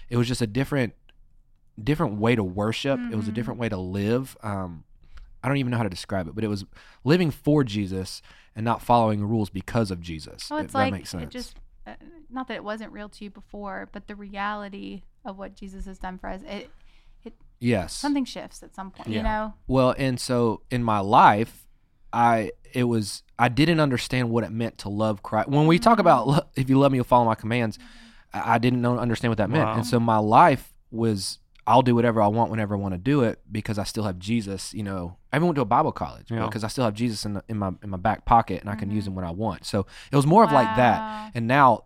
[0.09, 0.93] it was just a different
[1.81, 2.99] different way to worship.
[3.11, 3.35] It was a Mhm.
[3.35, 4.35] different way to live.
[4.43, 4.83] Um,
[5.41, 6.65] I don't even know how to describe it, but it was
[7.05, 8.21] living for Jesus
[8.55, 10.49] and not following rules because of Jesus.
[10.49, 11.23] well if it's that makes sense.
[11.23, 11.55] it just
[11.87, 11.93] uh,
[12.29, 15.97] not that it wasn't real to you before but the reality of what jesus has
[15.99, 16.69] done for us it
[17.23, 17.93] it yes.
[17.93, 21.65] something shifts at some point you know Well, and so in my life,
[22.13, 25.49] I it was I didn't understand what it meant to love Christ.
[25.49, 26.37] When we talk about Mm-hmm.
[26.37, 27.77] lo- if you love me, you'll follow my commands.
[28.33, 29.75] I I didn't know, understand what that meant, Wow.
[29.75, 31.39] and so my life was
[31.69, 34.17] I'll do whatever I want whenever I want to do it because I still have
[34.17, 34.73] Jesus.
[34.73, 36.45] You know, I even went to a Bible college Yeah.
[36.45, 38.75] because I still have Jesus in, the, in my in my back pocket and I
[38.75, 39.07] can use Mhm.
[39.09, 39.65] him when I want.
[39.65, 41.31] So it was more of like that.
[41.35, 41.83] And now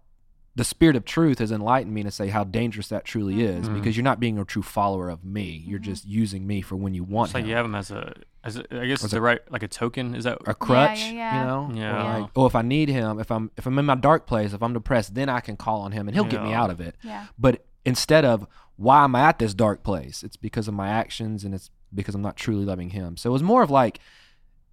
[0.56, 3.74] the spirit of truth has enlightened me to say how dangerous that truly is Mhm.
[3.74, 5.64] because you're not being a true follower of me.
[5.68, 5.84] You're Mhm.
[5.92, 7.50] just using me for when you want it's like him.
[7.50, 8.14] you have him as a
[8.46, 10.54] as a, I guess Was it's it- the right like a token is that a
[10.54, 11.40] crutch, yeah, yeah.
[11.40, 11.72] you know?
[11.74, 12.16] Yeah.
[12.18, 14.54] Or like, oh, if I need him, if I'm if I'm in my dark place,
[14.54, 16.80] if I'm depressed, then I can call on him and he'll get me out of
[16.80, 16.96] it.
[17.04, 20.24] yeah But instead of why am I at this dark place?
[20.24, 23.18] It's because of my actions and it's because I'm not truly loving him.
[23.18, 24.00] So it was more of like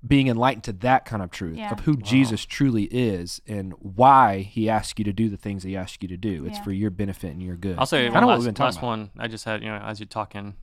[0.06, 1.72] being enlightened to that kind of truth Yeah.
[1.72, 5.76] of who Jesus truly is and why he asks you to do the things he
[5.76, 6.46] asks you to do.
[6.46, 6.64] It's Yeah.
[6.64, 7.78] for your benefit and your good.
[7.78, 8.08] I'll say Yeah.
[8.08, 8.86] one I know what last, we've been talking last about.
[8.86, 9.10] one.
[9.18, 10.54] I just had you know as you're talking,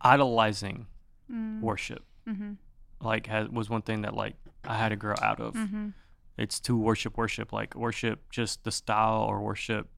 [0.00, 0.86] idolizing
[1.30, 2.52] mm worship mm-hmm.
[3.00, 5.54] like has, was one thing that like I had to grow out of.
[5.54, 5.88] Mm-hmm.
[6.36, 9.88] It's to worship, worship like worship just the style or worship.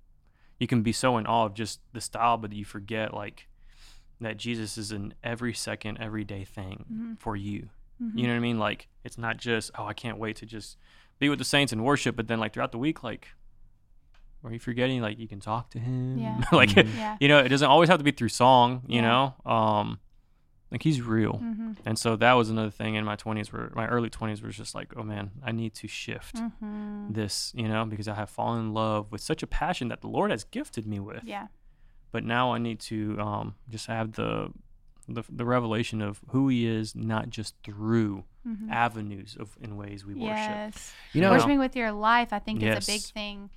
[0.58, 3.48] You can be so in awe of just the style, but you forget like
[4.20, 7.18] that Jesus is an every second, everyday thing Mhm.
[7.20, 7.68] for you.
[8.02, 8.18] Mm-hmm.
[8.18, 8.58] You know what I mean?
[8.58, 10.76] Like it's not just oh I can't wait to just
[11.18, 13.28] be with the saints and worship, but then like throughout the week, like
[14.44, 16.18] are you forgetting like you can talk to him?
[16.18, 16.40] Yeah.
[16.52, 16.96] like Mhm.
[16.96, 19.32] yeah you know, it doesn't always have to be through song, you Yeah.
[19.44, 19.50] know?
[19.50, 19.98] Um
[20.70, 21.34] like he's real.
[21.34, 21.72] mm-hmm.
[21.86, 24.74] And so that was another thing in my 20s where my early 20s was just
[24.74, 27.12] like, oh man, I need to shift Mm-hmm.
[27.12, 30.08] this, you know, because I have fallen in love with such a passion that the
[30.08, 31.24] Lord has gifted me with.
[31.24, 31.46] yeah
[32.12, 34.52] But now I need to um, just have the,
[35.08, 38.70] the the revelation of who He is, not just through mm-hmm.
[38.70, 40.36] avenues of in ways we worship.
[40.36, 43.50] yes you know, worshiping with your life i think is a big thing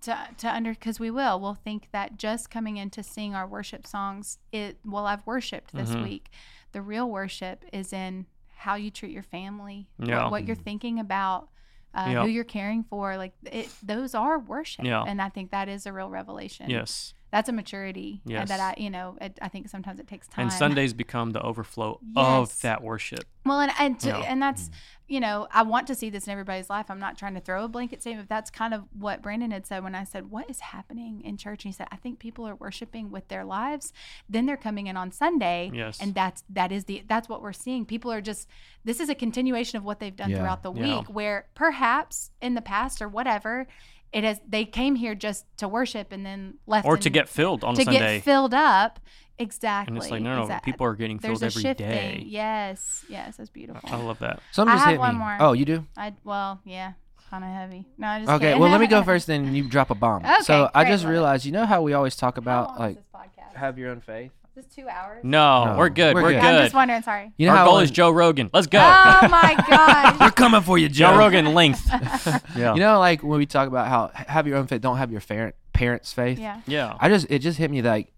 [0.00, 3.46] to to under because we will we'll think that just coming in to sing our
[3.46, 6.02] worship songs it well i've worshiped this Mhm.
[6.04, 6.30] week
[6.72, 10.28] the real worship is in how you treat your family what- Yeah.
[10.30, 11.48] what, you're thinking about
[11.94, 12.22] uh, Yeah.
[12.22, 15.02] who you're caring for like it those are worship Yeah.
[15.06, 17.12] and i think that is a real revelation Yes.
[17.32, 18.48] That's a maturity uh, Yes.
[18.48, 21.42] that i you know it, i think sometimes it takes time And Sundays become the
[21.42, 22.24] overflow Yes.
[22.26, 23.24] of that worship.
[23.44, 24.18] well, and and, to, Yeah.
[24.30, 24.70] and that's
[25.08, 26.86] you know I want to see this in everybody's life.
[26.90, 28.28] I'm not trying to throw a blanket statement.
[28.28, 31.64] That's kind of what Brandon had said when I said, "What is happening in church?"
[31.64, 33.92] And he said, "I think people are worshiping with their lives.
[34.28, 36.00] Then they're coming in on Sunday, Yes.
[36.00, 37.84] and that's that is the that's what we're seeing.
[37.84, 38.48] People are just
[38.84, 40.38] this is a continuation of what they've done Yeah.
[40.38, 40.98] throughout the Yeah.
[41.00, 41.08] week.
[41.08, 43.66] Where perhaps in the past or whatever."
[44.12, 47.28] It has they came here just to worship and then left or and- to get
[47.28, 48.16] filled on to Sunday.
[48.16, 49.00] get filled up
[49.38, 52.12] exactly and it's like no, no, exact- people are getting there's filled a every day.
[52.12, 52.28] shifting.
[52.28, 54.40] yes yes that's beautiful I love that.
[54.52, 55.18] Some I just have hit one me.
[55.20, 55.36] more.
[55.40, 55.86] Oh, you do?
[55.96, 56.92] I well yeah
[57.30, 58.46] kind of heavy no I'm just Okay.
[58.48, 58.60] kidding.
[58.60, 60.22] Well, let me go first, then you drop a bomb.
[60.42, 61.14] so Okay, I just love it.
[61.14, 64.00] realized, you know how we always talk about like is this podcast have your own
[64.02, 64.32] faith.
[64.56, 66.14] Is this two hours No, No, we're good.
[66.14, 66.40] we're We're, good.
[66.42, 66.46] good.
[66.54, 68.50] I'm just wondering sorry You know Our how goal when- is Joe Rogan.
[68.52, 68.78] Let's go.
[68.80, 71.12] oh my gosh We're coming for you, Joe.
[71.12, 71.86] Joe Rogan length.
[72.56, 72.74] yeah.
[72.74, 75.20] You know, like when we talk about how have your own faith, don't have your
[75.20, 76.38] parent parents' faith.
[76.38, 76.96] yeah yeah.
[77.00, 78.12] I just it just hit me like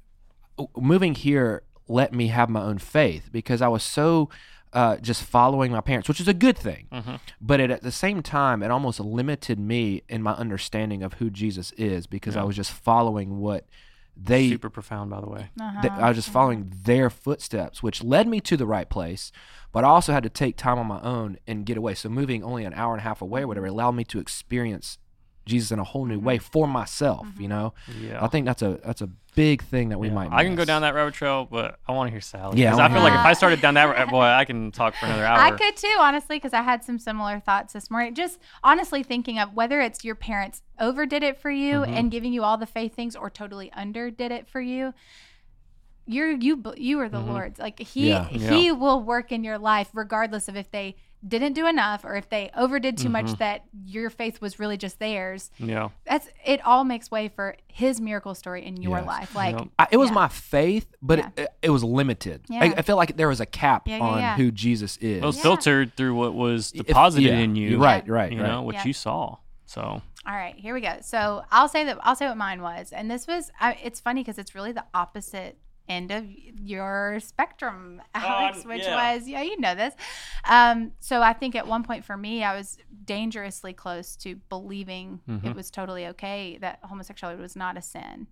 [0.59, 4.28] w- moving here let me have my own faith because I was so
[4.73, 6.89] uh, just following my parents, which is a good thing.
[6.93, 7.20] Mhm.
[7.40, 11.31] But it, at the same time, it almost limited me in my understanding of who
[11.31, 13.66] Jesus is because I was just following what
[14.16, 14.49] they.
[14.49, 15.51] Super profound, by the way.
[15.61, 15.82] uh-huh.
[15.82, 19.32] th- I was just following their footsteps, which led me to the right place.
[19.73, 21.95] But I also had to take time on my own and get away.
[21.95, 24.99] So moving only an hour and a half away, or whatever, allowed me to experience
[25.47, 27.27] Jesus in a whole new way for myself.
[27.39, 28.23] You know, Yeah.
[28.24, 30.15] I think that's a that's a big thing that we Yeah.
[30.15, 30.32] might.
[30.32, 32.61] I can go down that rabbit trail, but I want to hear Sally.
[32.61, 33.27] Yeah, I 'Cause I, feel hear like if.
[33.27, 35.39] I started down that, ra- boy, I can talk for another hour.
[35.39, 38.15] I could too, honestly, because I had some similar thoughts this morning.
[38.15, 41.94] Just honestly thinking of whether it's your parents overdid it for you Mm-hmm.
[41.94, 44.94] and giving you all the faith things, or totally underdid it for you.
[46.06, 47.59] You're you b- you are the Lord's.
[47.59, 48.36] Like he Mm-hmm.
[48.36, 48.51] Yeah.
[48.51, 50.97] he will work in your life regardless of if they
[51.27, 53.13] didn't do enough or if they overdid too Mm-hmm.
[53.13, 55.51] much that your faith was really just theirs.
[55.59, 55.89] Yeah.
[56.05, 56.65] That's it.
[56.67, 59.07] All makes way for his miracle story in your Yes.
[59.07, 59.35] life.
[59.35, 59.69] Like Yep.
[59.79, 60.15] I, it was Yeah.
[60.15, 61.29] my faith, but Yeah.
[61.37, 62.43] it, it was limited.
[62.51, 62.61] Yeah.
[62.65, 64.37] I, I felt like there was a cap Yeah, yeah, on yeah.
[64.37, 65.23] who Jesus is.
[65.23, 65.43] It was Yeah.
[65.43, 67.71] filtered through what was If- deposited yeah, in you.
[67.71, 68.47] you're Right, right, You right.
[68.49, 68.85] know, what Yeah.
[68.85, 69.37] you saw.
[69.67, 70.99] So, All right, here we go.
[71.03, 73.51] So I'll say that I'll say what mine was, and this was.
[73.61, 76.24] I, it's funny because it's really the opposite end of
[76.62, 79.15] your spectrum, Alex, Um, which yeah.
[79.15, 79.94] was yeah, you know this.
[80.48, 85.20] Um, so I think at one point for me, I was dangerously close to believing
[85.28, 85.47] Mm-hmm.
[85.48, 88.27] it was totally okay that homosexuality was not a sin.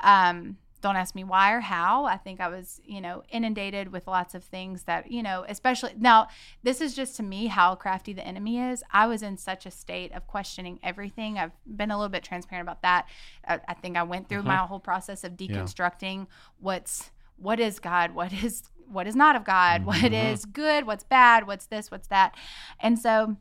[0.00, 2.04] Um, don't ask me why or how.
[2.04, 5.92] I think I was, you know, inundated with lots of things that, you know, especially
[5.98, 6.28] now,
[6.62, 8.84] this is just to me how crafty the enemy is.
[8.92, 11.38] I was in such a state of questioning everything.
[11.38, 13.06] I've been a little bit transparent about that.
[13.48, 16.26] I, I think I went through my whole process of deconstructing
[16.60, 21.04] what's what is God, what is what is not of God, what is good, what's
[21.04, 22.34] bad, what's this, what's that.
[22.78, 23.36] And so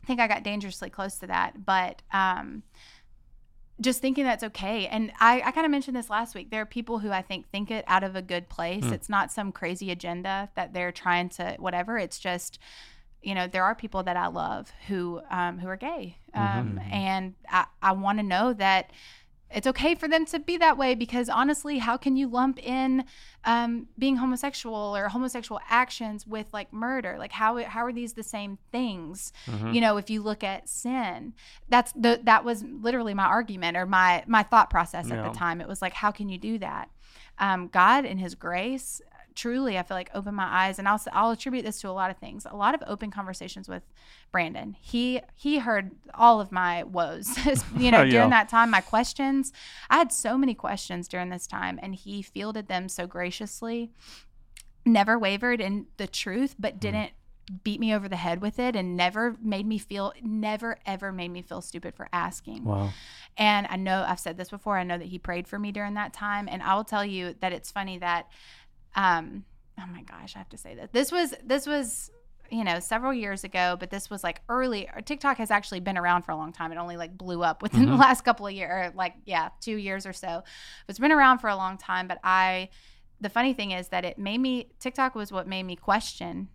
[0.00, 1.66] I think I got dangerously close to that.
[1.66, 2.62] But um
[3.80, 4.86] just thinking that's okay.
[4.88, 6.50] And I, I kind of mentioned this last week.
[6.50, 8.84] There are people who I think think it out of a good place.
[8.86, 11.96] It's not some crazy agenda that they're trying to whatever.
[11.96, 12.58] It's just,
[13.22, 17.34] you know, there are people that I love who um, who are gay, um, and
[17.48, 18.90] I, I want to know that
[19.50, 23.04] it's okay for them to be that way because honestly, how can you lump in
[23.44, 27.16] um, being homosexual or homosexual actions with like murder?
[27.18, 29.32] Like how how are these the same things?
[29.72, 31.32] You know, if you look at sin,
[31.68, 35.60] that's the that was literally my argument or my my thought process at the time.
[35.60, 36.90] It was like, how can you do that?
[37.38, 39.00] Um, God in His grace,
[39.38, 42.10] truly, I feel like opened my eyes, and I'll I'll attribute this to a lot
[42.10, 42.46] of things.
[42.50, 43.84] A lot of open conversations with
[44.32, 44.76] Brandon.
[44.80, 47.28] He he heard all of my woes,
[47.76, 48.10] you know, Yeah.
[48.10, 48.70] during that time.
[48.70, 49.52] My questions,
[49.88, 53.90] I had so many questions during this time, and he fielded them so graciously.
[54.84, 56.80] Never wavered in the truth, but mm-hmm.
[56.80, 57.10] didn't
[57.64, 61.30] beat me over the head with it, and never made me feel, never ever made
[61.30, 62.64] me feel stupid for asking.
[62.64, 62.90] wow.
[63.38, 64.76] And I know I've said this before.
[64.76, 66.48] I know that he prayed for me during that time.
[66.50, 68.26] And I will tell you that it's funny that,
[68.98, 69.44] um,
[69.78, 72.10] oh my gosh, I have to say that this was this was
[72.50, 74.88] you know several years ago, but this was like early.
[75.04, 76.72] TikTok has actually been around for a long time.
[76.72, 80.04] It only like blew up within the last couple of years, like yeah, two years
[80.04, 80.26] or so.
[80.26, 82.08] But it's been around for a long time.
[82.08, 82.70] But I,
[83.20, 86.48] the funny thing is that it made me TikTok was what made me question.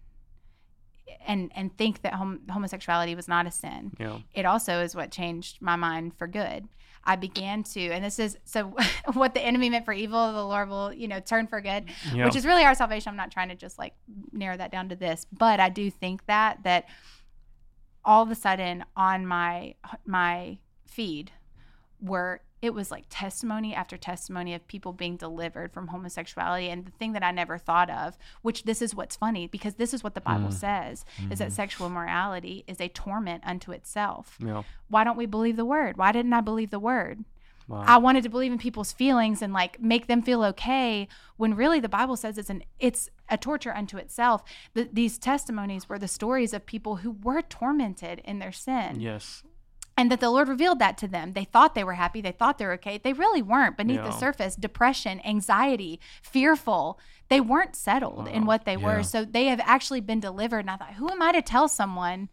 [1.26, 4.20] And and think that hom- homosexuality was not a sin Yeah.
[4.34, 6.68] it also is what changed my mind for good.
[7.06, 8.74] I began to, and this is so
[9.14, 12.24] what the enemy meant for evil, the Lord will, you know, turn for good, Yeah.
[12.26, 13.10] which is really our salvation.
[13.10, 13.94] I'm not trying to just like
[14.32, 16.86] narrow that down to this, but I do think that that
[18.06, 19.76] all of a sudden on my
[20.06, 21.32] my feed
[22.02, 26.92] were it was like testimony after testimony of people being delivered from homosexuality and the
[26.92, 30.16] thing that I never thought of which this is what's funny because this is what
[30.16, 30.54] the Bible mm.
[30.54, 31.54] says is that mm-hmm.
[31.54, 34.64] sexual immorality is a torment unto itself Yeah.
[34.88, 35.98] why don't we believe the word?
[35.98, 37.26] Why didn't I believe the word?
[37.68, 37.84] Wow.
[37.86, 41.08] I wanted to believe in people's feelings and like make them feel okay
[41.38, 44.44] when really the Bible says it's an it's a torture unto itself.
[44.76, 49.44] Th- these testimonies were the stories of people who were tormented in their sin yes.
[49.96, 51.34] And that the Lord revealed that to them.
[51.34, 52.98] They thought they were happy, they thought they were okay.
[52.98, 53.78] They really weren't.
[53.78, 57.00] Beneath the surface, depression, anxiety, fearful,
[57.30, 58.84] they weren't settled in what they Yeah.
[58.86, 59.04] were.
[59.04, 60.60] So they have actually been delivered.
[60.60, 62.30] And I thought, who am I to tell someone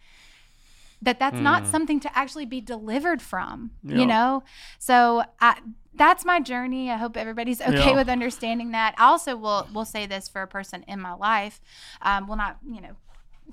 [1.02, 1.66] that that's not Mm.
[1.66, 4.00] something to actually be delivered from Yeah.
[4.00, 4.42] you know
[4.78, 5.58] so I,
[5.94, 7.94] that's my journey i hope everybody's okay Yeah.
[7.96, 11.58] with understanding that i also will will say this for a person in my life
[12.02, 12.96] um, will not you know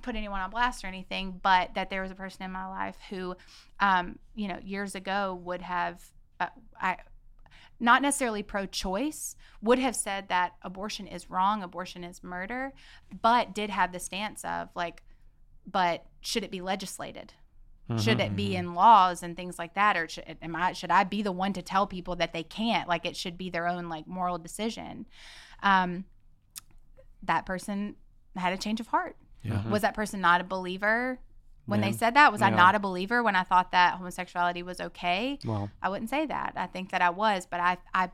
[0.02, 2.98] put anyone on blast or anything but that there was a person in my life
[3.10, 3.36] who
[3.80, 6.04] um, you know years ago would have
[6.40, 6.48] uh,
[6.80, 6.98] I,
[7.80, 12.74] not necessarily pro-choice would have said that abortion is wrong abortion is murder
[13.22, 15.04] but did have the stance of like
[15.68, 17.34] but should it be legislated?
[18.00, 21.06] Should it be in laws and things like that or should, am I, should i
[21.06, 22.90] be the one to tell people that they can't?
[22.90, 25.06] Like it should be their own like moral decision.
[25.64, 26.04] Um,
[27.24, 27.96] that person
[28.36, 29.16] had a change of heart
[29.48, 29.54] Yeah.
[29.56, 29.72] Mm-hmm.
[29.72, 31.20] was that person not a believer
[31.66, 34.80] when they said that was i not a believer when i thought that homosexuality was
[34.80, 36.54] okay Well, I wouldn't say that.
[36.56, 38.12] I think that I was, but I I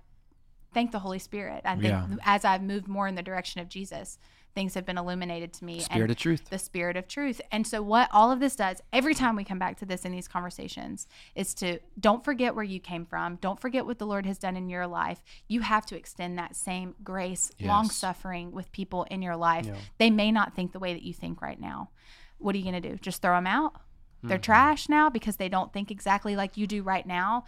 [0.74, 1.62] thank the Holy Spirit.
[1.66, 2.08] I think Yeah.
[2.26, 4.18] as I've moved more in the direction of Jesus,
[4.56, 5.78] things have been illuminated to me.
[5.80, 6.50] The spirit of truth.
[6.50, 7.42] the spirit of truth.
[7.52, 10.12] And so what all of this does every time we come back to this in
[10.12, 13.38] these conversations is to don't forget where you came from.
[13.38, 15.24] Don't forget what the Lord has done in your life.
[15.48, 17.68] You have to extend that same grace, Yes.
[17.68, 19.66] long suffering with people in your life.
[19.66, 19.76] Yeah.
[19.98, 21.90] They may not think the way that you think right now.
[22.38, 22.98] What are you going to do?
[22.98, 23.74] Just throw them out?
[24.22, 24.44] They're Mm-hmm.
[24.44, 27.46] trash now because they don't think exactly like you do right now.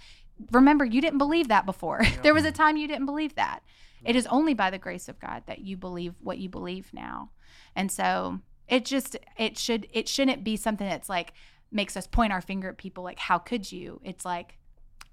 [0.51, 2.01] Remember, you didn't believe that before.
[2.23, 3.59] there was a time you didn't believe that.
[4.05, 7.31] It is only by the grace of God that you believe what you believe now.
[7.75, 11.33] And so it just it should it shouldn't be something that's like
[11.71, 13.99] makes us point our finger at people like how could you?
[14.03, 14.57] It's like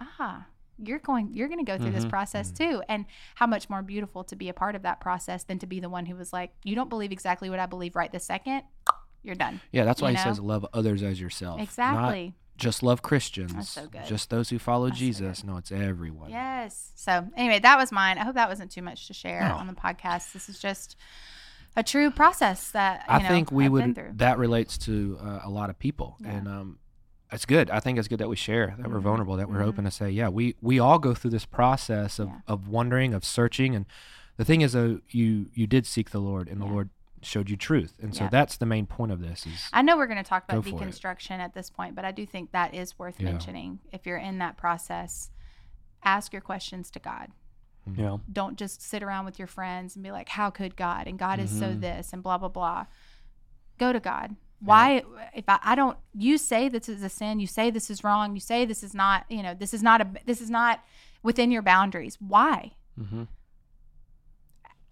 [0.00, 0.46] ah
[0.78, 2.10] you're going you're going to go through this Mhm.
[2.10, 3.04] process too and
[3.36, 5.88] how much more beautiful to be a part of that process than to be the
[5.90, 8.62] one who was like you don't believe exactly what I believe right this second.
[9.22, 9.60] You're done.
[9.70, 10.30] Yeah, that's why you he know?
[10.30, 11.60] says love others as yourself.
[11.60, 12.34] Exactly.
[12.56, 13.52] Just love Christians.
[13.54, 14.04] That's so good.
[14.06, 15.44] Just those who follow That's so Jesus.
[15.44, 16.30] no, it's everyone.
[16.30, 16.92] Yes.
[16.94, 18.18] So anyway, that was mine.
[18.18, 19.54] I hope that wasn't too much to share No.
[19.56, 20.32] on the podcast.
[20.32, 20.96] This is just
[21.76, 24.18] a true process that you I know, think we I've would.
[24.18, 26.30] That relates to uh, a lot of people, Yeah.
[26.32, 26.78] and um,
[27.32, 27.70] it's good.
[27.70, 29.02] I think it's good that we share, that we're Mhm.
[29.02, 29.66] vulnerable, that we're Mhm.
[29.68, 32.40] open to say, yeah, we we all go through this process of Yeah.
[32.46, 33.86] of wondering, of searching, and
[34.36, 36.72] the thing is, though, you you did seek the Lord, and the Yeah.
[36.72, 36.90] Lord
[37.22, 38.30] showed you truth, and so Yeah.
[38.30, 39.46] that's the main point of this.
[39.46, 40.88] Is I know we're going to talk about Go for it.
[40.88, 43.30] deconstruction at this point, but I do think that is worth Yeah.
[43.30, 43.80] mentioning.
[43.92, 45.30] If you're in that process,
[46.04, 47.30] ask your questions to God.
[47.96, 48.18] yeah.
[48.32, 51.40] Don't just sit around with your friends and be like, "How could God?" and God
[51.40, 51.78] is so Mm-hmm.
[51.78, 51.80] Mhm.
[51.80, 52.86] this and blah blah blah.
[53.78, 54.36] Go to God.
[54.60, 55.02] Why?
[55.34, 57.40] If I, I don't, you say this is a sin.
[57.40, 58.34] You say this is wrong.
[58.34, 59.24] You say this is not.
[59.28, 60.06] You know, this is not a.
[60.24, 60.84] This is not
[61.24, 62.16] within your boundaries.
[62.20, 62.72] Why?
[62.96, 63.24] Mm-hmm.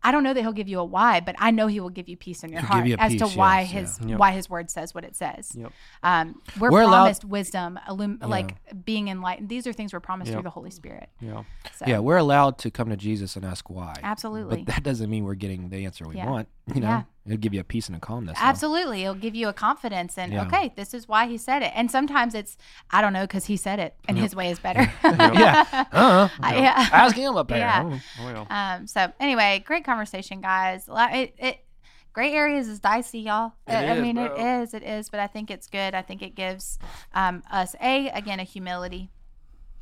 [0.03, 2.09] I don't know that he'll give you a why, but I know he will give
[2.09, 3.99] you peace in your He'll heart give you a as to peace, why yes, his
[4.01, 4.09] yeah.
[4.09, 4.19] Yep.
[4.19, 5.53] why his word says what it says.
[5.55, 5.73] Yep.
[6.03, 8.27] Um, we're, We're allowed- promised wisdom, illum- Yeah.
[8.27, 9.49] like being enlightened.
[9.51, 10.37] These are things we're promised Yep.
[10.37, 11.11] through the Holy Spirit.
[11.21, 11.43] Yeah.
[11.77, 13.95] So, yeah, we're allowed to come to Jesus and ask why.
[14.03, 16.31] absolutely, But that doesn't mean we're getting the answer we Yeah.
[16.31, 16.49] want.
[16.75, 17.03] You know, Yeah.
[17.27, 18.39] it'll give you a peace and a calmness.
[18.39, 18.45] though.
[18.45, 20.45] absolutely, it'll give you a confidence and Yeah.
[20.47, 21.73] okay, this is why he said it.
[21.75, 22.57] And sometimes it's
[22.91, 24.23] I don't know because he said it and Yep.
[24.23, 24.91] his way is better.
[25.05, 25.65] yeah.
[25.93, 26.29] Uh-huh.
[26.41, 26.89] I- yeah.
[26.93, 27.59] Ask him up there.
[27.59, 27.83] Yeah.
[27.85, 28.01] Oh.
[28.21, 28.75] Oh, yeah.
[28.77, 30.89] Um, so anyway, great conversation, guys.
[30.89, 31.65] Li- It, it
[32.13, 33.53] gray areas is dicey, y'all.
[33.67, 34.25] It I I is, mean, bro.
[34.25, 35.95] it is, it is, but I think it's good.
[35.95, 36.79] I think it gives
[37.15, 39.11] um, us a again a humility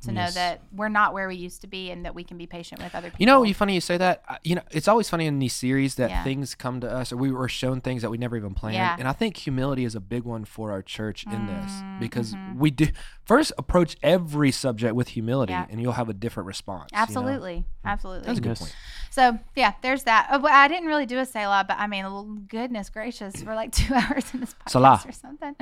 [0.02, 2.46] to know that we're not where we used to be and that we can be
[2.46, 3.20] patient with other people.
[3.20, 4.22] You know, you funny you say that.
[4.44, 6.22] You know, it's always funny in these series that Yeah.
[6.24, 8.76] things come to us, or we were shown things that we never even planned.
[8.76, 8.94] Yeah.
[8.98, 12.34] And I think humility is a big one for our church in this Mm, because
[12.34, 12.56] mhm.
[12.56, 12.86] we do
[13.24, 15.66] first approach every subject with humility, Yeah.
[15.68, 16.90] and you'll have a different response.
[16.92, 17.02] you know?
[17.02, 18.26] absolutely, absolutely.
[18.26, 18.58] That's a good Yes.
[18.60, 18.76] point.
[19.10, 20.28] So yeah, there's that.
[20.30, 23.72] Oh, but I didn't really do a Selah, but I mean, goodness gracious, we're like
[23.80, 25.02] two hours in this podcast Selah.
[25.06, 25.56] or something.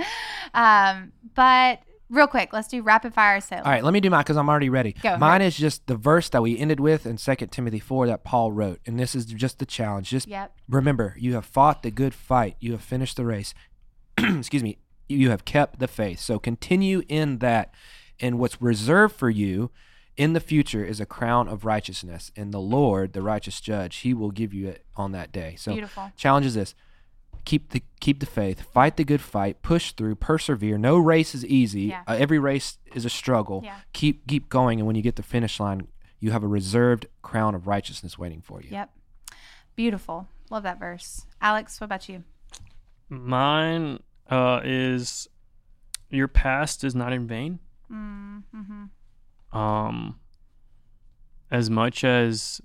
[0.53, 1.81] Um, but
[2.11, 3.62] real quick, let's do rapid fire Selah.
[3.62, 4.93] All right, let me do mine because I'm already ready.
[5.03, 8.24] Go, mine is just the verse that we ended with in 2 Timothy 4 that
[8.24, 8.81] Paul wrote.
[8.87, 10.11] And this is just the challenge.
[10.11, 10.53] Just Yep.
[10.69, 13.55] remember, you have fought the good fight, you have finished the race.
[14.19, 14.78] Excuse me,
[15.09, 16.20] you have kept the faith.
[16.20, 17.73] So continue in that.
[18.19, 19.70] And what's reserved for you
[20.16, 22.33] in the future is a crown of righteousness.
[22.35, 25.57] And the Lord, the righteous judge, he will give you it on that day.
[25.59, 26.11] So Beautiful.
[26.16, 26.74] challenge is this
[27.47, 31.44] keep the keep the faith fight the good fight push through persevere no race is
[31.47, 32.02] easy Yeah.
[32.06, 33.78] uh, every race is a struggle Yeah.
[33.94, 35.86] keep keep going and when you get to the finish line
[36.20, 38.90] you have a reserved crown of righteousness waiting for you Yep.
[39.77, 40.28] Beautiful.
[40.51, 41.27] Love that verse.
[41.43, 42.24] Alex, what about you?
[43.09, 44.01] Mine
[44.31, 45.28] uh, is
[46.10, 47.59] your past is not in vain.
[47.93, 49.56] Mm-hmm.
[49.56, 50.18] Um,
[51.51, 52.60] as much as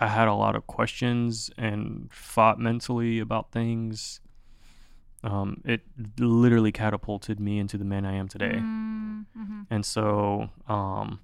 [0.00, 4.20] I had a lot of questions and fought mentally about things,
[5.22, 5.82] um, it
[6.18, 8.56] literally catapulted me into the man I am today.
[8.62, 9.62] Mm-hmm.
[9.68, 11.20] And so, um,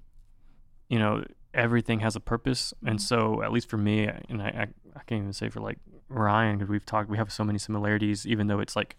[0.87, 1.23] you know,
[1.53, 2.73] everything has a purpose.
[2.85, 3.01] And Mhm.
[3.01, 4.61] so, at least for me, and I, I,
[4.95, 5.79] I can't even say for like
[6.09, 8.95] Ryan, because we've talked, we have so many similarities, even though it's like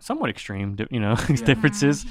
[0.00, 1.14] somewhat extreme, you know,
[1.44, 2.04] differences.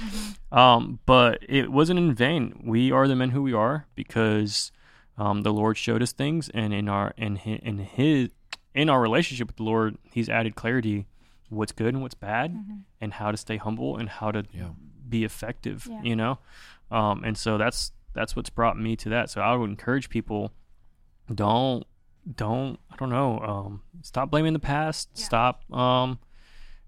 [0.52, 2.62] Um, but it wasn't in vain.
[2.66, 4.72] We are the men who we are because
[5.18, 8.30] um, the Lord showed us things, and in our in his, in his
[8.76, 11.08] in our relationship with the Lord, He's added clarity,
[11.50, 12.56] what's good and what's bad,
[13.02, 14.70] and how to stay humble and how to Yeah.
[15.10, 15.88] be effective.
[15.90, 16.02] Yeah.
[16.04, 16.40] You know,
[16.92, 19.30] um, and so that's that's what's brought me to that.
[19.30, 20.52] So I would encourage people,
[21.34, 21.86] don't
[22.36, 25.10] don't I don't know, um, stop blaming the past.
[25.16, 25.24] Yeah.
[25.26, 25.74] Stop.
[25.74, 26.20] Um,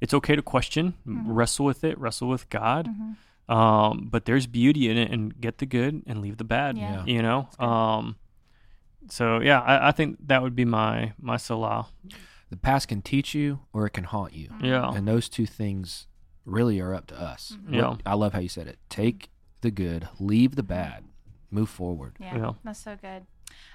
[0.01, 1.31] it's okay to question, Mm-hmm.
[1.31, 2.87] wrestle with it, wrestle with God.
[3.49, 6.77] Um, but there's beauty in it, and get the good and leave the bad.
[6.77, 7.03] Yeah.
[7.05, 7.49] You know.
[7.59, 8.15] Um,
[9.09, 11.87] so yeah, I, I think that would be my my Selah.
[12.51, 14.49] The past can teach you or it can haunt you.
[14.61, 14.91] Yeah.
[14.91, 16.07] And those two things
[16.45, 17.55] really are up to us.
[17.55, 17.73] Mm-hmm.
[17.75, 17.95] Yeah.
[18.05, 18.79] I love how you said it.
[18.89, 19.29] Take
[19.61, 21.03] the good, leave the bad,
[21.51, 22.15] move forward.
[22.19, 22.51] Yeah, Yeah.
[22.63, 23.27] that's so good.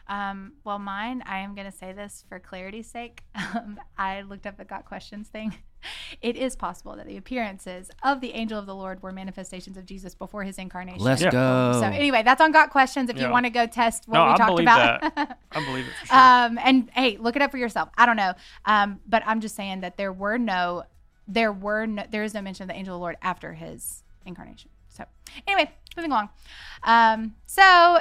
[0.09, 3.23] Um, well, mine, I am going to say this for clarity's sake.
[3.55, 5.55] Um, I looked up the Got Questions thing.
[6.23, 9.85] It is possible that the appearances of the angel of the Lord were manifestations of
[9.85, 11.01] Jesus before his incarnation.
[11.03, 11.31] Let's Yeah.
[11.31, 11.81] go.
[11.81, 14.31] So, anyway, that's on Got Questions if you want to go test what No, we
[14.33, 15.03] I talked believe about.
[15.53, 16.17] I believe it for sure.
[16.17, 17.91] Um, and hey, look it up for yourself.
[17.99, 18.33] I don't know.
[18.65, 20.85] Um, but I'm just saying that there were no,
[21.29, 24.03] there were no, there is no mention of the angel of the Lord after his
[24.25, 24.71] incarnation.
[24.89, 25.05] So
[25.47, 26.31] anyway, moving along.
[26.85, 27.99] Um, so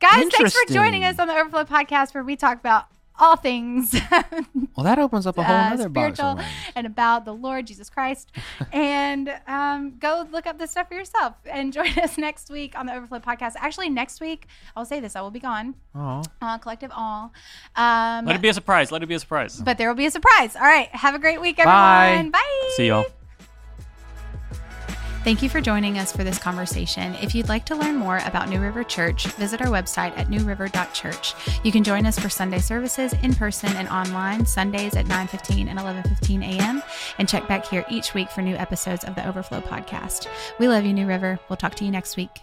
[0.00, 2.86] guys, thanks for joining us on the Overflow podcast where we talk about
[3.18, 3.94] all things
[4.76, 6.48] Well, that opens up a whole uh, other box spiritual of worms.
[6.74, 8.32] and about the Lord Jesus Christ.
[8.72, 12.86] and um, go look up this stuff for yourself and join us next week on
[12.86, 13.52] the Overflow podcast.
[13.56, 15.74] Actually, next week, I'll say this, I will be gone.
[15.94, 16.22] Aw.
[16.42, 17.32] Uh, Collective All.
[17.76, 18.90] Um, Let it be a surprise.
[18.90, 19.60] Let it be a surprise.
[19.60, 20.56] but there will be a surprise.
[20.56, 20.88] All right.
[20.88, 22.08] Have a great week, Bye.
[22.08, 22.30] everyone.
[22.32, 22.70] Bye.
[22.76, 23.04] See y'all.
[25.24, 27.14] Thank you for joining us for this conversation.
[27.14, 31.34] If you'd like to learn more about New River Church, visit our website at newriver.church.
[31.64, 35.78] You can join us for Sunday services in person and online Sundays at 9:15 and
[35.78, 36.82] 11:15 a.m.
[37.18, 40.26] and check back here each week for new episodes of the Overflow podcast.
[40.58, 41.38] We love you, New River.
[41.48, 42.42] We'll talk to you next week.